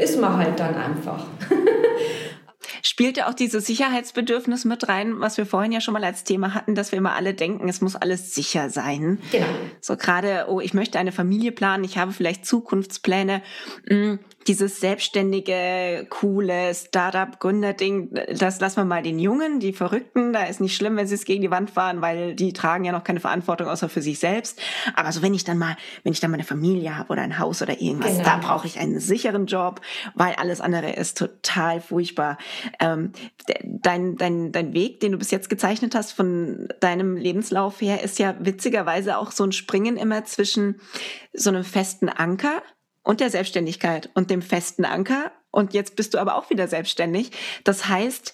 ist 0.00 0.20
man 0.20 0.36
halt 0.36 0.58
dann 0.58 0.74
einfach. 0.74 1.26
Spielt 2.82 3.18
ja 3.18 3.28
auch 3.28 3.34
dieses 3.34 3.66
Sicherheitsbedürfnis 3.66 4.64
mit 4.64 4.88
rein, 4.88 5.20
was 5.20 5.36
wir 5.36 5.44
vorhin 5.44 5.72
ja 5.72 5.80
schon 5.80 5.92
mal 5.92 6.04
als 6.04 6.24
Thema 6.24 6.54
hatten, 6.54 6.74
dass 6.74 6.92
wir 6.92 6.98
immer 6.98 7.14
alle 7.14 7.34
denken, 7.34 7.68
es 7.68 7.80
muss 7.80 7.96
alles 7.96 8.34
sicher 8.34 8.70
sein. 8.70 9.18
Genau. 9.32 9.46
So 9.80 9.96
gerade, 9.96 10.46
oh, 10.48 10.60
ich 10.60 10.72
möchte 10.72 10.98
eine 10.98 11.12
Familie 11.12 11.52
planen, 11.52 11.84
ich 11.84 11.98
habe 11.98 12.12
vielleicht 12.12 12.46
Zukunftspläne. 12.46 13.42
Mm, 13.88 14.14
dieses 14.46 14.80
selbstständige, 14.80 16.06
coole 16.08 16.74
Startup-Gründer-Ding, 16.74 18.14
das 18.38 18.60
lassen 18.60 18.78
wir 18.78 18.84
mal 18.84 19.02
den 19.02 19.18
Jungen, 19.18 19.60
die 19.60 19.72
Verrückten. 19.72 20.32
Da 20.32 20.44
ist 20.44 20.60
nicht 20.60 20.74
schlimm, 20.74 20.96
wenn 20.96 21.06
sie 21.06 21.14
es 21.14 21.24
gegen 21.24 21.42
die 21.42 21.50
Wand 21.50 21.70
fahren, 21.70 22.00
weil 22.00 22.34
die 22.34 22.52
tragen 22.52 22.84
ja 22.84 22.92
noch 22.92 23.04
keine 23.04 23.20
Verantwortung 23.20 23.68
außer 23.68 23.88
für 23.88 24.00
sich 24.00 24.18
selbst. 24.18 24.60
Aber 24.94 25.12
so 25.12 25.20
wenn 25.22 25.34
ich 25.34 25.44
dann 25.44 25.58
mal, 25.58 25.76
wenn 26.04 26.12
ich 26.12 26.20
dann 26.20 26.30
mal 26.30 26.36
eine 26.36 26.44
Familie 26.44 26.96
habe 26.96 27.10
oder 27.10 27.22
ein 27.22 27.38
Haus 27.38 27.60
oder 27.60 27.80
irgendwas, 27.80 28.12
genau. 28.12 28.24
da 28.24 28.36
brauche 28.38 28.66
ich 28.66 28.78
einen 28.78 28.98
sicheren 28.98 29.46
Job, 29.46 29.80
weil 30.14 30.34
alles 30.34 30.60
andere 30.60 30.92
ist 30.92 31.18
total 31.18 31.80
furchtbar. 31.80 32.38
Ähm, 32.80 33.12
dein, 33.64 34.16
dein, 34.16 34.52
dein 34.52 34.72
Weg, 34.72 35.00
den 35.00 35.12
du 35.12 35.18
bis 35.18 35.30
jetzt 35.30 35.50
gezeichnet 35.50 35.94
hast 35.94 36.12
von 36.12 36.68
deinem 36.80 37.16
Lebenslauf 37.16 37.80
her, 37.80 38.02
ist 38.02 38.18
ja 38.18 38.34
witzigerweise 38.38 39.18
auch 39.18 39.32
so 39.32 39.44
ein 39.44 39.52
Springen 39.52 39.96
immer 39.96 40.24
zwischen 40.24 40.80
so 41.32 41.50
einem 41.50 41.64
festen 41.64 42.08
Anker 42.08 42.62
und 43.02 43.20
der 43.20 43.30
Selbstständigkeit 43.30 44.10
und 44.14 44.30
dem 44.30 44.42
festen 44.42 44.84
Anker. 44.84 45.32
Und 45.50 45.74
jetzt 45.74 45.96
bist 45.96 46.14
du 46.14 46.18
aber 46.18 46.36
auch 46.36 46.50
wieder 46.50 46.68
selbstständig. 46.68 47.32
Das 47.64 47.88
heißt, 47.88 48.32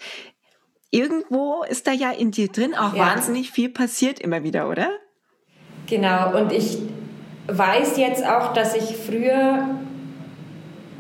irgendwo 0.90 1.62
ist 1.64 1.87
da 1.87 1.92
ja 1.92 2.11
in 2.11 2.31
dir 2.31 2.48
drin 2.48 2.74
auch 2.74 2.94
ja. 2.94 3.07
wahnsinnig 3.07 3.50
viel 3.50 3.70
passiert 3.70 4.18
immer 4.18 4.42
wieder, 4.42 4.68
oder? 4.68 4.90
Genau, 5.87 6.37
und 6.37 6.52
ich 6.52 6.79
weiß 7.46 7.96
jetzt 7.96 8.26
auch, 8.26 8.52
dass 8.52 8.74
ich 8.74 8.96
früher 8.96 9.68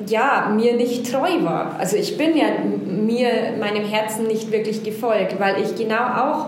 ja, 0.06 0.52
mir 0.54 0.76
nicht 0.76 1.10
treu 1.10 1.42
war. 1.42 1.76
Also 1.78 1.96
ich 1.96 2.18
bin 2.18 2.36
ja 2.36 2.46
mir, 2.86 3.54
meinem 3.58 3.84
Herzen 3.84 4.26
nicht 4.26 4.52
wirklich 4.52 4.82
gefolgt, 4.82 5.40
weil 5.40 5.62
ich 5.62 5.74
genau 5.74 5.96
auch, 5.96 6.46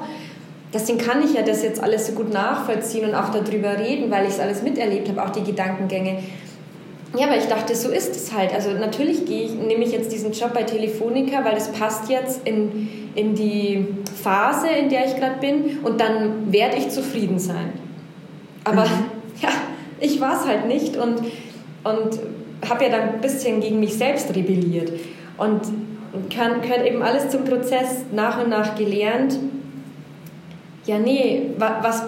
deswegen 0.72 0.98
kann 0.98 1.24
ich 1.24 1.34
ja 1.34 1.42
das 1.42 1.62
jetzt 1.62 1.82
alles 1.82 2.06
so 2.06 2.12
gut 2.12 2.32
nachvollziehen 2.32 3.08
und 3.08 3.14
auch 3.14 3.30
darüber 3.30 3.78
reden, 3.78 4.10
weil 4.10 4.24
ich 4.24 4.32
es 4.32 4.40
alles 4.40 4.62
miterlebt 4.62 5.08
habe, 5.08 5.24
auch 5.24 5.30
die 5.30 5.44
Gedankengänge. 5.44 6.22
Ja, 7.16 7.26
aber 7.26 7.36
ich 7.36 7.46
dachte, 7.46 7.74
so 7.74 7.88
ist 7.88 8.14
es 8.14 8.32
halt. 8.32 8.52
Also 8.52 8.70
natürlich 8.72 9.24
gehe 9.24 9.44
ich, 9.44 9.54
nehme 9.54 9.84
ich 9.84 9.92
jetzt 9.92 10.12
diesen 10.12 10.32
Job 10.32 10.52
bei 10.52 10.64
Telefonica, 10.64 11.42
weil 11.44 11.56
es 11.56 11.68
passt 11.68 12.10
jetzt 12.10 12.46
in, 12.46 12.88
in 13.14 13.34
die 13.34 13.86
Phase, 14.22 14.68
in 14.68 14.90
der 14.90 15.06
ich 15.06 15.16
gerade 15.16 15.40
bin 15.40 15.78
und 15.82 16.00
dann 16.00 16.52
werde 16.52 16.76
ich 16.76 16.90
zufrieden 16.90 17.38
sein. 17.38 17.72
Aber 18.64 18.84
mhm. 18.84 19.06
ja, 19.42 19.48
ich 20.00 20.20
war 20.20 20.38
es 20.38 20.46
halt 20.46 20.66
nicht 20.66 20.96
und, 20.96 21.20
und 21.84 22.20
habe 22.68 22.84
ja 22.84 22.90
dann 22.90 23.14
ein 23.14 23.20
bisschen 23.20 23.60
gegen 23.60 23.80
mich 23.80 23.94
selbst 23.94 24.34
rebelliert 24.34 24.92
und 25.38 25.62
kann, 26.34 26.60
gehört 26.60 26.86
eben 26.86 27.02
alles 27.02 27.30
zum 27.30 27.44
Prozess 27.44 28.04
nach 28.12 28.42
und 28.42 28.50
nach 28.50 28.74
gelernt. 28.76 29.38
Ja, 30.84 30.98
nee, 30.98 31.50
was, 31.58 31.72
was 31.82 32.02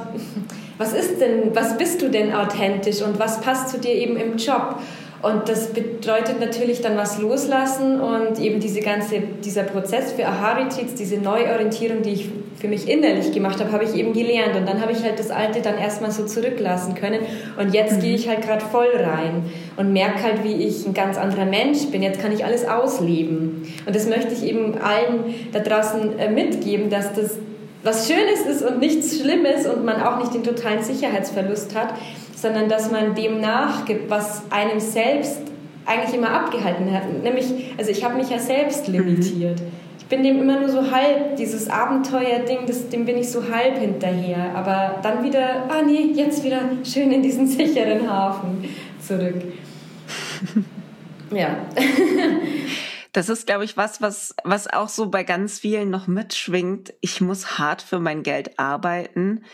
ist 0.94 1.20
denn, 1.20 1.54
was 1.54 1.76
bist 1.76 2.00
du 2.00 2.08
denn 2.08 2.32
authentisch 2.34 3.02
und 3.02 3.18
was 3.18 3.40
passt 3.40 3.68
zu 3.68 3.78
dir 3.78 3.92
eben 3.92 4.16
im 4.16 4.36
Job? 4.36 4.76
Und 5.22 5.48
das 5.50 5.66
bedeutet 5.68 6.40
natürlich 6.40 6.80
dann 6.80 6.96
was 6.96 7.18
loslassen 7.18 8.00
und 8.00 8.38
eben 8.38 8.58
diese 8.58 8.80
ganze, 8.80 9.20
dieser 9.44 9.64
Prozess 9.64 10.12
für 10.12 10.26
Aha-Retreats, 10.26 10.94
diese 10.94 11.18
Neuorientierung, 11.18 12.00
die 12.00 12.12
ich 12.12 12.28
für 12.58 12.68
mich 12.68 12.88
innerlich 12.88 13.32
gemacht 13.32 13.60
habe, 13.60 13.72
habe 13.72 13.84
ich 13.84 13.94
eben 13.94 14.14
gelernt. 14.14 14.56
Und 14.56 14.66
dann 14.66 14.80
habe 14.80 14.92
ich 14.92 15.02
halt 15.02 15.18
das 15.18 15.30
Alte 15.30 15.60
dann 15.60 15.76
erstmal 15.76 16.10
so 16.10 16.24
zurücklassen 16.24 16.94
können. 16.94 17.20
Und 17.58 17.74
jetzt 17.74 17.96
mhm. 17.96 18.00
gehe 18.00 18.14
ich 18.14 18.28
halt 18.28 18.42
gerade 18.42 18.64
voll 18.64 18.88
rein 18.96 19.44
und 19.76 19.92
merke 19.92 20.22
halt, 20.22 20.44
wie 20.44 20.54
ich 20.54 20.86
ein 20.86 20.94
ganz 20.94 21.18
anderer 21.18 21.44
Mensch 21.46 21.86
bin. 21.90 22.02
Jetzt 22.02 22.20
kann 22.20 22.32
ich 22.32 22.44
alles 22.44 22.66
ausleben. 22.66 23.66
Und 23.86 23.94
das 23.94 24.06
möchte 24.08 24.32
ich 24.32 24.42
eben 24.44 24.78
allen 24.78 25.34
da 25.52 25.58
draußen 25.60 26.18
äh, 26.18 26.30
mitgeben, 26.30 26.88
dass 26.88 27.12
das 27.12 27.36
was 27.82 28.08
Schönes 28.08 28.42
ist 28.46 28.62
und 28.62 28.78
nichts 28.78 29.18
Schlimmes 29.18 29.66
und 29.66 29.84
man 29.84 30.02
auch 30.02 30.18
nicht 30.18 30.34
den 30.34 30.42
totalen 30.42 30.82
Sicherheitsverlust 30.82 31.74
hat, 31.74 31.94
sondern 32.36 32.68
dass 32.68 32.90
man 32.90 33.14
dem 33.14 33.40
nachgibt, 33.40 34.10
was 34.10 34.42
einem 34.50 34.80
selbst 34.80 35.40
eigentlich 35.86 36.14
immer 36.14 36.30
abgehalten 36.30 36.92
hat. 36.92 37.02
Nämlich, 37.22 37.46
also 37.78 37.90
ich 37.90 38.04
habe 38.04 38.16
mich 38.16 38.30
ja 38.30 38.38
selbst 38.38 38.88
mhm. 38.88 38.94
limitiert. 38.94 39.60
Ich 39.98 40.06
bin 40.06 40.22
dem 40.22 40.40
immer 40.40 40.58
nur 40.58 40.68
so 40.68 40.90
halb, 40.90 41.36
dieses 41.36 41.70
Abenteuer-Ding, 41.70 42.60
dem 42.92 43.04
bin 43.04 43.16
ich 43.16 43.30
so 43.30 43.42
halb 43.48 43.78
hinterher. 43.78 44.52
Aber 44.54 44.96
dann 45.02 45.22
wieder, 45.24 45.64
ah 45.68 45.82
nee, 45.86 46.12
jetzt 46.14 46.44
wieder 46.44 46.62
schön 46.84 47.12
in 47.12 47.22
diesen 47.22 47.46
sicheren 47.46 48.10
Hafen 48.10 48.64
zurück. 49.00 49.42
ja. 51.32 51.56
Das 53.12 53.28
ist, 53.28 53.46
glaube 53.46 53.64
ich, 53.64 53.76
was, 53.76 54.00
was, 54.00 54.34
was 54.44 54.66
auch 54.68 54.88
so 54.88 55.10
bei 55.10 55.24
ganz 55.24 55.58
vielen 55.60 55.90
noch 55.90 56.06
mitschwingt. 56.06 56.94
Ich 57.00 57.20
muss 57.20 57.58
hart 57.58 57.82
für 57.82 57.98
mein 57.98 58.22
Geld 58.22 58.58
arbeiten. 58.58 59.44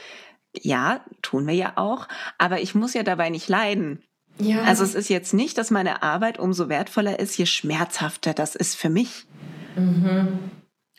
Ja, 0.55 1.05
tun 1.23 1.47
wir 1.47 1.55
ja 1.55 1.73
auch. 1.77 2.09
Aber 2.39 2.61
ich 2.61 2.75
muss 2.75 2.95
ja 2.95 3.03
dabei 3.03 3.31
nicht 3.31 3.49
leiden. 3.49 4.03
Ja. 4.39 4.63
Also 4.63 4.85
es 4.85 4.95
ist 4.95 5.09
jetzt 5.09 5.33
nicht, 5.33 5.57
dass 5.57 5.71
meine 5.71 6.03
Arbeit 6.03 6.39
umso 6.39 6.69
wertvoller 6.69 7.19
ist, 7.19 7.37
je 7.39 7.47
schmerzhafter 7.47 8.35
das 8.35 8.55
ist 8.55 8.77
für 8.77 8.91
mich. 8.91 9.27
Mhm. 9.77 10.39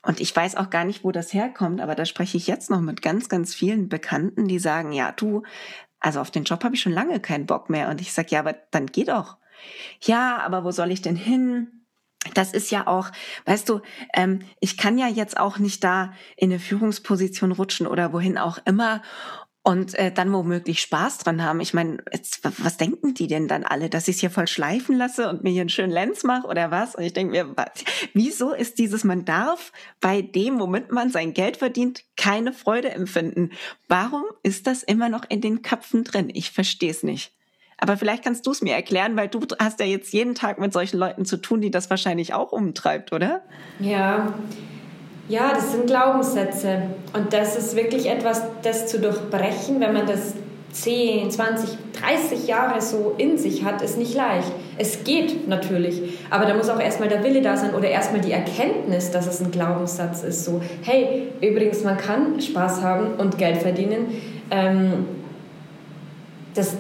Und 0.04 0.20
ich 0.20 0.36
weiß 0.36 0.56
auch 0.56 0.70
gar 0.70 0.86
nicht, 0.86 1.04
wo 1.04 1.12
das 1.12 1.34
herkommt, 1.34 1.82
aber 1.82 1.93
da 1.93 2.06
spreche 2.06 2.38
ich 2.38 2.48
jetzt 2.48 2.70
noch 2.70 2.82
mit 2.82 3.02
ganz, 3.02 3.30
ganz 3.30 3.54
vielen 3.54 3.89
Bekannten, 3.89 4.48
die 4.48 4.60
sagen, 4.60 4.93
ja, 4.93 5.12
du, 5.12 5.43
also 6.00 6.22
auf 6.22 6.32
den 6.32 6.46
Job 6.46 6.63
habe 6.63 6.76
ich 6.76 6.82
schon 6.82 6.93
lange 6.93 7.20
keinen 7.20 7.46
Bock 7.46 7.70
mehr. 7.70 7.89
Und 7.89 8.02
ich 8.02 8.13
sage, 8.13 8.30
ja, 8.32 8.39
aber 8.39 8.54
dann 8.72 8.88
geh 8.88 9.04
doch. 9.04 9.38
Ja, 10.02 10.38
aber 10.38 10.63
wo 10.63 10.72
soll 10.72 10.91
ich 10.91 11.02
denn 11.02 11.15
hin? 11.15 11.77
Das 12.34 12.54
ist 12.54 12.72
ja 12.72 12.88
auch, 12.88 13.10
weißt 13.46 13.68
du, 13.70 13.82
ähm, 14.13 14.40
ich 14.60 14.78
kann 14.78 14.98
ja 14.98 15.08
jetzt 15.08 15.38
auch 15.38 15.58
nicht 15.60 15.84
da 15.84 16.13
in 16.36 16.52
eine 16.52 16.60
Führungsposition 16.60 17.52
rutschen 17.52 17.88
oder 17.88 18.13
wohin 18.13 18.38
auch 18.38 18.60
immer 18.66 19.02
und 19.68 19.96
äh, 19.96 20.13
dann 20.13 20.32
womöglich 20.32 20.80
Spaß 20.80 21.18
dran 21.18 21.44
haben. 21.44 21.60
Ich 21.60 21.74
meine, 21.74 21.98
was 22.60 22.78
denken 22.78 23.13
die 23.13 23.28
denn 23.28 23.50
dann 23.50 23.66
alle, 23.66 23.90
dass 23.90 24.08
ich 24.08 24.16
es 24.16 24.22
hier 24.22 24.30
voll 24.30 24.48
schleifen 24.48 24.96
lasse 24.96 25.28
und 25.28 25.44
mir 25.44 25.50
hier 25.50 25.60
einen 25.60 25.70
schönen 25.70 25.92
Lenz 25.92 26.24
mache 26.24 26.48
oder 26.48 26.72
was? 26.72 26.96
Und 26.96 27.04
ich 27.04 27.12
denke 27.12 27.32
mir, 27.32 27.58
was, 27.58 27.84
wieso 28.13 28.54
ist 28.54 28.80
dieses, 28.80 29.04
man 29.04 29.26
darf 29.26 29.74
bei 30.00 30.22
dem, 30.22 30.62
womit 30.62 30.94
man 30.94 31.10
sein 31.10 31.34
Geld 31.34 31.58
verdient, 31.58 32.06
keine 32.16 32.54
Freude 32.54 32.92
empfinden? 32.92 33.52
Warum 33.90 34.24
ist 34.42 34.68
das 34.68 34.84
immer 34.84 35.10
noch 35.10 35.26
in 35.28 35.42
den 35.42 35.63
Köpfen 35.63 36.06
drin? 36.06 36.30
Ich 36.34 36.52
verstehe 36.52 36.92
es 36.92 37.04
nicht. 37.04 37.34
Aber 37.80 37.98
vielleicht 37.98 38.24
kannst 38.24 38.46
du 38.48 38.52
es 38.52 38.62
mir 38.62 38.74
erklären, 38.74 39.16
weil 39.16 39.28
du 39.28 39.40
hast 39.60 39.80
ja 39.80 39.86
jetzt 39.86 40.12
jeden 40.12 40.36
Tag 40.36 40.60
mit 40.60 40.74
solchen 40.74 40.98
Leuten 40.98 41.26
zu 41.26 41.38
tun, 41.38 41.62
die 41.62 41.72
das 41.72 41.90
wahrscheinlich 41.90 42.34
auch 42.34 42.52
umtreibt, 42.52 43.13
oder? 43.13 43.42
Ja. 43.80 44.34
Ja, 45.30 45.52
das 45.54 45.74
sind 45.74 45.88
Glaubenssätze. 45.88 46.84
Und 47.13 47.34
das 47.34 47.58
ist 47.58 47.76
wirklich 47.76 48.10
etwas, 48.10 48.44
das 48.63 48.88
zu 48.88 49.00
durchbrechen, 49.00 49.80
wenn 49.80 49.94
man 49.94 50.08
das 50.08 50.34
10, 50.72 51.32
20, 51.32 51.78
30 51.94 52.48
Jahre 52.48 52.82
so 52.82 53.16
in 53.18 53.38
sich 53.38 53.63
hat, 53.63 53.82
ist 53.82 53.98
nicht 53.98 54.16
leicht. 54.16 54.52
Es 54.78 55.04
geht 55.04 55.48
natürlich, 55.48 56.20
aber 56.30 56.46
da 56.46 56.54
muss 56.54 56.70
auch 56.70 56.80
erstmal 56.80 57.10
der 57.10 57.24
Wille 57.24 57.42
da 57.42 57.58
sein 57.58 57.74
oder 57.74 57.90
erstmal 57.90 58.22
die 58.22 58.32
Erkenntnis, 58.32 59.12
dass 59.12 59.28
es 59.28 59.42
ein 59.42 59.52
Glaubenssatz 59.52 60.24
ist. 60.24 60.46
So, 60.46 60.62
hey, 60.84 61.30
übrigens, 61.42 61.84
man 61.84 61.98
kann 61.98 62.40
Spaß 62.40 62.82
haben 62.82 63.16
und 63.18 63.38
Geld 63.38 63.58
verdienen. 63.58 64.08
Ähm, 64.52 65.06
das, 66.54 66.76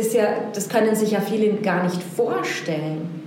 ist 0.00 0.14
ja, 0.14 0.24
das 0.54 0.68
können 0.68 0.94
sich 0.96 1.12
ja 1.12 1.20
viele 1.20 1.52
gar 1.54 1.84
nicht 1.84 2.02
vorstellen. 2.02 3.22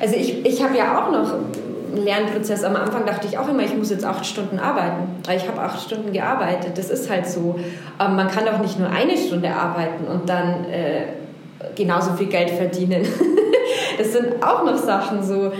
Also 0.00 0.16
ich, 0.16 0.44
ich 0.46 0.62
habe 0.62 0.76
ja 0.76 0.98
auch 0.98 1.10
noch 1.10 1.34
einen 1.34 2.04
Lernprozess. 2.04 2.64
Am 2.64 2.76
Anfang 2.76 3.04
dachte 3.06 3.26
ich 3.26 3.38
auch 3.38 3.48
immer, 3.48 3.62
ich 3.62 3.76
muss 3.76 3.90
jetzt 3.90 4.04
acht 4.04 4.24
Stunden 4.24 4.58
arbeiten. 4.58 5.02
Ich 5.34 5.46
habe 5.46 5.60
acht 5.60 5.80
Stunden 5.80 6.12
gearbeitet, 6.12 6.76
das 6.76 6.90
ist 6.90 7.10
halt 7.10 7.26
so. 7.26 7.58
Aber 7.98 8.14
man 8.14 8.28
kann 8.28 8.46
doch 8.46 8.58
nicht 8.58 8.78
nur 8.78 8.88
eine 8.88 9.16
Stunde 9.16 9.50
arbeiten 9.50 10.06
und 10.06 10.28
dann 10.28 10.64
äh, 10.64 11.06
genauso 11.74 12.14
viel 12.14 12.28
Geld 12.28 12.50
verdienen. 12.50 13.06
das 13.98 14.12
sind 14.12 14.42
auch 14.42 14.64
noch 14.64 14.76
Sachen 14.76 15.22
so. 15.22 15.52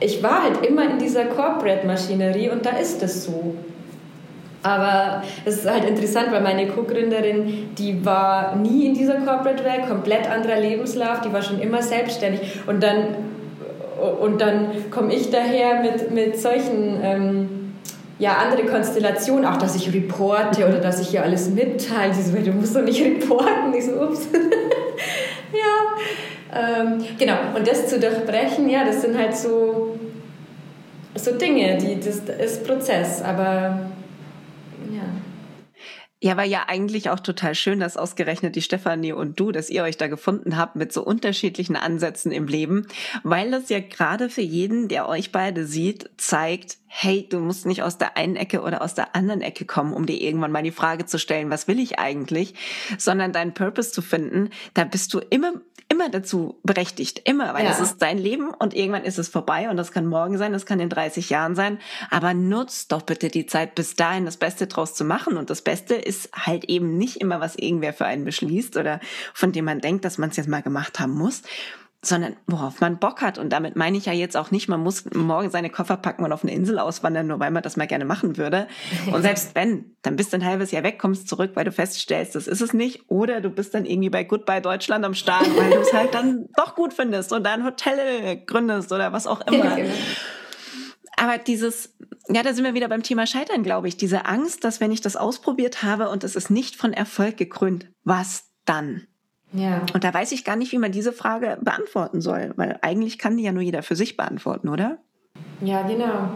Ich 0.00 0.22
war 0.22 0.42
halt 0.42 0.64
immer 0.66 0.84
in 0.90 0.98
dieser 0.98 1.26
Corporate-Maschinerie 1.26 2.50
und 2.50 2.64
da 2.64 2.70
ist 2.70 3.02
es 3.02 3.24
so. 3.24 3.54
Aber 4.64 5.22
es 5.44 5.58
ist 5.58 5.70
halt 5.70 5.84
interessant, 5.84 6.32
weil 6.32 6.40
meine 6.40 6.66
Co-Gründerin, 6.66 7.68
die 7.76 8.04
war 8.04 8.56
nie 8.56 8.86
in 8.86 8.94
dieser 8.94 9.16
Corporate-Welt, 9.16 9.86
komplett 9.86 10.28
anderer 10.28 10.58
Lebenslauf, 10.58 11.20
die 11.20 11.32
war 11.32 11.42
schon 11.42 11.60
immer 11.60 11.82
selbstständig. 11.82 12.40
Und 12.66 12.82
dann, 12.82 13.14
und 14.20 14.40
dann 14.40 14.68
komme 14.90 15.14
ich 15.14 15.30
daher 15.30 15.82
mit, 15.82 16.10
mit 16.10 16.40
solchen... 16.40 16.98
Ähm, 17.02 17.48
ja, 18.16 18.36
andere 18.36 18.64
Konstellationen, 18.64 19.44
auch 19.44 19.56
dass 19.56 19.74
ich 19.74 19.92
reporte 19.92 20.68
oder 20.68 20.78
dass 20.78 21.00
ich 21.00 21.08
hier 21.08 21.24
alles 21.24 21.50
mitteile. 21.50 22.14
Sie 22.14 22.22
so, 22.22 22.36
du 22.36 22.52
musst 22.52 22.76
doch 22.76 22.82
nicht 22.82 23.04
reporten. 23.04 23.74
Ich 23.76 23.86
so, 23.86 24.00
ups. 24.00 24.28
ja, 25.52 26.80
ähm, 26.80 27.04
genau. 27.18 27.34
Und 27.56 27.66
das 27.66 27.88
zu 27.88 27.98
durchbrechen, 27.98 28.70
ja, 28.70 28.84
das 28.84 29.02
sind 29.02 29.18
halt 29.18 29.36
so, 29.36 29.98
so 31.16 31.32
Dinge, 31.32 31.76
die, 31.78 31.98
das 31.98 32.20
ist 32.38 32.64
Prozess, 32.64 33.20
aber 33.20 33.80
ja, 36.24 36.38
war 36.38 36.44
ja 36.44 36.64
eigentlich 36.68 37.10
auch 37.10 37.20
total 37.20 37.54
schön, 37.54 37.80
dass 37.80 37.98
ausgerechnet 37.98 38.56
die 38.56 38.62
Stefanie 38.62 39.12
und 39.12 39.38
du, 39.38 39.52
dass 39.52 39.68
ihr 39.68 39.82
euch 39.82 39.98
da 39.98 40.06
gefunden 40.06 40.56
habt 40.56 40.74
mit 40.74 40.90
so 40.90 41.04
unterschiedlichen 41.04 41.76
Ansätzen 41.76 42.32
im 42.32 42.46
Leben, 42.46 42.86
weil 43.24 43.50
das 43.50 43.68
ja 43.68 43.80
gerade 43.80 44.30
für 44.30 44.40
jeden, 44.40 44.88
der 44.88 45.06
euch 45.06 45.32
beide 45.32 45.66
sieht, 45.66 46.08
zeigt, 46.16 46.78
hey, 46.86 47.28
du 47.28 47.40
musst 47.40 47.66
nicht 47.66 47.82
aus 47.82 47.98
der 47.98 48.16
einen 48.16 48.36
Ecke 48.36 48.62
oder 48.62 48.80
aus 48.80 48.94
der 48.94 49.14
anderen 49.14 49.42
Ecke 49.42 49.66
kommen, 49.66 49.92
um 49.92 50.06
dir 50.06 50.18
irgendwann 50.18 50.50
mal 50.50 50.62
die 50.62 50.70
Frage 50.70 51.04
zu 51.04 51.18
stellen, 51.18 51.50
was 51.50 51.68
will 51.68 51.78
ich 51.78 51.98
eigentlich, 51.98 52.54
sondern 52.96 53.34
deinen 53.34 53.52
Purpose 53.52 53.92
zu 53.92 54.00
finden, 54.00 54.48
da 54.72 54.84
bist 54.84 55.12
du 55.12 55.18
immer 55.18 55.52
immer 55.88 56.08
dazu 56.08 56.58
berechtigt, 56.62 57.20
immer, 57.24 57.54
weil 57.54 57.66
es 57.66 57.80
ist 57.80 57.98
dein 57.98 58.18
Leben 58.18 58.50
und 58.50 58.74
irgendwann 58.74 59.04
ist 59.04 59.18
es 59.18 59.28
vorbei 59.28 59.68
und 59.70 59.76
das 59.76 59.92
kann 59.92 60.06
morgen 60.06 60.38
sein, 60.38 60.52
das 60.52 60.66
kann 60.66 60.80
in 60.80 60.88
30 60.88 61.30
Jahren 61.30 61.54
sein, 61.54 61.78
aber 62.10 62.34
nutzt 62.34 62.92
doch 62.92 63.02
bitte 63.02 63.28
die 63.28 63.46
Zeit 63.46 63.74
bis 63.74 63.94
dahin, 63.94 64.24
das 64.24 64.36
Beste 64.36 64.66
draus 64.66 64.94
zu 64.94 65.04
machen. 65.04 65.36
Und 65.36 65.50
das 65.50 65.62
Beste 65.62 65.94
ist 65.94 66.30
halt 66.32 66.64
eben 66.64 66.96
nicht 66.96 67.18
immer, 67.18 67.40
was 67.40 67.56
irgendwer 67.56 67.92
für 67.92 68.06
einen 68.06 68.24
beschließt 68.24 68.76
oder 68.76 69.00
von 69.32 69.52
dem 69.52 69.66
man 69.66 69.80
denkt, 69.80 70.04
dass 70.04 70.18
man 70.18 70.30
es 70.30 70.36
jetzt 70.36 70.48
mal 70.48 70.62
gemacht 70.62 71.00
haben 71.00 71.12
muss, 71.12 71.42
sondern 72.06 72.36
worauf 72.46 72.80
man 72.80 72.98
Bock 72.98 73.20
hat. 73.22 73.38
Und 73.38 73.50
damit 73.50 73.76
meine 73.76 73.96
ich 73.96 74.06
ja 74.06 74.12
jetzt 74.12 74.36
auch 74.36 74.50
nicht, 74.50 74.68
man 74.68 74.80
muss 74.80 75.04
morgen 75.14 75.50
seine 75.50 75.70
Koffer 75.70 75.96
packen 75.96 76.24
und 76.24 76.32
auf 76.32 76.42
eine 76.42 76.52
Insel 76.52 76.78
auswandern, 76.78 77.26
nur 77.26 77.40
weil 77.40 77.50
man 77.50 77.62
das 77.62 77.76
mal 77.76 77.86
gerne 77.86 78.04
machen 78.04 78.36
würde. 78.36 78.68
Und 79.12 79.22
selbst 79.22 79.54
wenn, 79.54 79.96
dann 80.02 80.16
bist 80.16 80.32
du 80.32 80.36
ein 80.36 80.44
halbes 80.44 80.70
Jahr 80.70 80.82
weg, 80.82 80.98
kommst 80.98 81.28
zurück, 81.28 81.52
weil 81.54 81.64
du 81.64 81.72
feststellst, 81.72 82.34
das 82.34 82.46
ist 82.46 82.60
es 82.60 82.72
nicht. 82.72 83.08
Oder 83.08 83.40
du 83.40 83.50
bist 83.50 83.74
dann 83.74 83.84
irgendwie 83.84 84.10
bei 84.10 84.24
Goodbye 84.24 84.60
Deutschland 84.60 85.04
am 85.04 85.14
Start, 85.14 85.46
weil 85.56 85.70
du 85.70 85.78
es 85.78 85.92
halt 85.92 86.14
dann 86.14 86.46
doch 86.56 86.74
gut 86.74 86.92
findest 86.92 87.32
und 87.32 87.44
da 87.44 87.54
ein 87.54 87.64
Hotel 87.64 88.44
gründest 88.44 88.92
oder 88.92 89.12
was 89.12 89.26
auch 89.26 89.40
immer. 89.46 89.64
Genau. 89.74 89.90
Aber 91.16 91.38
dieses, 91.38 91.94
ja, 92.28 92.42
da 92.42 92.52
sind 92.52 92.64
wir 92.64 92.74
wieder 92.74 92.88
beim 92.88 93.02
Thema 93.02 93.26
Scheitern, 93.26 93.62
glaube 93.62 93.88
ich. 93.88 93.96
Diese 93.96 94.26
Angst, 94.26 94.64
dass 94.64 94.80
wenn 94.80 94.90
ich 94.90 95.00
das 95.00 95.16
ausprobiert 95.16 95.82
habe 95.82 96.08
und 96.08 96.24
es 96.24 96.36
ist 96.36 96.50
nicht 96.50 96.76
von 96.76 96.92
Erfolg 96.92 97.36
gekrönt, 97.36 97.86
was 98.02 98.50
dann? 98.64 99.06
Ja. 99.54 99.82
Und 99.94 100.02
da 100.02 100.12
weiß 100.12 100.32
ich 100.32 100.44
gar 100.44 100.56
nicht, 100.56 100.72
wie 100.72 100.78
man 100.78 100.92
diese 100.92 101.12
Frage 101.12 101.58
beantworten 101.60 102.20
soll, 102.20 102.52
weil 102.56 102.78
eigentlich 102.82 103.18
kann 103.18 103.36
die 103.36 103.44
ja 103.44 103.52
nur 103.52 103.62
jeder 103.62 103.82
für 103.82 103.94
sich 103.94 104.16
beantworten, 104.16 104.68
oder? 104.68 104.98
Ja, 105.60 105.82
genau. 105.82 106.30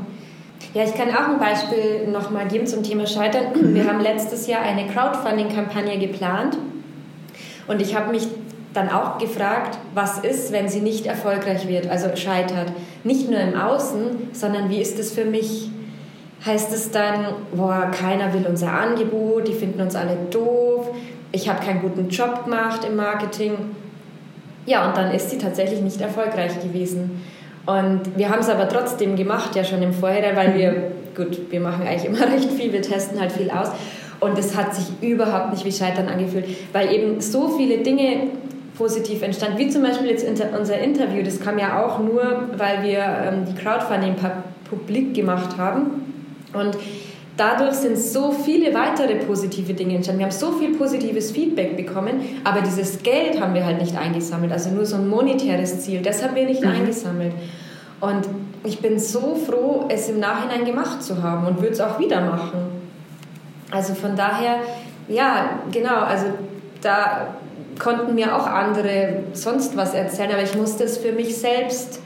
Ja, 0.72 0.84
ich 0.84 0.94
kann 0.94 1.10
auch 1.10 1.28
ein 1.28 1.38
Beispiel 1.38 2.08
nochmal 2.08 2.46
geben 2.46 2.66
zum 2.66 2.82
Thema 2.82 3.06
Scheitern. 3.06 3.46
Wir 3.74 3.86
haben 3.86 4.00
letztes 4.00 4.46
Jahr 4.46 4.62
eine 4.62 4.86
Crowdfunding-Kampagne 4.86 5.98
geplant 5.98 6.56
und 7.66 7.82
ich 7.82 7.94
habe 7.96 8.12
mich 8.12 8.28
dann 8.72 8.88
auch 8.90 9.18
gefragt, 9.18 9.78
was 9.94 10.18
ist, 10.18 10.52
wenn 10.52 10.68
sie 10.68 10.80
nicht 10.80 11.06
erfolgreich 11.06 11.66
wird, 11.66 11.88
also 11.88 12.14
scheitert. 12.16 12.72
Nicht 13.02 13.28
nur 13.30 13.40
im 13.40 13.58
Außen, 13.58 14.30
sondern 14.32 14.70
wie 14.70 14.80
ist 14.80 14.98
es 14.98 15.12
für 15.12 15.24
mich? 15.24 15.70
Heißt 16.44 16.72
es 16.72 16.92
dann, 16.92 17.26
boah, 17.52 17.90
keiner 17.90 18.32
will 18.32 18.46
unser 18.48 18.72
Angebot, 18.72 19.48
die 19.48 19.54
finden 19.54 19.80
uns 19.80 19.96
alle 19.96 20.16
doof, 20.30 20.90
ich 21.32 21.48
habe 21.48 21.64
keinen 21.64 21.80
guten 21.80 22.08
Job 22.08 22.44
gemacht 22.44 22.84
im 22.84 22.96
Marketing. 22.96 23.54
Ja, 24.66 24.88
und 24.88 24.96
dann 24.96 25.12
ist 25.12 25.30
sie 25.30 25.38
tatsächlich 25.38 25.80
nicht 25.80 26.00
erfolgreich 26.00 26.60
gewesen. 26.60 27.22
Und 27.66 28.16
wir 28.16 28.30
haben 28.30 28.40
es 28.40 28.48
aber 28.48 28.68
trotzdem 28.68 29.16
gemacht, 29.16 29.54
ja 29.54 29.62
schon 29.62 29.82
im 29.82 29.92
Vorhinein, 29.92 30.36
weil 30.36 30.54
wir, 30.54 30.92
gut, 31.14 31.50
wir 31.50 31.60
machen 31.60 31.86
eigentlich 31.86 32.06
immer 32.06 32.20
recht 32.32 32.50
viel, 32.52 32.72
wir 32.72 32.82
testen 32.82 33.20
halt 33.20 33.32
viel 33.32 33.50
aus. 33.50 33.68
Und 34.20 34.38
es 34.38 34.56
hat 34.56 34.74
sich 34.74 34.86
überhaupt 35.00 35.52
nicht 35.52 35.64
wie 35.64 35.72
Scheitern 35.72 36.08
angefühlt, 36.08 36.46
weil 36.72 36.92
eben 36.92 37.20
so 37.20 37.48
viele 37.56 37.78
Dinge 37.78 38.28
positiv 38.76 39.22
entstanden, 39.22 39.58
wie 39.58 39.68
zum 39.68 39.82
Beispiel 39.82 40.08
jetzt 40.08 40.26
unser 40.58 40.78
Interview, 40.78 41.22
das 41.22 41.40
kam 41.40 41.58
ja 41.58 41.84
auch 41.84 41.98
nur, 41.98 42.48
weil 42.56 42.84
wir 42.84 42.98
ähm, 42.98 43.44
die 43.44 43.54
Crowdfunding 43.54 44.14
publik 44.68 45.14
gemacht 45.14 45.56
haben. 45.58 46.30
Und 46.52 46.76
dadurch 47.38 47.74
sind 47.74 47.96
so 47.96 48.32
viele 48.32 48.74
weitere 48.74 49.14
positive 49.14 49.72
Dinge 49.72 49.94
entstanden. 49.94 50.18
Wir 50.18 50.26
haben 50.26 50.32
so 50.32 50.52
viel 50.52 50.76
positives 50.76 51.30
Feedback 51.30 51.76
bekommen, 51.76 52.20
aber 52.44 52.60
dieses 52.60 53.02
Geld 53.02 53.40
haben 53.40 53.54
wir 53.54 53.64
halt 53.64 53.80
nicht 53.80 53.96
eingesammelt. 53.96 54.52
Also 54.52 54.70
nur 54.70 54.84
so 54.84 54.96
ein 54.96 55.08
monetäres 55.08 55.80
Ziel, 55.80 56.02
das 56.02 56.22
haben 56.22 56.34
wir 56.34 56.44
nicht 56.44 56.62
mhm. 56.62 56.70
eingesammelt. 56.70 57.32
Und 58.00 58.28
ich 58.64 58.80
bin 58.80 58.98
so 58.98 59.36
froh, 59.36 59.86
es 59.88 60.08
im 60.08 60.20
Nachhinein 60.20 60.64
gemacht 60.64 61.02
zu 61.02 61.22
haben 61.22 61.46
und 61.46 61.60
würde 61.60 61.72
es 61.72 61.80
auch 61.80 61.98
wieder 61.98 62.20
machen. 62.20 62.60
Also 63.70 63.94
von 63.94 64.16
daher, 64.16 64.56
ja, 65.08 65.60
genau, 65.70 66.00
also 66.00 66.26
da 66.82 67.34
konnten 67.78 68.14
mir 68.14 68.34
auch 68.34 68.46
andere 68.46 69.22
sonst 69.32 69.76
was 69.76 69.94
erzählen, 69.94 70.32
aber 70.32 70.42
ich 70.42 70.56
musste 70.56 70.84
es 70.84 70.98
für 70.98 71.12
mich 71.12 71.36
selbst 71.36 72.00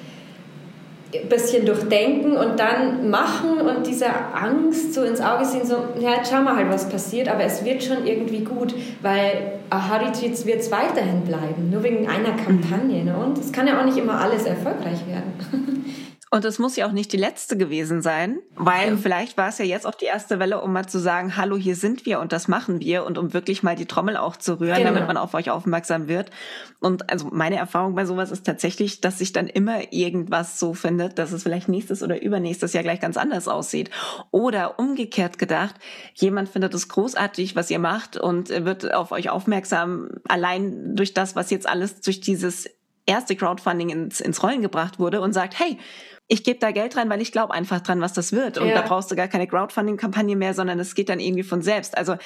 ein 1.15 1.29
bisschen 1.29 1.67
durchdenken 1.67 2.37
und 2.37 2.59
dann 2.59 3.11
machen 3.11 3.61
und 3.61 3.87
diese 3.87 4.07
Angst 4.35 4.95
so 4.95 5.03
ins 5.03 5.21
Auge 5.21 5.45
sehen, 5.45 5.65
so, 5.65 5.77
ja, 6.01 6.17
jetzt 6.17 6.31
schauen 6.31 6.45
wir 6.45 6.57
halt, 6.57 6.71
was 6.71 6.89
passiert, 6.89 7.29
aber 7.29 7.45
es 7.45 7.65
wird 7.65 7.83
schon 7.83 8.07
irgendwie 8.07 8.41
gut, 8.41 8.75
weil 9.03 9.61
Aha-Retreats 9.71 10.47
wird 10.47 10.61
es 10.61 10.71
weiterhin 10.71 11.23
bleiben, 11.23 11.71
nur 11.71 11.83
wegen 11.83 12.09
einer 12.09 12.33
Kampagne. 12.33 13.05
Ne? 13.05 13.17
Und 13.17 13.39
es 13.39 13.53
kann 13.53 13.67
ja 13.67 13.81
auch 13.81 13.85
nicht 13.85 13.99
immer 13.99 14.21
alles 14.21 14.45
erfolgreich 14.45 15.07
werden. 15.07 15.85
Und 16.35 16.47
es 16.47 16.59
muss 16.59 16.77
ja 16.77 16.87
auch 16.87 16.93
nicht 16.93 17.13
die 17.13 17.19
letzte 17.19 17.59
gewesen 17.59 18.01
sein, 18.01 18.39
weil 18.57 18.93
mhm. 18.93 18.99
vielleicht 19.01 19.37
war 19.37 19.51
es 19.51 19.59
ja 19.59 19.67
jetzt 19.67 19.87
auch 19.87 19.95
die 19.95 20.07
erste 20.07 20.39
Welle, 20.39 20.63
um 20.63 20.73
mal 20.73 20.87
zu 20.87 20.99
sagen, 20.99 21.37
hallo, 21.37 21.59
hier 21.59 21.77
sind 21.77 22.07
wir 22.07 22.21
und 22.21 22.33
das 22.33 22.49
machen 22.49 22.81
wir 22.81 23.05
und 23.05 23.19
um 23.19 23.35
wirklich 23.35 23.63
mal 23.63 23.77
die 23.77 23.85
Trommel 23.85 24.17
auch 24.17 24.37
zu 24.37 24.59
rühren, 24.59 24.79
genau. 24.79 24.95
damit 24.95 25.07
man 25.07 25.19
auf 25.19 25.35
euch 25.35 25.51
aufmerksam 25.51 26.09
wird. 26.09 26.31
Und 26.81 27.11
also 27.11 27.29
meine 27.31 27.57
Erfahrung 27.57 27.95
bei 27.95 28.07
sowas 28.07 28.31
ist 28.31 28.47
tatsächlich, 28.47 29.03
dass 29.03 29.19
sich 29.19 29.35
dann 29.35 29.47
immer 29.47 29.93
irgendwas 29.93 30.59
so 30.59 30.73
findet, 30.73 31.19
dass 31.19 31.33
es 31.33 31.43
vielleicht 31.43 31.69
nächstes 31.69 32.03
oder 32.03 32.23
übernächstes 32.23 32.73
Jahr 32.73 32.83
gleich 32.83 33.01
ganz 33.01 33.19
anders 33.19 33.47
aussieht. 33.47 33.91
Oder 34.31 34.79
umgekehrt 34.79 35.39
gedacht, 35.39 35.75
jemand 36.15 36.49
findet 36.49 36.73
es 36.73 36.89
großartig, 36.89 37.57
was 37.57 37.71
ihr 37.71 37.79
macht 37.79 38.17
und 38.17 38.49
wird 38.49 38.95
auf 38.95 39.13
euch 39.13 39.29
aufmerksam, 39.29 40.09
allein 40.29 40.97
durch 40.97 41.13
das, 41.13 41.37
was 41.37 41.51
jetzt 41.51 41.69
alles 41.69 42.01
durch 42.01 42.23
dieses 42.23 42.71
erste 43.07 43.37
Crowdfunding 43.37 43.91
ins, 43.91 44.21
ins 44.21 44.43
Rollen 44.43 44.63
gebracht 44.63 44.99
wurde 44.99 45.21
und 45.21 45.33
sagt, 45.33 45.59
hey, 45.59 45.79
ich 46.29 46.45
gebe 46.45 46.59
da 46.59 46.71
Geld 46.71 46.97
rein, 46.97 47.11
weil 47.11 47.21
ich 47.21 47.33
glaube 47.33 47.53
einfach 47.53 47.81
dran, 47.81 48.01
was 48.01 48.13
das 48.13 48.33
wird. 48.33 48.57
Und 48.57 48.69
ja. 48.69 48.75
da 48.75 48.83
brauchst 48.83 49.11
du 49.11 49.17
gar 49.17 49.29
keine 49.29 49.47
Crowdfunding-Kampagne 49.47 50.37
mehr, 50.37 50.55
sondern 50.55 50.79
es 50.79 50.95
geht 50.95 51.09
dann 51.09 51.21
irgendwie 51.21 51.43
von 51.43 51.63
selbst. 51.63 51.97
Also 51.97 52.13
äh, 52.13 52.17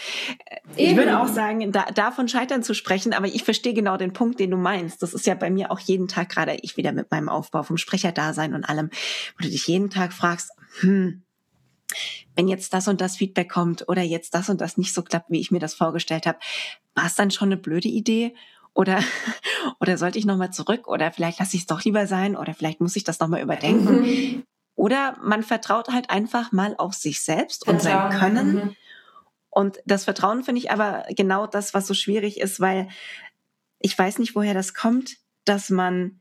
Eben. 0.77 0.91
ich 0.93 0.97
würde 0.97 1.21
auch 1.21 1.29
sagen, 1.29 1.73
da, 1.73 1.87
davon 1.87 2.29
scheitern 2.29 2.63
zu 2.63 2.75
sprechen, 2.75 3.13
aber 3.13 3.27
ich 3.27 3.43
verstehe 3.43 3.75
genau 3.75 3.97
den 3.97 4.13
Punkt, 4.13 4.39
den 4.39 4.51
du 4.51 4.57
meinst. 4.57 5.03
Das 5.03 5.15
ist 5.15 5.27
ja 5.27 5.35
bei 5.35 5.51
mir 5.51 5.71
auch 5.73 5.81
jeden 5.81 6.09
Tag 6.09 6.29
gerade 6.29 6.57
ich 6.63 6.77
wieder 6.77 6.93
mit 6.93 7.11
meinem 7.11 7.29
Aufbau 7.29 7.63
vom 7.63 7.79
Sprecherdasein 7.79 8.55
und 8.55 8.69
allem, 8.69 8.91
wo 9.39 9.43
du 9.43 9.51
dich 9.51 9.67
jeden 9.67 9.91
Tag 9.91 10.13
fragst, 10.13 10.53
hm, 10.81 11.23
wenn 12.35 12.49
jetzt 12.49 12.75
das 12.75 12.89
und 12.89 13.01
das 13.01 13.17
Feedback 13.17 13.51
kommt 13.51 13.89
oder 13.89 14.03
jetzt 14.03 14.35
das 14.35 14.49
und 14.49 14.61
das 14.61 14.77
nicht 14.77 14.93
so 14.93 15.03
klappt, 15.03 15.31
wie 15.31 15.41
ich 15.41 15.51
mir 15.51 15.61
das 15.61 15.75
vorgestellt 15.75 16.27
habe, 16.27 16.39
war 16.95 17.07
es 17.07 17.15
dann 17.15 17.31
schon 17.31 17.49
eine 17.49 17.57
blöde 17.57 17.89
Idee? 17.89 18.35
Oder, 18.77 19.01
oder 19.81 19.99
sollte 19.99 20.19
ich 20.19 20.27
nochmal 20.27 20.53
zurück? 20.53 20.87
Oder 20.87 21.11
vielleicht 21.11 21.41
lasse 21.41 21.57
ich 21.57 21.63
es 21.63 21.67
doch 21.67 21.83
lieber 21.83 22.07
sein? 22.07 22.37
Oder 22.37 22.55
vielleicht 22.55 22.81
muss 22.81 22.97
ich 22.97 23.05
das 23.05 23.19
nochmal 23.19 23.43
überdenken? 23.43 24.03
Mhm. 24.03 24.45
Oder 24.75 25.17
man 25.23 25.43
vertraut 25.43 25.89
halt 25.89 26.11
einfach 26.11 26.53
mal 26.53 26.75
auf 26.77 26.93
sich 26.95 27.23
selbst 27.23 27.65
Vertrauen. 27.65 27.77
und 27.77 28.11
sein 28.11 28.21
Können. 28.21 28.55
Mhm. 28.55 28.77
Und 29.49 29.79
das 29.87 30.05
Vertrauen 30.05 30.45
finde 30.45 30.61
ich 30.61 30.71
aber 30.71 31.07
genau 31.09 31.47
das, 31.47 31.73
was 31.73 31.87
so 31.87 31.95
schwierig 31.95 32.39
ist, 32.39 32.61
weil 32.61 32.89
ich 33.79 33.99
weiß 33.99 34.19
nicht, 34.19 34.35
woher 34.35 34.53
das 34.53 34.75
kommt, 34.75 35.17
dass 35.47 35.71
man 35.71 36.21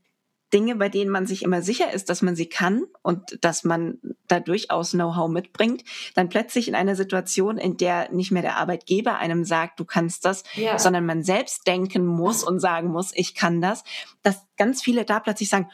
Dinge, 0.52 0.76
bei 0.76 0.88
denen 0.88 1.10
man 1.10 1.26
sich 1.26 1.42
immer 1.42 1.60
sicher 1.60 1.92
ist, 1.92 2.08
dass 2.08 2.22
man 2.22 2.36
sie 2.36 2.48
kann 2.48 2.84
und 3.02 3.38
dass 3.44 3.64
man 3.64 3.98
da 4.28 4.38
durchaus 4.38 4.92
Know-how 4.92 5.28
mitbringt, 5.28 5.82
dann 6.14 6.28
plötzlich 6.28 6.68
in 6.68 6.74
einer 6.74 6.94
Situation, 6.94 7.58
in 7.58 7.76
der 7.76 8.12
nicht 8.12 8.30
mehr 8.30 8.42
der 8.42 8.56
Arbeitgeber 8.56 9.18
einem 9.18 9.44
sagt, 9.44 9.80
du 9.80 9.84
kannst 9.84 10.24
das, 10.24 10.44
ja. 10.54 10.78
sondern 10.78 11.04
man 11.04 11.24
selbst 11.24 11.66
denken 11.66 12.06
muss 12.06 12.44
und 12.44 12.60
sagen 12.60 12.88
muss, 12.88 13.10
ich 13.14 13.34
kann 13.34 13.60
das, 13.60 13.82
dass 14.22 14.46
ganz 14.56 14.82
viele 14.82 15.04
da 15.04 15.18
plötzlich 15.18 15.48
sagen, 15.48 15.68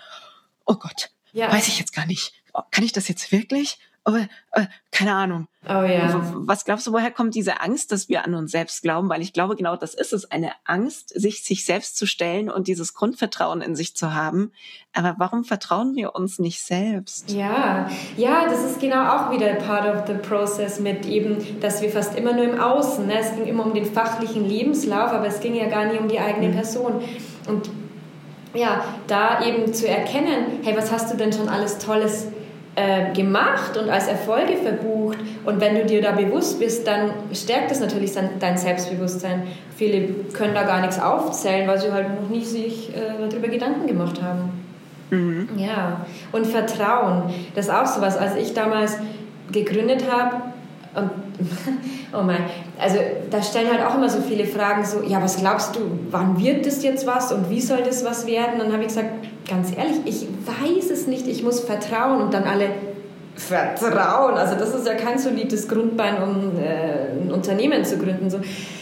oh 0.64 0.76
Gott, 0.76 1.10
ja. 1.32 1.52
weiß 1.52 1.68
ich 1.68 1.78
jetzt 1.78 1.94
gar 1.94 2.06
nicht, 2.06 2.32
kann 2.70 2.84
ich 2.84 2.92
das 2.92 3.08
jetzt 3.08 3.30
wirklich? 3.30 3.78
Aber 4.04 4.26
äh, 4.52 4.66
keine 4.90 5.14
Ahnung. 5.14 5.46
Oh 5.64 5.84
ja. 5.84 6.20
Was 6.34 6.64
glaubst 6.64 6.88
du, 6.88 6.92
woher 6.92 7.12
kommt 7.12 7.36
diese 7.36 7.60
Angst, 7.60 7.92
dass 7.92 8.08
wir 8.08 8.24
an 8.24 8.34
uns 8.34 8.50
selbst 8.50 8.82
glauben? 8.82 9.08
Weil 9.08 9.22
ich 9.22 9.32
glaube, 9.32 9.54
genau 9.54 9.76
das 9.76 9.94
ist 9.94 10.12
es, 10.12 10.28
eine 10.28 10.50
Angst, 10.64 11.10
sich 11.10 11.44
sich 11.44 11.64
selbst 11.64 11.96
zu 11.96 12.06
stellen 12.06 12.50
und 12.50 12.66
dieses 12.66 12.94
Grundvertrauen 12.94 13.62
in 13.62 13.76
sich 13.76 13.94
zu 13.94 14.12
haben. 14.12 14.50
Aber 14.92 15.14
warum 15.18 15.44
vertrauen 15.44 15.94
wir 15.94 16.16
uns 16.16 16.40
nicht 16.40 16.64
selbst? 16.64 17.30
Ja, 17.30 17.88
ja, 18.16 18.46
das 18.46 18.64
ist 18.64 18.80
genau 18.80 19.04
auch 19.04 19.30
wieder 19.30 19.54
part 19.54 19.86
of 19.86 20.06
the 20.08 20.14
process 20.14 20.80
mit 20.80 21.06
eben, 21.06 21.60
dass 21.60 21.80
wir 21.80 21.90
fast 21.90 22.18
immer 22.18 22.32
nur 22.32 22.44
im 22.44 22.60
Außen, 22.60 23.06
ne? 23.06 23.20
es 23.20 23.34
ging 23.36 23.46
immer 23.46 23.64
um 23.64 23.72
den 23.72 23.86
fachlichen 23.86 24.44
Lebenslauf, 24.48 25.12
aber 25.12 25.28
es 25.28 25.38
ging 25.38 25.54
ja 25.54 25.68
gar 25.68 25.84
nicht 25.84 26.00
um 26.00 26.08
die 26.08 26.18
eigene 26.18 26.48
mhm. 26.48 26.54
Person. 26.54 27.04
Und 27.46 27.70
ja, 28.54 28.84
da 29.06 29.44
eben 29.44 29.72
zu 29.72 29.88
erkennen, 29.88 30.60
hey, 30.62 30.76
was 30.76 30.90
hast 30.90 31.12
du 31.12 31.16
denn 31.16 31.32
schon 31.32 31.48
alles 31.48 31.78
Tolles 31.78 32.26
äh, 32.74 33.12
gemacht 33.12 33.76
und 33.76 33.90
als 33.90 34.08
Erfolge 34.08 34.56
verbucht. 34.56 35.18
Und 35.44 35.60
wenn 35.60 35.74
du 35.74 35.84
dir 35.84 36.00
da 36.00 36.12
bewusst 36.12 36.58
bist, 36.58 36.86
dann 36.86 37.10
stärkt 37.32 37.70
das 37.70 37.80
natürlich 37.80 38.12
dein 38.40 38.56
Selbstbewusstsein. 38.56 39.42
Viele 39.76 40.08
können 40.32 40.54
da 40.54 40.62
gar 40.62 40.80
nichts 40.80 41.00
aufzählen, 41.00 41.68
weil 41.68 41.78
sie 41.80 41.92
halt 41.92 42.08
noch 42.20 42.30
nie 42.30 42.44
sich 42.44 42.90
äh, 42.96 43.28
darüber 43.28 43.48
Gedanken 43.48 43.86
gemacht 43.86 44.22
haben. 44.22 44.62
Mhm. 45.10 45.48
Ja, 45.56 46.06
und 46.32 46.46
Vertrauen, 46.46 47.24
das 47.54 47.66
ist 47.66 47.74
auch 47.74 47.86
sowas. 47.86 48.16
Als 48.16 48.36
ich 48.36 48.54
damals 48.54 48.96
gegründet 49.50 50.04
habe, 50.10 50.36
und 50.94 51.10
oh 52.12 52.22
mein, 52.22 52.44
also 52.78 52.98
da 53.30 53.42
stellen 53.42 53.70
halt 53.70 53.84
auch 53.84 53.96
immer 53.96 54.08
so 54.08 54.20
viele 54.20 54.44
Fragen, 54.44 54.84
so, 54.84 55.02
ja, 55.02 55.22
was 55.22 55.36
glaubst 55.36 55.76
du, 55.76 55.80
wann 56.10 56.42
wird 56.42 56.66
das 56.66 56.82
jetzt 56.82 57.06
was 57.06 57.32
und 57.32 57.50
wie 57.50 57.60
soll 57.60 57.82
das 57.82 58.04
was 58.04 58.26
werden? 58.26 58.58
Dann 58.58 58.72
habe 58.72 58.82
ich 58.82 58.88
gesagt, 58.88 59.10
ganz 59.48 59.70
ehrlich, 59.76 60.00
ich 60.04 60.26
weiß 60.46 60.90
es 60.90 61.06
nicht, 61.06 61.26
ich 61.26 61.42
muss 61.42 61.60
vertrauen 61.60 62.22
und 62.22 62.34
dann 62.34 62.44
alle 62.44 62.66
Vertrauen, 63.34 64.34
also 64.34 64.56
das 64.56 64.74
ist 64.74 64.86
ja 64.86 64.94
kein 64.94 65.18
solides 65.18 65.66
Grundbein, 65.66 66.22
um 66.22 66.52
äh, 66.62 67.22
ein 67.22 67.32
Unternehmen 67.32 67.82
zu 67.84 67.96
gründen. 67.96 68.28
So. 68.28 68.40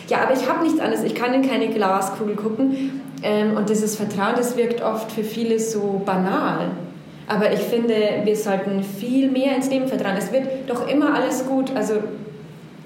Ja, 0.09 0.23
aber 0.23 0.35
ich 0.35 0.49
habe 0.49 0.65
nichts 0.65 0.81
anderes, 0.81 1.05
ich 1.05 1.15
kann 1.15 1.33
in 1.33 1.49
keine 1.49 1.69
Glaskugel 1.69 2.35
gucken 2.35 3.01
ähm, 3.23 3.57
und 3.57 3.69
dieses 3.69 3.95
Vertrauen, 3.95 4.35
das 4.37 4.57
wirkt 4.57 4.83
oft 4.83 5.13
für 5.13 5.23
viele 5.23 5.61
so 5.61 6.03
banal. 6.05 6.71
Aber 7.31 7.53
ich 7.53 7.61
finde, 7.61 7.95
wir 8.25 8.35
sollten 8.35 8.83
viel 8.83 9.31
mehr 9.31 9.55
ins 9.55 9.71
Leben 9.71 9.87
vertrauen. 9.87 10.17
Es 10.19 10.33
wird 10.33 10.69
doch 10.69 10.89
immer 10.89 11.15
alles 11.15 11.47
gut. 11.47 11.71
Also 11.77 11.95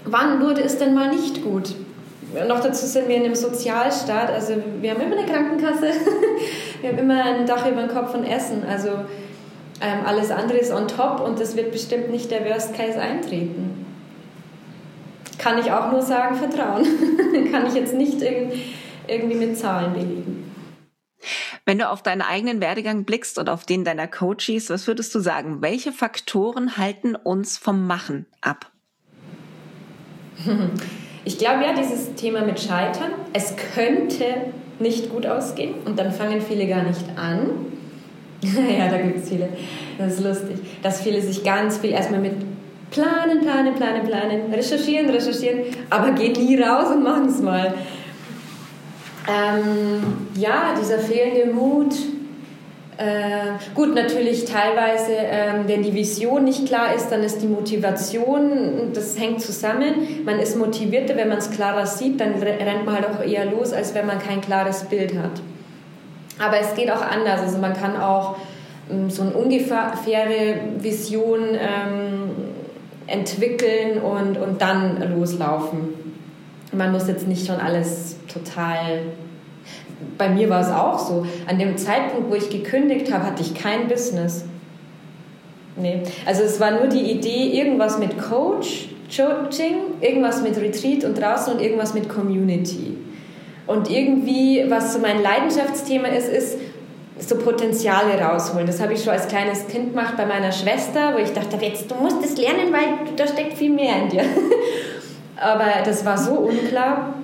wann 0.05 0.41
wurde 0.41 0.63
es 0.63 0.79
denn 0.79 0.95
mal 0.95 1.11
nicht 1.11 1.43
gut? 1.43 1.75
Noch 2.49 2.61
dazu 2.61 2.87
sind 2.87 3.09
wir 3.09 3.17
in 3.17 3.25
einem 3.25 3.35
Sozialstaat. 3.35 4.31
Also 4.31 4.55
wir 4.81 4.91
haben 4.91 5.01
immer 5.01 5.17
eine 5.17 5.27
Krankenkasse, 5.27 5.93
wir 6.81 6.91
haben 6.91 6.99
immer 6.99 7.23
ein 7.23 7.47
Dach 7.47 7.67
über 7.67 7.83
dem 7.83 7.91
Kopf 7.91 8.15
und 8.15 8.25
Essen. 8.25 8.65
Also 8.65 8.91
ähm, 9.81 10.01
alles 10.05 10.31
andere 10.31 10.59
ist 10.59 10.73
on 10.73 10.89
top 10.89 11.21
und 11.21 11.39
es 11.41 11.57
wird 11.57 11.73
bestimmt 11.73 12.11
nicht 12.11 12.31
der 12.31 12.45
Worst 12.45 12.75
Case 12.75 13.01
eintreten. 13.01 13.87
Kann 15.39 15.59
ich 15.59 15.71
auch 15.71 15.91
nur 15.93 16.03
sagen, 16.03 16.37
vertrauen. 16.37 16.87
Kann 17.53 17.67
ich 17.67 17.75
jetzt 17.75 17.95
nicht 17.95 18.23
irgendwie 18.23 19.35
mit 19.35 19.59
Zahlen 19.59 19.93
belegen. 19.93 20.51
Wenn 21.67 21.79
du 21.79 21.89
auf 21.89 22.03
deinen 22.03 22.23
eigenen 22.23 22.61
Werdegang 22.61 23.05
blickst 23.05 23.39
und 23.39 23.49
auf 23.49 23.65
den 23.65 23.85
deiner 23.85 24.07
Coaches, 24.07 24.69
was 24.69 24.87
würdest 24.87 25.15
du 25.15 25.21
sagen? 25.21 25.63
Welche 25.63 25.93
Faktoren 25.93 26.77
halten 26.77 27.17
uns 27.17 27.57
vom 27.57 27.87
Machen 27.87 28.27
ab? 28.43 28.71
Ich 31.27 31.39
glaube 31.39 31.65
ja, 31.65 31.73
dieses 31.73 32.15
Thema 32.17 32.43
mit 32.43 32.61
Scheitern, 32.61 33.13
es 33.33 33.55
könnte 33.75 34.27
nicht 34.79 35.11
gut 35.11 35.27
ausgehen 35.27 35.75
und 35.87 35.99
dann 35.99 36.13
fangen 36.13 36.43
viele 36.43 36.67
gar 36.67 36.83
nicht 36.83 37.05
an. 37.17 37.51
ja, 38.43 38.89
da 38.89 38.99
gibt 38.99 39.23
es 39.23 39.31
viele. 39.31 39.49
Das 39.97 40.15
ist 40.15 40.21
lustig. 40.23 40.59
Dass 40.83 41.01
viele 41.01 41.23
sich 41.23 41.43
ganz 41.43 41.79
viel 41.79 41.93
erstmal 41.93 42.21
mit 42.21 42.35
planen, 42.91 43.41
planen, 43.41 43.75
planen, 43.75 44.07
planen, 44.07 44.53
recherchieren, 44.53 45.09
recherchieren, 45.09 45.61
aber 45.89 46.13
gehen 46.13 46.33
nie 46.33 46.61
raus 46.61 46.91
und 46.95 47.03
machen 47.03 47.27
es 47.29 47.41
mal. 47.41 47.73
Ähm, 49.27 50.03
ja, 50.37 50.75
dieser 50.79 50.99
fehlende 50.99 51.53
Mut. 51.53 51.95
Äh, 52.97 53.59
gut, 53.75 53.93
natürlich 53.93 54.45
teilweise, 54.45 55.13
ähm, 55.13 55.65
wenn 55.67 55.83
die 55.83 55.95
Vision 55.95 56.45
nicht 56.45 56.67
klar 56.67 56.95
ist, 56.95 57.09
dann 57.09 57.25
ist 57.25 57.43
die 57.43 57.49
Motivation, 57.49 58.93
das 58.95 59.19
hängt 59.19 59.41
zusammen. 59.41 60.23
Man 60.25 60.39
ist 60.39 60.57
motivierter, 60.57 61.17
wenn 61.17 61.29
man 61.29 61.39
es 61.39 61.51
klarer 61.51 61.87
sieht, 61.87 62.21
dann 62.21 62.35
rennt 62.35 62.87
man 62.87 62.95
halt 62.95 63.07
auch 63.07 63.25
eher 63.25 63.47
los, 63.47 63.73
als 63.73 63.95
wenn 63.95 64.07
man 64.07 64.21
kein 64.21 64.41
klares 64.41 64.85
Bild 64.85 65.15
hat. 65.19 65.43
Aber 66.39 66.59
es 66.61 66.75
geht 66.75 66.91
auch 66.91 67.03
anders. 67.03 67.41
Also 67.41 67.59
man 67.59 67.75
kann 67.75 68.01
auch 68.01 68.37
ähm, 68.91 69.11
so 69.11 69.23
eine 69.23 69.33
ungefähre 69.33 70.61
Vision 70.79 71.41
ähm, 71.55 72.31
entwickeln 73.09 74.01
und, 74.01 74.39
und 74.39 74.63
dann 74.63 75.03
loslaufen. 75.17 75.95
Man 76.73 76.93
muss 76.93 77.09
jetzt 77.09 77.27
nicht 77.27 77.47
schon 77.47 77.57
alles 77.57 78.17
total. 78.33 79.03
Bei 80.19 80.29
mir 80.29 80.49
war 80.51 80.61
es 80.61 80.71
auch 80.71 80.99
so. 80.99 81.27
An 81.47 81.59
dem 81.59 81.77
Zeitpunkt, 81.77 82.31
wo 82.31 82.35
ich 82.35 82.51
gekündigt 82.51 83.13
habe, 83.13 83.25
hatte 83.25 83.43
ich 83.43 83.55
kein 83.55 83.89
Business. 83.89 84.45
Nee. 85.77 86.03
Also 86.25 86.43
es 86.43 86.61
war 86.61 86.71
nur 86.73 86.87
die 86.87 87.11
Idee, 87.11 87.59
irgendwas 87.59 87.99
mit 87.99 88.19
Coach, 88.19 88.89
Coaching, 89.15 89.77
irgendwas 90.01 90.43
mit 90.43 90.57
Retreat 90.57 91.05
und 91.05 91.19
draußen 91.21 91.55
und 91.55 91.61
irgendwas 91.61 91.95
mit 91.95 92.09
Community. 92.09 92.97
Und 93.67 93.91
irgendwie, 93.91 94.65
was 94.69 94.93
so 94.93 94.99
mein 94.99 95.23
Leidenschaftsthema 95.23 96.09
ist, 96.09 96.29
ist 96.29 96.59
so 97.19 97.37
Potenziale 97.37 98.21
rausholen. 98.21 98.67
Das 98.67 98.81
habe 98.81 98.93
ich 98.93 99.03
schon 99.03 99.13
als 99.13 99.29
kleines 99.29 99.67
Kind 99.69 99.91
gemacht 99.91 100.17
bei 100.17 100.27
meiner 100.27 100.53
Schwester, 100.53 101.15
wo 101.15 101.19
ich 101.19 101.33
dachte, 101.33 101.57
jetzt, 101.65 101.91
du 101.91 101.95
musst 101.95 102.25
es 102.25 102.37
lernen, 102.37 102.73
weil 102.73 103.15
da 103.17 103.27
steckt 103.27 103.55
viel 103.55 103.73
mehr 103.73 104.03
in 104.03 104.09
dir. 104.11 104.25
Aber 105.37 105.67
das 105.85 106.05
war 106.05 106.19
so 106.19 106.33
unklar. 106.33 107.15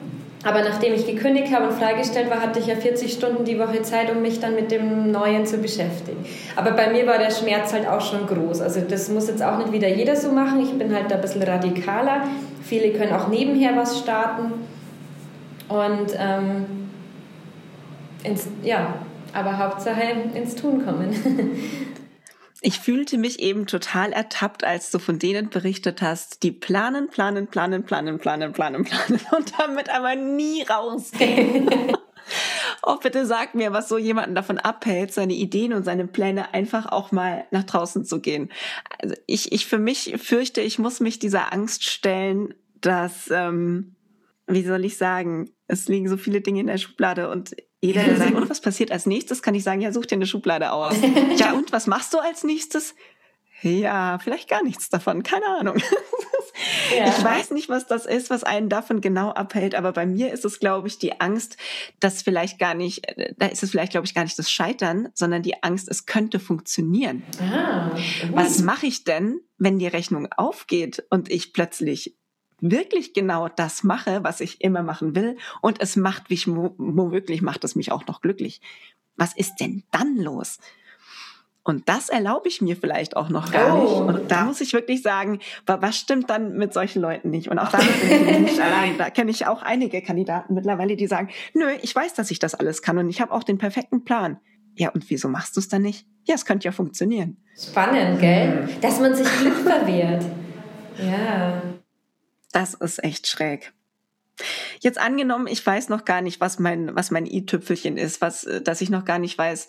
Aber 0.43 0.63
nachdem 0.63 0.95
ich 0.95 1.07
gekündigt 1.07 1.55
habe 1.55 1.67
und 1.67 1.75
freigestellt 1.75 2.31
war, 2.31 2.41
hatte 2.41 2.61
ich 2.61 2.67
ja 2.67 2.75
40 2.75 3.13
Stunden 3.13 3.45
die 3.45 3.59
Woche 3.59 3.83
Zeit, 3.83 4.11
um 4.11 4.23
mich 4.23 4.41
dann 4.41 4.55
mit 4.55 4.71
dem 4.71 5.11
Neuen 5.11 5.45
zu 5.45 5.59
beschäftigen. 5.59 6.25
Aber 6.57 6.71
bei 6.71 6.91
mir 6.91 7.07
war 7.07 7.19
der 7.19 7.31
Schmerz 7.31 7.75
halt 7.75 7.87
auch 7.87 8.01
schon 8.01 8.27
groß. 8.27 8.63
Also 8.63 8.81
das 8.81 9.11
muss 9.11 9.29
jetzt 9.29 9.43
auch 9.43 9.59
nicht 9.59 9.71
wieder 9.71 9.89
jeder 9.89 10.17
so 10.17 10.33
machen. 10.33 10.61
Ich 10.63 10.73
bin 10.73 10.95
halt 10.95 11.11
da 11.11 11.17
ein 11.17 11.21
bisschen 11.21 11.43
radikaler. 11.43 12.23
Viele 12.63 12.93
können 12.93 13.13
auch 13.13 13.29
nebenher 13.29 13.77
was 13.77 13.99
starten. 13.99 14.53
Und 15.69 16.17
ähm, 16.19 16.65
ins, 18.25 18.49
ja, 18.63 18.95
aber 19.35 19.59
Hauptsache 19.59 20.03
ins 20.35 20.55
Tun 20.55 20.85
kommen. 20.85 21.15
Ich 22.63 22.79
fühlte 22.79 23.17
mich 23.17 23.41
eben 23.41 23.67
total 23.67 24.13
ertappt, 24.13 24.65
als 24.65 24.91
du 24.91 24.99
von 24.99 25.19
denen 25.19 25.49
berichtet 25.49 26.03
hast, 26.03 26.43
die 26.43 26.53
planen, 26.53 27.09
planen, 27.09 27.47
planen, 27.47 27.85
planen, 27.85 28.19
planen, 28.19 28.53
planen, 28.53 28.85
planen 28.85 29.21
und 29.37 29.59
damit 29.59 29.89
aber 29.89 30.15
nie 30.15 30.63
rausgehen. 30.63 31.71
oh, 32.83 32.97
bitte 32.97 33.25
sag 33.25 33.55
mir, 33.55 33.73
was 33.73 33.89
so 33.89 33.97
jemanden 33.97 34.35
davon 34.35 34.59
abhält, 34.59 35.13
seine 35.13 35.33
Ideen 35.33 35.73
und 35.73 35.85
seine 35.85 36.07
Pläne 36.07 36.53
einfach 36.53 36.87
auch 36.87 37.13
mal 37.13 37.47
nach 37.51 37.65
draußen 37.65 38.05
zu 38.05 38.21
gehen. 38.21 38.51
Also 38.99 39.15
ich, 39.27 39.53
ich 39.53 39.67
für 39.67 39.79
mich 39.79 40.15
fürchte, 40.19 40.61
ich 40.61 40.79
muss 40.79 41.01
mich 41.01 41.19
dieser 41.19 41.53
Angst 41.55 41.85
stellen, 41.85 42.55
dass, 42.81 43.31
ähm, 43.31 43.97
wie 44.47 44.65
soll 44.65 44.85
ich 44.85 44.99
sagen, 44.99 45.51
es 45.67 45.89
liegen 45.89 46.09
so 46.09 46.19
viele 46.19 46.41
Dinge 46.43 46.61
in 46.61 46.67
der 46.67 46.79
Schublade 46.79 47.31
und 47.31 47.55
jeder, 47.83 48.05
der 48.05 48.17
sagt, 48.17 48.35
und 48.35 48.51
was 48.51 48.61
passiert 48.61 48.93
als 48.93 49.07
nächstes, 49.07 49.43
kann 49.43 49.55
ich 49.55 49.65
sagen, 49.65 49.81
ja, 49.81 49.93
such 49.93 50.07
dir 50.07 50.17
eine 50.17 50.27
Schublade 50.27 50.73
aus. 50.73 50.95
ja, 51.37 51.53
und 51.55 51.73
was 51.73 51.87
machst 51.87 52.13
du 52.13 52.19
als 52.19 52.45
nächstes? 52.45 52.95
Ja, 53.63 54.19
vielleicht 54.23 54.49
gar 54.49 54.63
nichts 54.63 54.89
davon, 54.89 55.23
keine 55.23 55.47
Ahnung. 55.47 55.77
ja. 56.97 57.09
Ich 57.09 57.23
weiß 57.23 57.51
nicht, 57.51 57.69
was 57.69 57.87
das 57.87 58.07
ist, 58.07 58.31
was 58.31 58.43
einen 58.43 58.71
davon 58.71 59.01
genau 59.01 59.31
abhält, 59.31 59.75
aber 59.75 59.93
bei 59.93 60.07
mir 60.07 60.33
ist 60.33 60.45
es, 60.47 60.61
glaube 60.61 60.89
ich, 60.89 60.99
die 60.99 61.21
Angst, 61.21 61.57
dass 62.01 62.23
vielleicht 62.23 62.59
gar 62.59 62.75
nicht, 62.75 63.03
da 63.37 63.47
ist 63.47 63.63
es 63.63 63.71
vielleicht, 63.71 63.93
glaube 63.93 64.07
ich, 64.07 64.15
gar 64.15 64.25
nicht 64.25 64.39
das 64.39 64.51
Scheitern, 64.51 65.09
sondern 65.15 65.43
die 65.43 65.63
Angst, 65.63 65.89
es 65.91 66.07
könnte 66.07 66.39
funktionieren. 66.39 67.23
Ah, 67.39 67.91
was 68.33 68.61
mache 68.61 68.87
ich 68.87 69.05
denn, 69.05 69.41
wenn 69.59 69.79
die 69.79 69.89
Rechnung 69.89 70.29
aufgeht 70.35 71.05
und 71.11 71.31
ich 71.31 71.53
plötzlich 71.53 72.17
wirklich 72.61 73.13
genau 73.13 73.49
das 73.49 73.85
mache, 73.85 74.23
was 74.23 74.41
ich 74.41 74.61
immer 74.61 74.83
machen 74.83 75.15
will 75.15 75.37
und 75.61 75.81
es 75.81 75.97
macht 75.97 76.31
mich 76.31 76.47
womöglich 76.47 77.43
macht 77.43 77.65
es 77.65 77.75
mich 77.77 77.93
auch 77.93 78.07
noch 78.07 78.21
glücklich. 78.21 78.61
Was 79.17 79.37
ist 79.37 79.57
denn 79.57 79.83
dann 79.91 80.17
los? 80.17 80.59
Und 81.63 81.89
das 81.89 82.09
erlaube 82.09 82.49
ich 82.49 82.63
mir 82.63 82.75
vielleicht 82.77 83.17
auch 83.17 83.29
noch 83.29 83.53
gar 83.53 83.77
oh. 83.77 83.83
nicht. 83.83 83.93
Und 84.01 84.31
da 84.31 84.45
muss 84.45 84.61
ich 84.61 84.73
wirklich 84.73 85.03
sagen, 85.03 85.41
was 85.67 85.97
stimmt 85.97 86.31
dann 86.31 86.57
mit 86.57 86.73
solchen 86.73 87.03
Leuten 87.03 87.31
nicht? 87.31 87.51
Und 87.51 87.59
auch 87.59 87.71
da 87.71 87.79
bin 87.79 88.29
ich 88.29 88.39
nicht 88.39 88.61
allein. 88.61 88.97
Da 88.97 89.11
kenne 89.11 89.31
ich 89.31 89.47
auch 89.47 89.63
einige 89.63 90.01
Kandidaten 90.01 90.55
mittlerweile, 90.55 90.97
die 90.97 91.07
sagen, 91.07 91.29
nö, 91.53 91.67
ich 91.83 91.95
weiß, 91.95 92.15
dass 92.15 92.31
ich 92.31 92.39
das 92.39 92.55
alles 92.55 92.83
kann 92.83 92.97
und 92.99 93.11
ich 93.11 93.21
habe 93.21 93.33
auch 93.33 93.45
den 93.45 93.59
perfekten 93.59 94.05
Plan. 94.05 94.39
Ja, 94.75 94.89
und 94.91 95.09
wieso 95.11 95.29
machst 95.29 95.57
du 95.57 95.61
es 95.61 95.69
dann 95.69 95.83
nicht? 95.83 96.07
Ja, 96.25 96.35
es 96.35 96.47
könnte 96.47 96.65
ja 96.65 96.73
funktionieren. 96.73 97.37
Spannend, 97.59 98.21
gell? 98.21 98.69
Dass 98.81 98.99
man 98.99 99.15
sich 99.15 99.29
Glück 99.41 99.57
verwehrt. 99.57 100.25
Ja. 100.99 101.63
Das 102.53 102.75
ist 102.75 103.03
echt 103.03 103.27
schräg. 103.27 103.73
Jetzt 104.81 104.99
angenommen, 104.99 105.47
ich 105.47 105.65
weiß 105.65 105.89
noch 105.89 106.05
gar 106.05 106.23
nicht, 106.23 106.41
was 106.41 106.59
mein, 106.59 106.95
was 106.95 107.11
mein 107.11 107.27
i-Tüpfelchen 107.27 107.97
ist, 107.97 108.21
was, 108.21 108.49
dass 108.65 108.81
ich 108.81 108.91
noch 108.91 109.05
gar 109.05 109.19
nicht 109.19 109.37
weiß. 109.37 109.69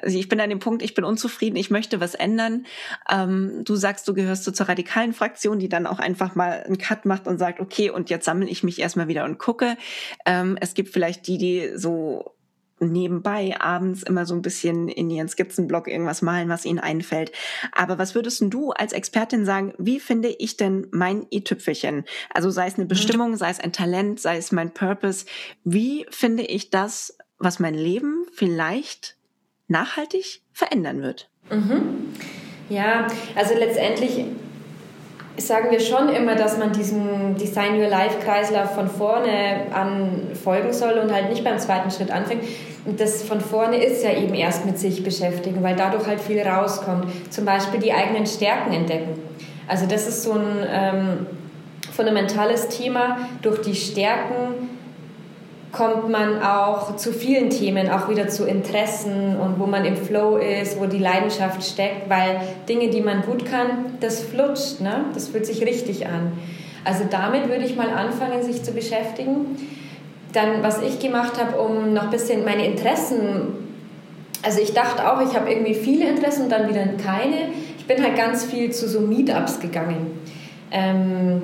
Also 0.00 0.18
ich 0.18 0.28
bin 0.28 0.40
an 0.40 0.50
dem 0.50 0.60
Punkt, 0.60 0.82
ich 0.82 0.94
bin 0.94 1.04
unzufrieden, 1.04 1.56
ich 1.56 1.70
möchte 1.70 2.00
was 2.00 2.14
ändern. 2.14 2.66
Ähm, 3.10 3.62
du 3.64 3.74
sagst, 3.74 4.06
du 4.06 4.14
gehörst 4.14 4.44
so 4.44 4.52
zur 4.52 4.68
radikalen 4.68 5.12
Fraktion, 5.12 5.58
die 5.58 5.68
dann 5.68 5.86
auch 5.86 5.98
einfach 5.98 6.34
mal 6.34 6.62
einen 6.62 6.78
Cut 6.78 7.04
macht 7.04 7.26
und 7.26 7.38
sagt, 7.38 7.60
okay, 7.60 7.90
und 7.90 8.10
jetzt 8.10 8.24
sammle 8.24 8.48
ich 8.48 8.62
mich 8.62 8.80
erstmal 8.80 9.08
wieder 9.08 9.24
und 9.24 9.38
gucke. 9.38 9.76
Ähm, 10.26 10.56
es 10.60 10.74
gibt 10.74 10.90
vielleicht 10.90 11.26
die, 11.26 11.38
die 11.38 11.72
so 11.74 12.31
nebenbei 12.90 13.54
abends 13.58 14.02
immer 14.02 14.26
so 14.26 14.34
ein 14.34 14.42
bisschen 14.42 14.88
in 14.88 15.10
ihren 15.10 15.28
Skizzenblock 15.28 15.88
irgendwas 15.88 16.22
malen, 16.22 16.48
was 16.48 16.64
ihnen 16.64 16.78
einfällt. 16.78 17.32
Aber 17.72 17.98
was 17.98 18.14
würdest 18.14 18.42
du 18.46 18.70
als 18.70 18.92
Expertin 18.92 19.44
sagen, 19.44 19.74
wie 19.78 20.00
finde 20.00 20.28
ich 20.28 20.56
denn 20.56 20.86
mein 20.90 21.26
i-Tüpfelchen? 21.30 22.04
Also 22.32 22.50
sei 22.50 22.66
es 22.66 22.74
eine 22.74 22.84
mhm. 22.84 22.88
Bestimmung, 22.88 23.36
sei 23.36 23.50
es 23.50 23.60
ein 23.60 23.72
Talent, 23.72 24.20
sei 24.20 24.36
es 24.36 24.52
mein 24.52 24.72
Purpose. 24.72 25.26
Wie 25.64 26.06
finde 26.10 26.42
ich 26.44 26.70
das, 26.70 27.16
was 27.38 27.58
mein 27.58 27.74
Leben 27.74 28.26
vielleicht 28.32 29.16
nachhaltig 29.68 30.42
verändern 30.52 31.02
wird? 31.02 31.28
Mhm. 31.50 32.14
Ja, 32.68 33.06
also 33.34 33.54
letztendlich 33.54 34.24
sagen 35.36 35.70
wir 35.70 35.80
schon 35.80 36.08
immer, 36.10 36.34
dass 36.34 36.58
man 36.58 36.72
diesen 36.72 37.36
Design 37.36 37.78
Your 37.78 37.88
Life 37.88 38.18
Kreislauf 38.22 38.74
von 38.74 38.88
vorne 38.88 39.66
an 39.72 40.28
folgen 40.42 40.72
soll 40.72 40.98
und 40.98 41.12
halt 41.12 41.30
nicht 41.30 41.42
beim 41.44 41.58
zweiten 41.58 41.90
Schritt 41.90 42.10
anfängt. 42.10 42.44
Und 42.84 43.00
das 43.00 43.22
von 43.22 43.40
vorne 43.40 43.82
ist 43.82 44.02
ja 44.02 44.12
eben 44.16 44.34
erst 44.34 44.66
mit 44.66 44.78
sich 44.78 45.04
beschäftigen, 45.04 45.62
weil 45.62 45.76
dadurch 45.76 46.06
halt 46.06 46.20
viel 46.20 46.40
rauskommt. 46.40 47.06
Zum 47.30 47.44
Beispiel 47.44 47.78
die 47.78 47.92
eigenen 47.92 48.26
Stärken 48.26 48.72
entdecken. 48.72 49.20
Also 49.68 49.86
das 49.86 50.08
ist 50.08 50.24
so 50.24 50.32
ein 50.32 50.66
ähm, 50.68 51.26
fundamentales 51.92 52.68
Thema. 52.68 53.18
Durch 53.40 53.60
die 53.60 53.74
Stärken 53.74 54.70
kommt 55.70 56.10
man 56.10 56.42
auch 56.42 56.96
zu 56.96 57.12
vielen 57.12 57.50
Themen, 57.50 57.88
auch 57.88 58.08
wieder 58.08 58.28
zu 58.28 58.46
Interessen 58.46 59.36
und 59.38 59.58
wo 59.58 59.66
man 59.66 59.84
im 59.84 59.96
Flow 59.96 60.36
ist, 60.36 60.78
wo 60.78 60.86
die 60.86 60.98
Leidenschaft 60.98 61.64
steckt, 61.64 62.10
weil 62.10 62.40
Dinge, 62.68 62.90
die 62.90 63.00
man 63.00 63.22
gut 63.22 63.46
kann, 63.46 63.96
das 64.00 64.20
flutscht, 64.20 64.80
ne? 64.80 65.06
das 65.14 65.28
fühlt 65.28 65.46
sich 65.46 65.62
richtig 65.62 66.06
an. 66.06 66.32
Also 66.84 67.04
damit 67.10 67.48
würde 67.48 67.64
ich 67.64 67.76
mal 67.76 67.88
anfangen, 67.88 68.42
sich 68.42 68.62
zu 68.62 68.72
beschäftigen. 68.72 69.56
Dann, 70.32 70.62
was 70.62 70.80
ich 70.80 70.98
gemacht 70.98 71.38
habe, 71.38 71.60
um 71.60 71.92
noch 71.92 72.04
ein 72.04 72.10
bisschen 72.10 72.44
meine 72.44 72.66
Interessen, 72.66 73.62
also 74.42 74.60
ich 74.60 74.72
dachte 74.72 75.10
auch, 75.10 75.20
ich 75.20 75.36
habe 75.36 75.50
irgendwie 75.50 75.74
viele 75.74 76.08
Interessen 76.08 76.44
und 76.44 76.52
dann 76.52 76.68
wieder 76.68 76.84
keine. 77.02 77.50
Ich 77.78 77.86
bin 77.86 78.02
halt 78.02 78.16
ganz 78.16 78.44
viel 78.44 78.70
zu 78.70 78.88
so 78.88 79.00
Meetups 79.00 79.60
gegangen. 79.60 80.18
Ähm, 80.70 81.42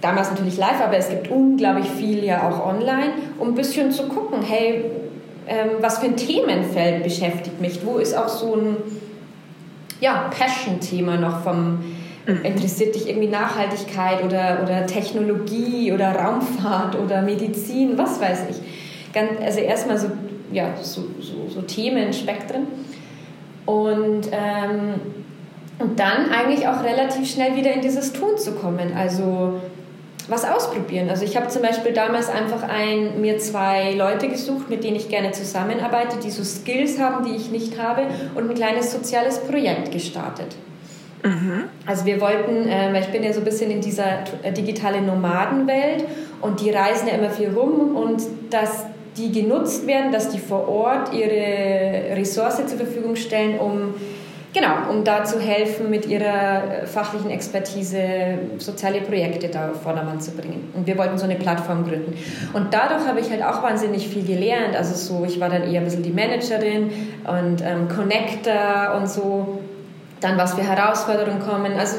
damals 0.00 0.30
natürlich 0.30 0.56
live, 0.56 0.80
aber 0.82 0.96
es 0.96 1.08
gibt 1.10 1.30
unglaublich 1.30 1.88
viel 1.90 2.24
ja 2.24 2.48
auch 2.48 2.66
online, 2.66 3.10
um 3.38 3.48
ein 3.48 3.54
bisschen 3.54 3.90
zu 3.90 4.04
gucken, 4.04 4.40
hey, 4.42 4.84
ähm, 5.46 5.70
was 5.80 5.98
für 5.98 6.06
ein 6.06 6.16
Themenfeld 6.16 7.02
beschäftigt 7.02 7.60
mich? 7.60 7.80
Wo 7.84 7.98
ist 7.98 8.16
auch 8.16 8.28
so 8.28 8.54
ein 8.54 8.76
ja, 10.00 10.30
Passion-Thema 10.30 11.16
noch 11.16 11.42
vom. 11.42 11.78
Interessiert 12.42 12.94
dich 12.94 13.08
irgendwie 13.08 13.28
Nachhaltigkeit 13.28 14.22
oder, 14.22 14.60
oder 14.62 14.86
Technologie 14.86 15.92
oder 15.92 16.12
Raumfahrt 16.12 16.96
oder 16.96 17.22
Medizin, 17.22 17.96
was 17.96 18.20
weiß 18.20 18.44
ich. 18.50 18.56
Ganz, 19.12 19.30
also 19.42 19.60
erstmal 19.60 19.98
so 19.98 20.08
ja, 20.52 20.74
so, 20.80 21.02
so, 21.20 21.48
so 21.48 21.62
Themenspektren. 21.62 22.66
Und, 23.66 24.28
ähm, 24.32 24.94
und 25.78 25.98
dann 25.98 26.30
eigentlich 26.30 26.66
auch 26.66 26.82
relativ 26.82 27.30
schnell 27.30 27.54
wieder 27.56 27.72
in 27.72 27.80
dieses 27.80 28.12
Tun 28.12 28.36
zu 28.38 28.52
kommen. 28.52 28.92
Also 28.96 29.60
was 30.28 30.44
ausprobieren. 30.44 31.08
Also 31.08 31.24
ich 31.24 31.36
habe 31.36 31.48
zum 31.48 31.62
Beispiel 31.62 31.92
damals 31.92 32.28
einfach 32.28 32.62
ein, 32.62 33.20
mir 33.20 33.38
zwei 33.38 33.94
Leute 33.94 34.28
gesucht, 34.28 34.68
mit 34.68 34.84
denen 34.84 34.96
ich 34.96 35.08
gerne 35.08 35.32
zusammenarbeite, 35.32 36.18
die 36.22 36.30
so 36.30 36.44
Skills 36.44 36.98
haben, 36.98 37.24
die 37.24 37.34
ich 37.34 37.50
nicht 37.50 37.80
habe 37.80 38.02
und 38.34 38.50
ein 38.50 38.54
kleines 38.54 38.92
soziales 38.92 39.38
Projekt 39.40 39.90
gestartet. 39.90 40.56
Mhm. 41.22 41.64
Also 41.86 42.04
wir 42.04 42.20
wollten, 42.20 42.68
äh, 42.68 42.98
ich 43.00 43.08
bin 43.08 43.22
ja 43.22 43.32
so 43.32 43.40
ein 43.40 43.44
bisschen 43.44 43.70
in 43.70 43.80
dieser 43.80 44.24
äh, 44.42 44.52
digitalen 44.52 45.06
Nomadenwelt 45.06 46.04
und 46.40 46.60
die 46.60 46.70
reisen 46.70 47.08
ja 47.08 47.14
immer 47.14 47.30
viel 47.30 47.50
rum 47.50 47.96
und 47.96 48.22
dass 48.50 48.86
die 49.16 49.32
genutzt 49.32 49.86
werden, 49.86 50.12
dass 50.12 50.28
die 50.28 50.38
vor 50.38 50.68
Ort 50.68 51.12
ihre 51.12 52.16
Ressource 52.16 52.56
zur 52.66 52.78
Verfügung 52.78 53.16
stellen, 53.16 53.58
um 53.58 53.94
Genau, 54.54 54.90
um 54.90 55.04
da 55.04 55.24
zu 55.24 55.38
helfen, 55.38 55.90
mit 55.90 56.06
ihrer 56.06 56.82
äh, 56.82 56.86
fachlichen 56.86 57.30
Expertise 57.30 58.38
soziale 58.56 59.02
Projekte 59.02 59.48
da 59.48 59.70
auf 59.70 59.82
Vordermann 59.82 60.20
zu 60.20 60.30
bringen. 60.30 60.72
Und 60.74 60.86
wir 60.86 60.96
wollten 60.96 61.18
so 61.18 61.24
eine 61.24 61.34
Plattform 61.34 61.84
gründen. 61.84 62.14
Und 62.54 62.72
dadurch 62.72 63.06
habe 63.06 63.20
ich 63.20 63.30
halt 63.30 63.42
auch 63.42 63.62
wahnsinnig 63.62 64.08
viel 64.08 64.24
gelernt. 64.24 64.74
Also 64.74 64.94
so, 64.94 65.24
ich 65.26 65.38
war 65.38 65.50
dann 65.50 65.70
eher 65.70 65.80
ein 65.80 65.84
bisschen 65.84 66.02
die 66.02 66.12
Managerin 66.12 66.90
und 67.26 67.60
ähm, 67.60 67.88
Connector 67.94 68.96
und 68.96 69.08
so. 69.08 69.60
Dann 70.20 70.36
was 70.36 70.54
für 70.54 70.62
Herausforderungen 70.62 71.40
kommen. 71.40 71.72
Also 71.78 71.96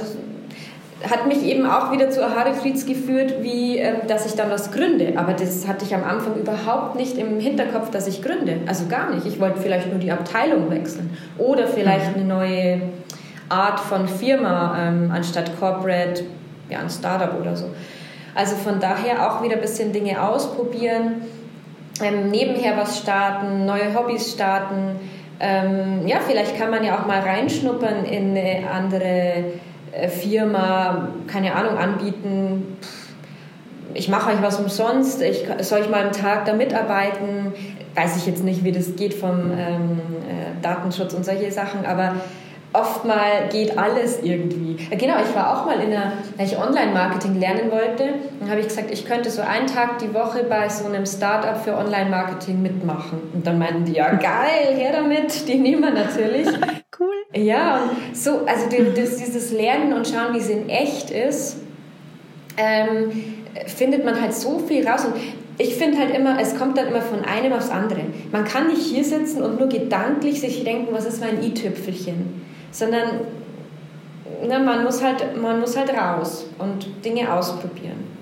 hat 1.10 1.28
mich 1.28 1.44
eben 1.44 1.66
auch 1.66 1.92
wieder 1.92 2.10
zu 2.10 2.24
Ahari-Frieds 2.26 2.86
geführt, 2.86 3.36
wie 3.42 3.78
ähm, 3.78 4.08
dass 4.08 4.26
ich 4.26 4.34
dann 4.34 4.50
was 4.50 4.72
gründe. 4.72 5.14
Aber 5.16 5.34
das 5.34 5.68
hatte 5.68 5.86
ich 5.86 5.96
am 5.96 6.04
Anfang 6.04 6.36
überhaupt 6.36 6.96
nicht 6.96 7.18
im 7.18 7.40
Hinterkopf, 7.40 7.90
dass 7.90 8.08
ich 8.08 8.22
gründe. 8.22 8.58
Also 8.68 8.88
gar 8.88 9.14
nicht. 9.14 9.26
Ich 9.26 9.40
wollte 9.40 9.62
vielleicht 9.62 9.90
nur 9.90 10.00
die 10.00 10.12
Abteilung 10.12 10.70
wechseln 10.70 11.16
oder 11.38 11.68
vielleicht 11.68 12.16
mhm. 12.16 12.16
eine 12.16 12.26
neue 12.26 12.82
Art 13.48 13.80
von 13.80 14.08
Firma 14.08 14.78
ähm, 14.78 15.12
anstatt 15.14 15.58
Corporate, 15.60 16.24
ja, 16.70 16.80
ein 16.80 16.90
Startup 16.90 17.40
oder 17.40 17.56
so. 17.56 17.66
Also 18.36 18.56
von 18.56 18.80
daher 18.80 19.28
auch 19.28 19.42
wieder 19.42 19.56
ein 19.56 19.62
bisschen 19.62 19.92
Dinge 19.92 20.22
ausprobieren, 20.22 21.24
ähm, 22.02 22.30
nebenher 22.30 22.78
was 22.78 23.00
starten, 23.00 23.66
neue 23.66 23.94
Hobbys 23.96 24.32
starten. 24.32 24.96
Ähm, 25.40 26.06
ja, 26.06 26.18
vielleicht 26.26 26.58
kann 26.58 26.70
man 26.70 26.84
ja 26.84 27.00
auch 27.00 27.06
mal 27.06 27.20
reinschnuppern 27.22 28.06
in 28.06 28.38
eine 28.38 28.70
andere 28.70 29.44
äh, 29.92 30.08
Firma, 30.10 31.10
keine 31.28 31.56
Ahnung, 31.56 31.78
anbieten, 31.78 32.78
ich 33.94 34.08
mache 34.08 34.32
euch 34.32 34.42
was 34.42 34.60
umsonst, 34.60 35.22
ich, 35.22 35.46
soll 35.62 35.80
ich 35.80 35.90
mal 35.90 36.04
einen 36.04 36.12
Tag 36.12 36.46
da 36.46 36.54
mitarbeiten? 36.54 37.54
Weiß 37.96 38.18
ich 38.18 38.28
jetzt 38.28 38.44
nicht, 38.44 38.64
wie 38.64 38.72
das 38.72 38.96
geht 38.96 39.14
vom 39.14 39.52
ähm, 39.52 40.00
äh, 40.28 40.62
Datenschutz 40.62 41.14
und 41.14 41.26
solche 41.26 41.52
Sachen, 41.52 41.86
aber 41.86 42.16
oftmal 42.72 43.50
geht 43.52 43.78
alles 43.78 44.20
irgendwie. 44.22 44.76
Genau, 44.96 45.16
ich 45.28 45.36
war 45.36 45.58
auch 45.58 45.66
mal 45.66 45.80
in 45.80 45.92
einer, 45.92 46.14
weil 46.38 46.46
ich 46.46 46.58
Online-Marketing 46.58 47.40
lernen 47.40 47.72
wollte, 47.72 48.14
dann 48.40 48.50
habe 48.50 48.60
ich 48.60 48.68
gesagt, 48.68 48.92
ich 48.92 49.06
könnte 49.06 49.32
so 49.32 49.42
einen 49.42 49.68
Tag 49.68 49.98
die 50.00 50.14
Woche 50.14 50.44
bei 50.44 50.70
so 50.70 50.86
einem 50.86 51.06
Startup 51.06 51.58
für 51.58 51.76
Online-Marketing 51.76 52.62
mitmachen. 52.62 53.20
Und 53.34 53.48
dann 53.48 53.58
meinten 53.58 53.86
die, 53.86 53.94
ja 53.94 54.14
geil, 54.14 54.76
her 54.76 54.92
damit, 54.94 55.48
die 55.48 55.56
nehmen 55.56 55.82
wir 55.82 55.92
natürlich. 55.92 56.48
cool. 57.00 57.16
Ja, 57.34 57.82
und 57.84 58.16
so, 58.16 58.46
also 58.46 58.66
das, 58.96 59.18
dieses 59.18 59.52
Lernen 59.52 59.94
und 59.94 60.08
schauen, 60.08 60.34
wie 60.34 60.40
es 60.40 60.50
in 60.50 60.70
echt 60.70 61.10
ist, 61.10 61.58
ähm, 62.58 63.12
findet 63.66 64.06
man 64.06 64.22
halt 64.22 64.34
so 64.34 64.60
viel 64.60 64.88
raus. 64.88 65.06
Und 65.06 65.16
ich 65.58 65.76
finde 65.76 65.98
halt 65.98 66.16
immer, 66.16 66.40
es 66.40 66.58
kommt 66.58 66.78
dann 66.78 66.88
immer 66.88 67.02
von 67.02 67.26
einem 67.26 67.54
aufs 67.54 67.70
andere. 67.70 68.02
Man 68.32 68.46
kann 68.46 68.68
nicht 68.68 68.82
hier 68.82 69.04
sitzen 69.04 69.42
und 69.42 69.60
nur 69.60 69.68
gedanklich 69.68 70.40
sich 70.40 70.64
denken, 70.64 70.88
was 70.92 71.06
ist 71.06 71.20
mein 71.22 71.44
i-Tüpfelchen, 71.44 72.42
sondern 72.72 73.22
na, 74.48 74.60
man, 74.60 74.84
muss 74.84 75.04
halt, 75.04 75.40
man 75.40 75.60
muss 75.60 75.76
halt 75.76 75.92
raus 75.92 76.46
und 76.58 77.04
Dinge 77.04 77.32
ausprobieren. 77.32 78.19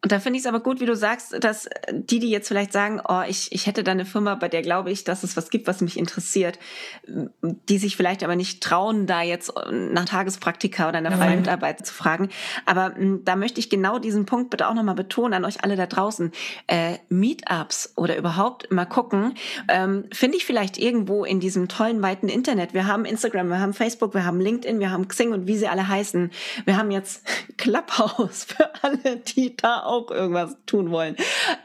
Und 0.00 0.12
da 0.12 0.20
finde 0.20 0.36
ich 0.38 0.44
es 0.44 0.46
aber 0.46 0.60
gut, 0.60 0.78
wie 0.80 0.86
du 0.86 0.94
sagst, 0.94 1.42
dass 1.42 1.68
die, 1.90 2.20
die 2.20 2.30
jetzt 2.30 2.46
vielleicht 2.46 2.72
sagen, 2.72 3.00
oh, 3.08 3.22
ich, 3.26 3.50
ich 3.50 3.66
hätte 3.66 3.82
da 3.82 3.90
eine 3.90 4.04
Firma, 4.04 4.36
bei 4.36 4.48
der 4.48 4.62
glaube 4.62 4.92
ich, 4.92 5.02
dass 5.02 5.24
es 5.24 5.36
was 5.36 5.50
gibt, 5.50 5.66
was 5.66 5.80
mich 5.80 5.98
interessiert, 5.98 6.60
die 7.06 7.78
sich 7.78 7.96
vielleicht 7.96 8.22
aber 8.22 8.36
nicht 8.36 8.62
trauen, 8.62 9.08
da 9.08 9.22
jetzt 9.22 9.52
nach 9.72 10.04
Tagespraktika 10.04 10.88
oder 10.88 10.98
einer 10.98 11.10
freien 11.10 11.40
Mitarbeit 11.40 11.84
zu 11.84 11.92
fragen. 11.92 12.28
Aber 12.64 12.94
hm, 12.94 13.24
da 13.24 13.34
möchte 13.34 13.58
ich 13.58 13.70
genau 13.70 13.98
diesen 13.98 14.24
Punkt 14.24 14.50
bitte 14.50 14.68
auch 14.68 14.74
nochmal 14.74 14.94
betonen 14.94 15.34
an 15.34 15.44
euch 15.44 15.64
alle 15.64 15.74
da 15.74 15.86
draußen. 15.86 16.30
Äh, 16.68 16.98
Meetups 17.08 17.94
oder 17.96 18.16
überhaupt 18.16 18.70
mal 18.70 18.84
gucken, 18.84 19.34
ähm, 19.66 20.04
finde 20.12 20.36
ich 20.36 20.44
vielleicht 20.44 20.78
irgendwo 20.78 21.24
in 21.24 21.40
diesem 21.40 21.66
tollen, 21.66 22.02
weiten 22.02 22.28
Internet. 22.28 22.72
Wir 22.72 22.86
haben 22.86 23.04
Instagram, 23.04 23.48
wir 23.48 23.58
haben 23.58 23.74
Facebook, 23.74 24.14
wir 24.14 24.24
haben 24.24 24.40
LinkedIn, 24.40 24.78
wir 24.78 24.92
haben 24.92 25.08
Xing 25.08 25.32
und 25.32 25.48
wie 25.48 25.56
sie 25.56 25.66
alle 25.66 25.88
heißen. 25.88 26.30
Wir 26.66 26.76
haben 26.76 26.92
jetzt 26.92 27.26
Clubhouse 27.56 28.44
für 28.44 28.70
alle, 28.84 29.16
die 29.16 29.56
da 29.56 29.87
auch 29.88 30.10
irgendwas 30.10 30.56
tun 30.66 30.90
wollen. 30.90 31.16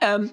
Ähm, 0.01 0.31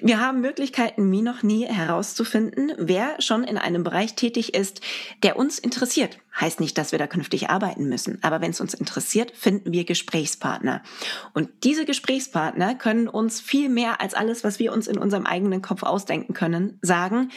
wir 0.00 0.20
haben 0.20 0.40
Möglichkeiten, 0.40 1.10
wie 1.12 1.22
noch 1.22 1.42
nie 1.42 1.66
herauszufinden, 1.66 2.72
wer 2.78 3.20
schon 3.20 3.44
in 3.44 3.58
einem 3.58 3.84
Bereich 3.84 4.14
tätig 4.14 4.54
ist, 4.54 4.80
der 5.22 5.36
uns 5.36 5.58
interessiert. 5.58 6.18
Heißt 6.40 6.60
nicht, 6.60 6.78
dass 6.78 6.92
wir 6.92 6.98
da 6.98 7.06
künftig 7.06 7.50
arbeiten 7.50 7.88
müssen, 7.88 8.18
aber 8.22 8.40
wenn 8.40 8.52
es 8.52 8.60
uns 8.60 8.74
interessiert, 8.74 9.32
finden 9.36 9.72
wir 9.72 9.84
Gesprächspartner. 9.84 10.82
Und 11.34 11.50
diese 11.64 11.84
Gesprächspartner 11.84 12.74
können 12.74 13.08
uns 13.08 13.40
viel 13.40 13.68
mehr 13.68 14.00
als 14.00 14.14
alles, 14.14 14.42
was 14.42 14.58
wir 14.58 14.72
uns 14.72 14.86
in 14.86 14.96
unserem 14.96 15.26
eigenen 15.26 15.60
Kopf 15.60 15.82
ausdenken 15.82 16.32
können, 16.32 16.78
sagen, 16.80 17.30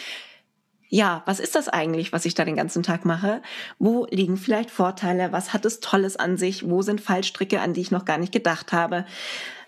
ja, 0.89 1.23
was 1.25 1.39
ist 1.39 1.55
das 1.55 1.67
eigentlich, 1.67 2.13
was 2.13 2.25
ich 2.25 2.35
da 2.35 2.45
den 2.45 2.55
ganzen 2.55 2.83
Tag 2.83 3.05
mache? 3.05 3.41
Wo 3.79 4.05
liegen 4.09 4.37
vielleicht 4.37 4.71
Vorteile? 4.71 5.31
Was 5.31 5.51
hat 5.51 5.65
es 5.65 5.79
Tolles 5.79 6.15
an 6.15 6.37
sich? 6.37 6.69
Wo 6.69 6.81
sind 6.83 7.01
Fallstricke, 7.01 7.59
an 7.59 7.73
die 7.73 7.81
ich 7.81 7.91
noch 7.91 8.05
gar 8.05 8.17
nicht 8.17 8.31
gedacht 8.31 8.71
habe? 8.71 9.05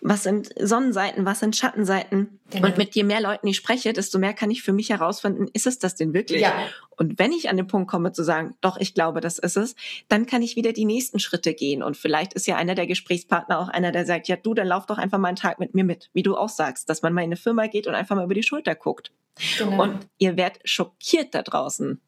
Was 0.02 0.24
sind 0.24 0.50
Sonnenseiten? 0.60 1.26
Was 1.26 1.40
sind 1.40 1.56
Schattenseiten? 1.56 2.40
Genau. 2.50 2.68
Und 2.68 2.78
mit 2.78 2.96
je 2.96 3.04
mehr 3.04 3.22
Leuten 3.22 3.48
ich 3.48 3.58
spreche, 3.58 3.94
desto 3.94 4.20
mehr 4.20 4.34
kann 4.34 4.52
ich 4.52 4.64
für 4.64 4.74
mich 4.74 4.90
herausfinden, 4.90 5.48
ist 5.54 5.68
es 5.68 5.80
das 5.80 5.96
denn 5.96 6.14
wirklich? 6.14 6.42
Ja. 6.42 6.54
Und 6.98 7.20
wenn 7.20 7.32
ich 7.32 7.50
an 7.50 7.58
den 7.58 7.68
Punkt 7.68 7.90
komme 7.90 8.12
zu 8.12 8.24
sagen, 8.24 8.56
doch, 8.62 8.78
ich 8.78 8.94
glaube, 8.94 9.22
das 9.22 9.40
ist 9.40 9.58
es, 9.58 9.76
dann 10.08 10.26
kann 10.26 10.42
ich 10.42 10.56
wieder 10.56 10.74
die 10.74 10.86
nächsten 10.86 11.20
Schritte 11.20 11.54
gehen. 11.54 11.84
Und 11.84 11.98
vielleicht 11.98 12.34
ist 12.34 12.48
ja 12.48 12.56
einer 12.56 12.76
der 12.76 12.88
Gesprächspartner 12.88 13.60
auch 13.60 13.68
einer, 13.68 13.92
der 13.92 14.06
sagt, 14.06 14.28
ja, 14.28 14.36
du, 14.36 14.54
dann 14.54 14.68
lauf 14.68 14.86
doch 14.86 14.98
einfach 14.98 15.18
mal 15.18 15.30
einen 15.30 15.38
Tag 15.38 15.60
mit 15.60 15.76
mir 15.76 15.84
mit, 15.84 16.10
wie 16.14 16.24
du 16.24 16.36
auch 16.36 16.50
sagst, 16.50 16.90
dass 16.90 17.02
man 17.02 17.14
mal 17.14 17.22
in 17.22 17.28
eine 17.28 17.38
Firma 17.38 17.68
geht 17.68 17.88
und 17.88 17.96
einfach 17.96 18.16
mal 18.16 18.26
über 18.26 18.34
die 18.34 18.44
Schulter 18.44 18.76
guckt. 18.76 19.12
Genau. 19.58 19.84
Und 19.84 20.08
ihr 20.18 20.38
werdet 20.38 20.62
schockiert 20.64 21.36
da 21.36 21.42
draußen. 21.44 22.02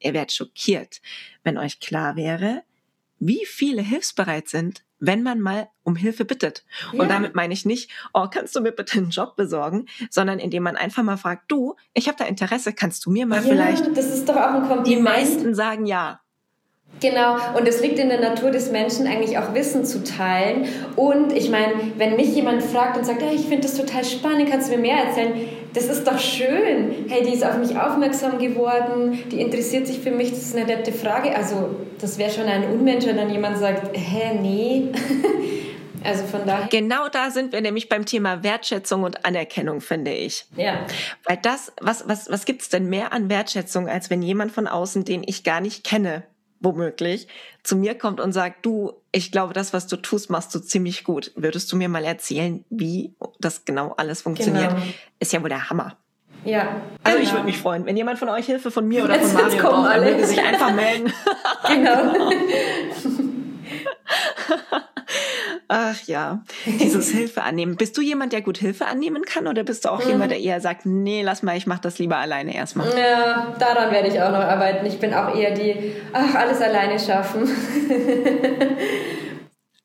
Ihr 0.00 0.14
werdet 0.14 0.32
schockiert, 0.32 1.00
wenn 1.42 1.58
euch 1.58 1.80
klar 1.80 2.14
wäre, 2.14 2.62
wie 3.18 3.44
viele 3.46 3.82
hilfsbereit 3.82 4.48
sind, 4.48 4.84
wenn 5.00 5.22
man 5.22 5.40
mal 5.40 5.68
um 5.84 5.96
Hilfe 5.96 6.24
bittet. 6.24 6.64
Ja. 6.92 7.00
Und 7.00 7.10
damit 7.10 7.34
meine 7.34 7.54
ich 7.54 7.64
nicht, 7.64 7.90
oh, 8.12 8.26
kannst 8.30 8.54
du 8.56 8.60
mir 8.60 8.72
bitte 8.72 8.98
einen 8.98 9.10
Job 9.10 9.36
besorgen, 9.36 9.86
sondern 10.10 10.38
indem 10.38 10.64
man 10.64 10.76
einfach 10.76 11.02
mal 11.02 11.16
fragt, 11.16 11.50
du, 11.50 11.76
ich 11.94 12.08
habe 12.08 12.18
da 12.18 12.24
Interesse, 12.24 12.72
kannst 12.72 13.06
du 13.06 13.10
mir 13.10 13.26
mal 13.26 13.36
ja, 13.36 13.42
vielleicht. 13.42 13.96
Das 13.96 14.06
ist 14.06 14.28
doch 14.28 14.36
auch 14.36 14.54
ein 14.54 14.68
Kompliment. 14.68 14.86
Die 14.86 14.96
meisten 14.96 15.54
sagen 15.54 15.86
ja. 15.86 16.20
Genau, 17.00 17.36
und 17.56 17.68
es 17.68 17.80
liegt 17.80 17.98
in 17.98 18.08
der 18.08 18.20
Natur 18.20 18.50
des 18.50 18.72
Menschen 18.72 19.06
eigentlich 19.06 19.38
auch 19.38 19.54
Wissen 19.54 19.84
zu 19.84 20.02
teilen. 20.02 20.66
Und 20.96 21.32
ich 21.32 21.48
meine, 21.48 21.74
wenn 21.96 22.16
mich 22.16 22.34
jemand 22.34 22.62
fragt 22.62 22.96
und 22.96 23.04
sagt, 23.04 23.22
hey, 23.22 23.36
ich 23.36 23.42
finde 23.42 23.62
das 23.68 23.76
total 23.76 24.04
spannend, 24.04 24.50
kannst 24.50 24.68
du 24.68 24.72
mir 24.72 24.82
mehr 24.82 25.04
erzählen? 25.04 25.48
Das 25.74 25.84
ist 25.84 26.06
doch 26.06 26.18
schön. 26.18 27.06
Hey, 27.08 27.22
die 27.24 27.34
ist 27.34 27.44
auf 27.44 27.58
mich 27.58 27.76
aufmerksam 27.78 28.38
geworden, 28.38 29.18
die 29.30 29.40
interessiert 29.40 29.86
sich 29.86 29.98
für 30.00 30.10
mich, 30.10 30.30
das 30.30 30.40
ist 30.40 30.56
eine 30.56 30.66
nette 30.66 30.92
Frage. 30.92 31.36
Also, 31.36 31.74
das 32.00 32.18
wäre 32.18 32.30
schon 32.30 32.46
ein 32.46 32.64
Unmensch, 32.64 33.06
wenn 33.06 33.16
dann 33.16 33.30
jemand 33.30 33.58
sagt, 33.58 33.96
hä, 33.96 34.38
nee. 34.40 34.88
Also 36.04 36.24
von 36.26 36.46
daher. 36.46 36.68
Genau 36.68 37.08
da 37.08 37.30
sind 37.30 37.52
wir 37.52 37.60
nämlich 37.60 37.88
beim 37.88 38.06
Thema 38.06 38.42
Wertschätzung 38.44 39.02
und 39.02 39.24
Anerkennung, 39.24 39.80
finde 39.80 40.12
ich. 40.12 40.46
Ja. 40.56 40.86
Weil 41.24 41.38
das, 41.42 41.72
was, 41.80 42.06
was, 42.08 42.30
was 42.30 42.44
gibt's 42.44 42.68
denn 42.68 42.88
mehr 42.88 43.12
an 43.12 43.28
Wertschätzung, 43.28 43.88
als 43.88 44.08
wenn 44.08 44.22
jemand 44.22 44.52
von 44.52 44.68
außen, 44.68 45.04
den 45.04 45.24
ich 45.26 45.44
gar 45.44 45.60
nicht 45.60 45.84
kenne, 45.84 46.22
womöglich, 46.60 47.28
zu 47.62 47.76
mir 47.76 47.96
kommt 47.96 48.20
und 48.20 48.32
sagt, 48.32 48.64
du, 48.64 48.92
ich 49.12 49.32
glaube, 49.32 49.52
das, 49.52 49.72
was 49.72 49.86
du 49.86 49.96
tust, 49.96 50.30
machst 50.30 50.54
du 50.54 50.58
ziemlich 50.58 51.04
gut. 51.04 51.32
Würdest 51.36 51.70
du 51.72 51.76
mir 51.76 51.88
mal 51.88 52.04
erzählen, 52.04 52.64
wie 52.70 53.14
das 53.40 53.64
genau 53.64 53.94
alles 53.96 54.22
funktioniert? 54.22 54.70
Genau. 54.70 54.82
Ist 55.20 55.32
ja 55.32 55.42
wohl 55.42 55.48
der 55.48 55.70
Hammer. 55.70 55.96
Ja. 56.44 56.80
Also 57.04 57.18
genau. 57.18 57.28
ich 57.28 57.32
würde 57.34 57.46
mich 57.46 57.58
freuen, 57.58 57.84
wenn 57.86 57.96
jemand 57.96 58.18
von 58.18 58.28
euch 58.28 58.46
Hilfe 58.46 58.70
von 58.70 58.86
mir 58.86 59.04
oder 59.04 59.18
von 59.20 59.32
Mario 59.34 59.62
braucht, 59.62 59.96
dann 59.96 60.24
sich 60.24 60.40
einfach 60.40 60.72
melden. 60.72 61.12
genau. 61.68 62.30
Ach 65.68 66.00
ja, 66.06 66.42
dieses 66.66 67.10
Hilfe 67.10 67.42
annehmen. 67.42 67.76
Bist 67.76 67.96
du 67.96 68.00
jemand, 68.00 68.32
der 68.32 68.40
gut 68.40 68.56
Hilfe 68.58 68.86
annehmen 68.86 69.22
kann 69.24 69.46
oder 69.46 69.64
bist 69.64 69.84
du 69.84 69.90
auch 69.90 70.02
mhm. 70.02 70.10
jemand, 70.10 70.30
der 70.30 70.40
eher 70.40 70.60
sagt, 70.60 70.86
nee, 70.86 71.22
lass 71.22 71.42
mal, 71.42 71.56
ich 71.56 71.66
mach 71.66 71.78
das 71.78 71.98
lieber 71.98 72.16
alleine 72.16 72.54
erstmal? 72.54 72.88
Ja, 72.98 73.54
daran 73.58 73.90
werde 73.90 74.08
ich 74.08 74.20
auch 74.20 74.30
noch 74.30 74.38
arbeiten. 74.38 74.86
Ich 74.86 74.98
bin 74.98 75.12
auch 75.12 75.34
eher 75.34 75.52
die, 75.52 75.92
ach, 76.12 76.34
alles 76.34 76.60
alleine 76.62 76.98
schaffen. 76.98 77.48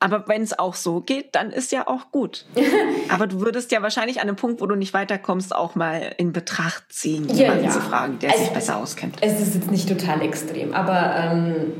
Aber 0.00 0.28
wenn 0.28 0.42
es 0.42 0.58
auch 0.58 0.74
so 0.74 1.00
geht, 1.00 1.34
dann 1.34 1.50
ist 1.50 1.72
ja 1.72 1.86
auch 1.86 2.10
gut. 2.10 2.44
Aber 3.08 3.26
du 3.26 3.40
würdest 3.40 3.72
ja 3.72 3.80
wahrscheinlich 3.80 4.20
an 4.20 4.28
einem 4.28 4.36
Punkt, 4.36 4.60
wo 4.60 4.66
du 4.66 4.74
nicht 4.74 4.92
weiterkommst, 4.92 5.54
auch 5.54 5.76
mal 5.76 6.14
in 6.18 6.32
Betracht 6.32 6.84
ziehen, 6.90 7.28
jemanden 7.28 7.64
ja, 7.64 7.70
ja. 7.70 7.74
zu 7.74 7.80
fragen, 7.80 8.18
der 8.18 8.30
also, 8.30 8.44
sich 8.44 8.52
besser 8.52 8.76
auskennt. 8.76 9.16
Es 9.20 9.40
ist 9.40 9.54
jetzt 9.54 9.70
nicht 9.70 9.88
total 9.88 10.20
extrem, 10.22 10.74
aber 10.74 11.14
ähm, 11.16 11.72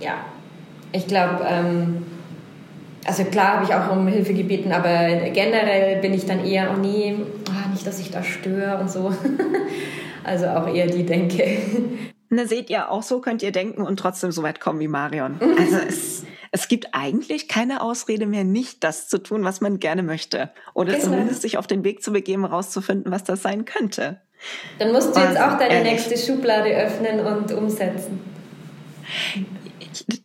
ja, 0.00 0.14
ich 0.92 1.06
glaube, 1.06 1.44
ähm, 1.46 2.06
also 3.04 3.24
klar 3.24 3.54
habe 3.54 3.64
ich 3.64 3.74
auch 3.74 3.90
um 3.90 4.06
Hilfe 4.06 4.34
gebeten, 4.34 4.72
aber 4.72 5.30
generell 5.30 6.00
bin 6.00 6.12
ich 6.12 6.26
dann 6.26 6.44
eher, 6.44 6.74
oh 6.74 6.78
nee, 6.78 7.16
oh, 7.48 7.70
nicht, 7.70 7.86
dass 7.86 7.98
ich 7.98 8.10
da 8.10 8.22
störe 8.22 8.78
und 8.78 8.90
so. 8.90 9.14
also 10.24 10.46
auch 10.46 10.72
eher 10.72 10.86
die 10.86 11.04
Denke. 11.04 11.58
Na, 12.28 12.46
seht 12.46 12.70
ihr, 12.70 12.90
auch 12.90 13.02
so 13.02 13.20
könnt 13.20 13.42
ihr 13.42 13.52
denken 13.52 13.82
und 13.82 13.98
trotzdem 13.98 14.30
so 14.32 14.42
weit 14.42 14.60
kommen 14.60 14.80
wie 14.80 14.88
Marion. 14.88 15.40
Also 15.58 15.76
es, 15.88 16.24
es 16.52 16.68
gibt 16.68 16.88
eigentlich 16.92 17.48
keine 17.48 17.82
Ausrede 17.82 18.26
mehr, 18.26 18.44
nicht 18.44 18.84
das 18.84 19.08
zu 19.08 19.18
tun, 19.18 19.44
was 19.44 19.60
man 19.60 19.78
gerne 19.78 20.02
möchte. 20.02 20.50
Oder 20.74 20.92
genau. 20.92 21.04
zumindest 21.04 21.42
sich 21.42 21.58
auf 21.58 21.66
den 21.66 21.84
Weg 21.84 22.02
zu 22.02 22.12
begeben, 22.12 22.46
herauszufinden, 22.46 23.10
was 23.10 23.24
das 23.24 23.42
sein 23.42 23.64
könnte. 23.64 24.20
Dann 24.78 24.92
musst 24.92 25.14
du 25.14 25.20
jetzt 25.20 25.36
also, 25.36 25.54
auch 25.54 25.58
deine 25.58 25.74
ehrlich. 25.74 25.92
nächste 25.92 26.16
Schublade 26.16 26.70
öffnen 26.70 27.20
und 27.20 27.52
umsetzen 27.52 28.20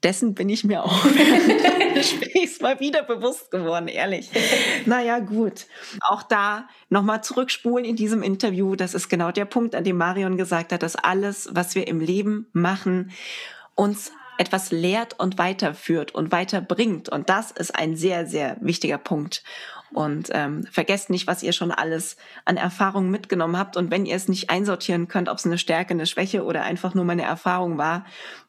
dessen 0.04 0.36
bin 0.36 0.50
ich 0.50 0.64
mir 0.64 0.84
auch 0.84 1.06
während 1.06 1.96
des 1.96 2.20
Gesprächs 2.20 2.60
mal 2.62 2.80
wieder 2.80 3.04
bewusst 3.04 3.52
geworden, 3.52 3.88
ehrlich. 3.88 4.30
Naja, 4.86 5.20
gut. 5.20 5.66
Auch 6.02 6.24
da 6.24 6.68
nochmal 6.90 7.24
zurückspulen 7.24 7.86
in 7.86 7.96
diesem 7.96 8.24
Interview. 8.24 8.76
Das 8.76 8.94
ist 8.94 9.10
genau 9.10 9.32
der 9.32 9.46
Punkt, 9.46 9.76
an 9.76 9.84
dem 9.84 9.98
Marion 9.98 10.38
gesagt 10.38 10.72
hat, 10.72 10.84
dass 10.84 10.96
alles, 10.96 11.50
was 11.52 11.76
wir 11.76 11.88
im 11.88 12.00
Leben 12.00 12.48
machen, 12.54 13.12
uns 13.76 14.12
etwas 14.38 14.72
lehrt 14.72 15.20
und 15.20 15.38
weiterführt 15.38 16.14
und 16.14 16.32
weiterbringt. 16.32 17.10
Und 17.10 17.30
das 17.30 17.52
ist 17.52 17.76
ein 17.76 17.96
sehr, 17.96 18.26
sehr 18.28 18.58
wichtiger 18.60 18.98
Punkt. 18.98 19.44
Und 19.94 20.30
ähm, 20.34 20.66
vergesst 20.70 21.10
nicht, 21.10 21.26
was 21.26 21.42
ihr 21.42 21.54
schon 21.54 21.72
alles 21.72 22.18
an 22.44 22.58
Erfahrungen 22.58 23.12
mitgenommen 23.12 23.58
habt. 23.58 23.78
Und 23.78 23.92
wenn 23.92 24.06
ihr 24.06 24.16
es 24.16 24.28
nicht 24.28 24.50
einsortieren 24.50 25.08
könnt, 25.08 25.30
ob 25.30 25.38
es 25.38 25.46
eine 25.46 25.58
Stärke, 25.58 25.92
eine 25.92 26.06
Schwäche 26.06 26.44
oder 26.44 26.64
einfach 26.64 26.94
nur 26.96 27.06
meine 27.06 27.24
Erfahrung 27.24 27.78
war, 27.78 28.06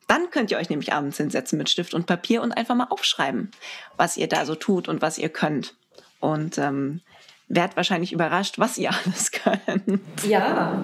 dann 0.07 0.30
könnt 0.30 0.50
ihr 0.50 0.59
euch 0.59 0.70
nämlich 0.70 0.92
abends 0.92 1.16
hinsetzen 1.16 1.59
mit 1.59 1.68
Stift 1.68 1.94
und 1.94 2.07
Papier 2.07 2.42
und 2.42 2.52
einfach 2.52 2.74
mal 2.74 2.86
aufschreiben, 2.90 3.50
was 3.96 4.16
ihr 4.16 4.28
da 4.28 4.46
so 4.46 4.54
tut 4.54 4.88
und 4.88 5.02
was 5.02 5.18
ihr 5.18 5.28
könnt. 5.28 5.74
Und 6.20 6.59
ähm, 6.59 7.00
werdet 7.48 7.76
wahrscheinlich 7.76 8.12
überrascht, 8.12 8.59
was 8.59 8.78
ihr 8.78 8.90
alles 9.04 9.32
könnt. 9.32 10.00
Ja, 10.26 10.82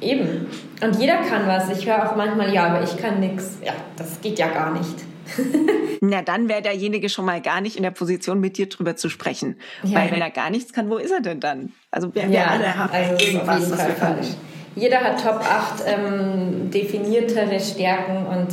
eben. 0.00 0.46
Und 0.82 0.96
jeder 0.98 1.22
kann 1.22 1.46
was. 1.46 1.70
Ich 1.78 1.86
höre 1.86 2.10
auch 2.10 2.16
manchmal, 2.16 2.52
ja, 2.52 2.66
aber 2.66 2.82
ich 2.82 2.96
kann 2.96 3.20
nichts. 3.20 3.58
Ja, 3.64 3.72
das 3.96 4.20
geht 4.20 4.38
ja 4.38 4.48
gar 4.48 4.72
nicht. 4.72 4.94
Na, 6.00 6.22
dann 6.22 6.48
wäre 6.48 6.62
derjenige 6.62 7.08
schon 7.08 7.24
mal 7.24 7.40
gar 7.40 7.60
nicht 7.60 7.76
in 7.76 7.82
der 7.82 7.90
Position, 7.92 8.40
mit 8.40 8.58
dir 8.58 8.68
drüber 8.68 8.96
zu 8.96 9.08
sprechen. 9.08 9.56
Ja. 9.84 10.00
Weil 10.00 10.10
wenn 10.10 10.20
er 10.20 10.30
gar 10.30 10.50
nichts 10.50 10.72
kann, 10.72 10.90
wo 10.90 10.96
ist 10.96 11.12
er 11.12 11.20
denn 11.20 11.40
dann? 11.40 11.72
Also 11.90 12.14
wir, 12.14 12.22
ja, 12.22 12.30
wir 12.30 12.50
alle 12.50 12.76
haben 12.76 12.92
also 12.92 13.24
irgendwas, 13.24 13.70
was 13.70 13.86
wir 13.86 13.94
können 13.94 14.36
jeder 14.76 15.00
hat 15.00 15.22
Top 15.22 15.40
8 15.40 15.84
ähm, 15.86 16.70
definiertere 16.70 17.58
Stärken 17.60 18.26
und 18.26 18.48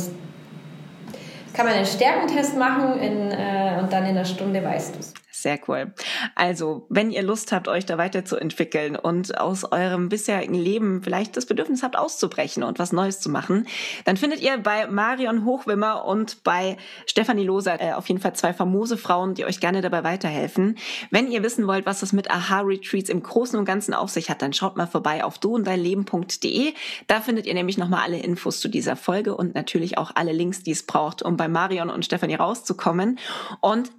kann 1.58 1.66
man 1.66 1.74
einen 1.74 1.86
Stärkentest 1.86 2.56
machen 2.56 3.00
in, 3.00 3.32
äh, 3.32 3.80
und 3.80 3.92
dann 3.92 4.04
in 4.04 4.10
einer 4.10 4.24
Stunde 4.24 4.62
weißt 4.62 4.94
du 4.94 5.00
es. 5.00 5.12
Sehr 5.40 5.60
cool. 5.68 5.94
Also, 6.34 6.86
wenn 6.88 7.12
ihr 7.12 7.22
Lust 7.22 7.52
habt, 7.52 7.68
euch 7.68 7.86
da 7.86 7.96
weiterzuentwickeln 7.96 8.96
und 8.96 9.38
aus 9.38 9.70
eurem 9.70 10.08
bisherigen 10.08 10.54
Leben 10.54 11.00
vielleicht 11.04 11.36
das 11.36 11.46
Bedürfnis 11.46 11.84
habt, 11.84 11.96
auszubrechen 11.96 12.64
und 12.64 12.80
was 12.80 12.92
Neues 12.92 13.20
zu 13.20 13.30
machen, 13.30 13.68
dann 14.04 14.16
findet 14.16 14.40
ihr 14.40 14.58
bei 14.58 14.88
Marion 14.88 15.44
Hochwimmer 15.44 16.04
und 16.06 16.42
bei 16.42 16.76
Stefanie 17.06 17.44
Loser 17.44 17.80
äh, 17.80 17.92
auf 17.92 18.08
jeden 18.08 18.20
Fall 18.20 18.34
zwei 18.34 18.52
famose 18.52 18.96
Frauen, 18.96 19.34
die 19.34 19.44
euch 19.44 19.60
gerne 19.60 19.80
dabei 19.80 20.02
weiterhelfen. 20.02 20.76
Wenn 21.12 21.30
ihr 21.30 21.44
wissen 21.44 21.68
wollt, 21.68 21.86
was 21.86 22.00
das 22.00 22.12
mit 22.12 22.32
Aha 22.32 22.62
Retreats 22.62 23.08
im 23.08 23.22
Großen 23.22 23.56
und 23.56 23.64
Ganzen 23.64 23.94
auf 23.94 24.10
sich 24.10 24.30
hat, 24.30 24.42
dann 24.42 24.52
schaut 24.52 24.76
mal 24.76 24.88
vorbei 24.88 25.22
auf 25.22 25.38
duundeinleben.de. 25.38 26.72
Da 27.06 27.20
findet 27.20 27.46
ihr 27.46 27.54
nämlich 27.54 27.78
nochmal 27.78 28.02
alle 28.02 28.18
Infos 28.18 28.58
zu 28.58 28.66
dieser 28.66 28.96
Folge 28.96 29.36
und 29.36 29.54
natürlich 29.54 29.98
auch 29.98 30.10
alle 30.16 30.32
Links, 30.32 30.64
die 30.64 30.72
es 30.72 30.84
braucht, 30.84 31.22
um 31.22 31.36
bei 31.36 31.46
Marion 31.48 31.90
und 31.90 32.04
Stefanie 32.04 32.36
rauszukommen. 32.36 33.18
Und 33.60 33.90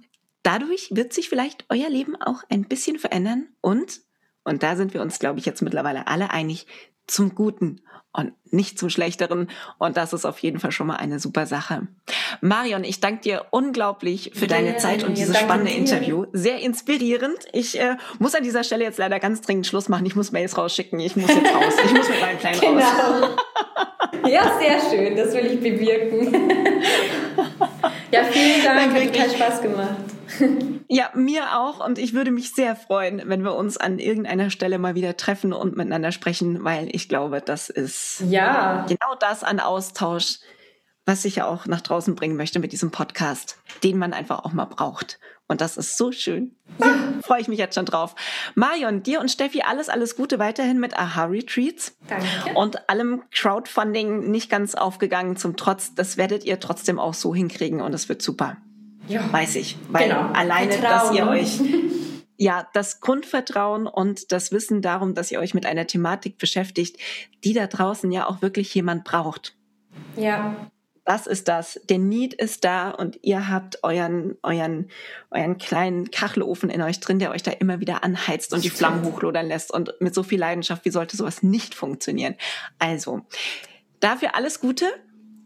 Dadurch 0.42 0.88
wird 0.92 1.12
sich 1.12 1.28
vielleicht 1.28 1.64
euer 1.68 1.90
Leben 1.90 2.16
auch 2.16 2.42
ein 2.48 2.64
bisschen 2.64 2.98
verändern 2.98 3.48
und, 3.60 4.00
und 4.42 4.62
da 4.62 4.74
sind 4.74 4.94
wir 4.94 5.02
uns, 5.02 5.18
glaube 5.18 5.38
ich, 5.38 5.44
jetzt 5.44 5.60
mittlerweile 5.60 6.06
alle 6.06 6.30
einig, 6.30 6.66
zum 7.06 7.34
Guten 7.34 7.82
und 8.12 8.32
nicht 8.52 8.78
zum 8.78 8.88
Schlechteren. 8.88 9.50
Und 9.78 9.96
das 9.96 10.12
ist 10.12 10.24
auf 10.24 10.38
jeden 10.38 10.60
Fall 10.60 10.72
schon 10.72 10.86
mal 10.86 10.96
eine 10.96 11.18
super 11.18 11.44
Sache. 11.46 11.88
Marion, 12.40 12.84
ich 12.84 13.00
danke 13.00 13.20
dir 13.20 13.46
unglaublich 13.50 14.30
für 14.34 14.46
deine 14.46 14.76
Zeit 14.78 15.04
und 15.04 15.18
dieses 15.18 15.38
spannende 15.38 15.72
Interview. 15.72 16.26
Sehr 16.32 16.60
inspirierend. 16.60 17.38
Ich 17.52 17.78
äh, 17.78 17.96
muss 18.18 18.34
an 18.34 18.44
dieser 18.44 18.64
Stelle 18.64 18.84
jetzt 18.84 18.98
leider 18.98 19.18
ganz 19.20 19.40
dringend 19.42 19.66
Schluss 19.66 19.88
machen. 19.88 20.06
Ich 20.06 20.16
muss 20.16 20.32
Mails 20.32 20.56
rausschicken. 20.56 21.00
Ich 21.00 21.16
muss 21.16 21.28
jetzt 21.28 21.54
raus. 21.54 21.74
Ich 21.84 21.92
muss 21.92 22.08
mit 22.08 22.20
meinem 22.20 22.38
Kleinen 22.38 22.60
genau. 22.60 22.80
raus. 22.80 23.36
Ja, 24.26 24.58
sehr 24.58 24.80
schön. 24.90 25.16
Das 25.16 25.34
will 25.34 25.46
ich 25.46 25.60
bewirken. 25.60 26.32
ja, 28.10 28.24
vielen 28.24 28.64
Dank. 28.64 28.94
Hat 28.94 29.12
total 29.12 29.30
Spaß 29.30 29.62
gemacht. 29.62 29.96
Ja, 30.92 31.10
mir 31.14 31.56
auch. 31.56 31.84
Und 31.86 32.00
ich 32.00 32.14
würde 32.14 32.32
mich 32.32 32.52
sehr 32.52 32.74
freuen, 32.74 33.22
wenn 33.26 33.44
wir 33.44 33.54
uns 33.54 33.76
an 33.76 34.00
irgendeiner 34.00 34.50
Stelle 34.50 34.76
mal 34.76 34.96
wieder 34.96 35.16
treffen 35.16 35.52
und 35.52 35.76
miteinander 35.76 36.10
sprechen, 36.10 36.64
weil 36.64 36.88
ich 36.90 37.08
glaube, 37.08 37.40
das 37.40 37.68
ist 37.68 38.24
ja. 38.28 38.86
genau 38.88 39.14
das 39.20 39.44
an 39.44 39.60
Austausch, 39.60 40.40
was 41.06 41.24
ich 41.24 41.36
ja 41.36 41.46
auch 41.46 41.66
nach 41.66 41.80
draußen 41.80 42.16
bringen 42.16 42.36
möchte 42.36 42.58
mit 42.58 42.72
diesem 42.72 42.90
Podcast, 42.90 43.56
den 43.84 43.98
man 43.98 44.12
einfach 44.12 44.44
auch 44.44 44.52
mal 44.52 44.64
braucht. 44.64 45.20
Und 45.50 45.60
das 45.60 45.76
ist 45.76 45.96
so 45.96 46.12
schön. 46.12 46.54
Ja. 46.78 46.86
Freue 47.24 47.40
ich 47.40 47.48
mich 47.48 47.58
jetzt 47.58 47.74
schon 47.74 47.84
drauf. 47.84 48.14
Marion, 48.54 49.02
dir 49.02 49.18
und 49.18 49.32
Steffi 49.32 49.62
alles, 49.62 49.88
alles 49.88 50.14
Gute 50.14 50.38
weiterhin 50.38 50.78
mit 50.78 50.96
Aha 50.96 51.24
Retreats. 51.24 51.96
Danke. 52.06 52.26
Und 52.54 52.88
allem 52.88 53.24
Crowdfunding 53.32 54.30
nicht 54.30 54.48
ganz 54.48 54.76
aufgegangen 54.76 55.34
zum 55.34 55.56
Trotz. 55.56 55.92
Das 55.96 56.16
werdet 56.16 56.44
ihr 56.44 56.60
trotzdem 56.60 57.00
auch 57.00 57.14
so 57.14 57.34
hinkriegen 57.34 57.80
und 57.80 57.92
es 57.92 58.08
wird 58.08 58.22
super. 58.22 58.58
Ja. 59.08 59.32
Weiß 59.32 59.56
ich. 59.56 59.76
Weil 59.88 60.10
genau. 60.10 60.30
alleine, 60.34 60.80
dass 60.80 61.12
ihr 61.12 61.26
euch 61.26 61.60
ja, 62.36 62.68
das 62.72 63.00
Grundvertrauen 63.00 63.88
und 63.88 64.30
das 64.30 64.52
Wissen 64.52 64.82
darum, 64.82 65.14
dass 65.16 65.32
ihr 65.32 65.40
euch 65.40 65.52
mit 65.52 65.66
einer 65.66 65.88
Thematik 65.88 66.38
beschäftigt, 66.38 66.96
die 67.42 67.54
da 67.54 67.66
draußen 67.66 68.12
ja 68.12 68.28
auch 68.28 68.40
wirklich 68.40 68.72
jemand 68.72 69.02
braucht. 69.02 69.56
Ja. 70.16 70.70
Das 71.10 71.26
ist 71.26 71.48
das. 71.48 71.80
Der 71.88 71.98
Need 71.98 72.34
ist 72.34 72.62
da 72.62 72.90
und 72.90 73.18
ihr 73.22 73.48
habt 73.48 73.82
euren, 73.82 74.38
euren, 74.44 74.88
euren 75.32 75.58
kleinen 75.58 76.12
Kachelofen 76.12 76.70
in 76.70 76.80
euch 76.82 77.00
drin, 77.00 77.18
der 77.18 77.32
euch 77.32 77.42
da 77.42 77.50
immer 77.50 77.80
wieder 77.80 78.04
anheizt 78.04 78.54
und 78.54 78.62
die 78.62 78.70
Flammen 78.70 79.02
hochlodern 79.02 79.48
lässt 79.48 79.72
und 79.72 79.92
mit 79.98 80.14
so 80.14 80.22
viel 80.22 80.38
Leidenschaft. 80.38 80.84
Wie 80.84 80.90
sollte 80.90 81.16
sowas 81.16 81.42
nicht 81.42 81.74
funktionieren? 81.74 82.36
Also, 82.78 83.22
dafür 83.98 84.36
alles 84.36 84.60
Gute. 84.60 84.86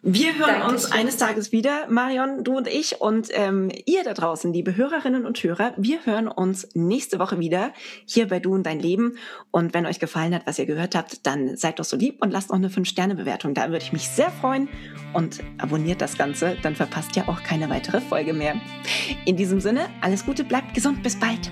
Wir 0.07 0.35
hören 0.35 0.61
Dankeschön. 0.61 0.71
uns 0.71 0.93
eines 0.93 1.17
Tages 1.17 1.51
wieder, 1.51 1.87
Marion, 1.89 2.45
du 2.45 2.59
und 2.59 2.69
ich 2.69 3.01
und 3.01 3.29
ähm, 3.33 3.71
ihr 3.87 4.05
da 4.05 4.13
draußen, 4.13 4.53
liebe 4.53 4.77
Hörerinnen 4.77 5.25
und 5.25 5.43
Hörer. 5.43 5.73
Wir 5.79 6.05
hören 6.05 6.29
uns 6.29 6.69
nächste 6.75 7.19
Woche 7.19 7.39
wieder 7.39 7.73
hier 8.05 8.29
bei 8.29 8.39
Du 8.39 8.53
und 8.53 8.67
dein 8.67 8.81
Leben. 8.81 9.17
Und 9.51 9.73
wenn 9.73 9.87
euch 9.87 10.01
gefallen 10.01 10.35
hat, 10.35 10.47
was 10.47 10.59
ihr 10.59 10.67
gehört 10.67 10.95
habt, 10.95 11.27
dann 11.27 11.57
seid 11.57 11.79
doch 11.79 11.87
so 11.87 11.97
lieb 11.97 12.19
und 12.21 12.33
lasst 12.33 12.51
noch 12.51 12.57
eine 12.57 12.69
5-Sterne-Bewertung. 12.69 13.55
Da 13.55 13.71
würde 13.71 13.83
ich 13.83 13.95
mich 13.95 14.07
sehr 14.11 14.31
freuen 14.31 14.69
und 15.15 15.43
abonniert 15.57 16.03
das 16.03 16.19
Ganze, 16.19 16.59
dann 16.63 16.77
verpasst 16.77 17.17
ihr 17.17 17.27
auch 17.27 17.43
keine 17.43 17.71
weitere 17.71 18.03
Folge 18.03 18.35
mehr. 18.35 18.61
In 19.25 19.39
diesem 19.39 19.61
Sinne, 19.61 19.87
alles 20.03 20.27
Gute, 20.27 20.45
bleibt 20.45 20.75
gesund, 20.75 21.03
bis 21.03 21.19
bald. 21.19 21.51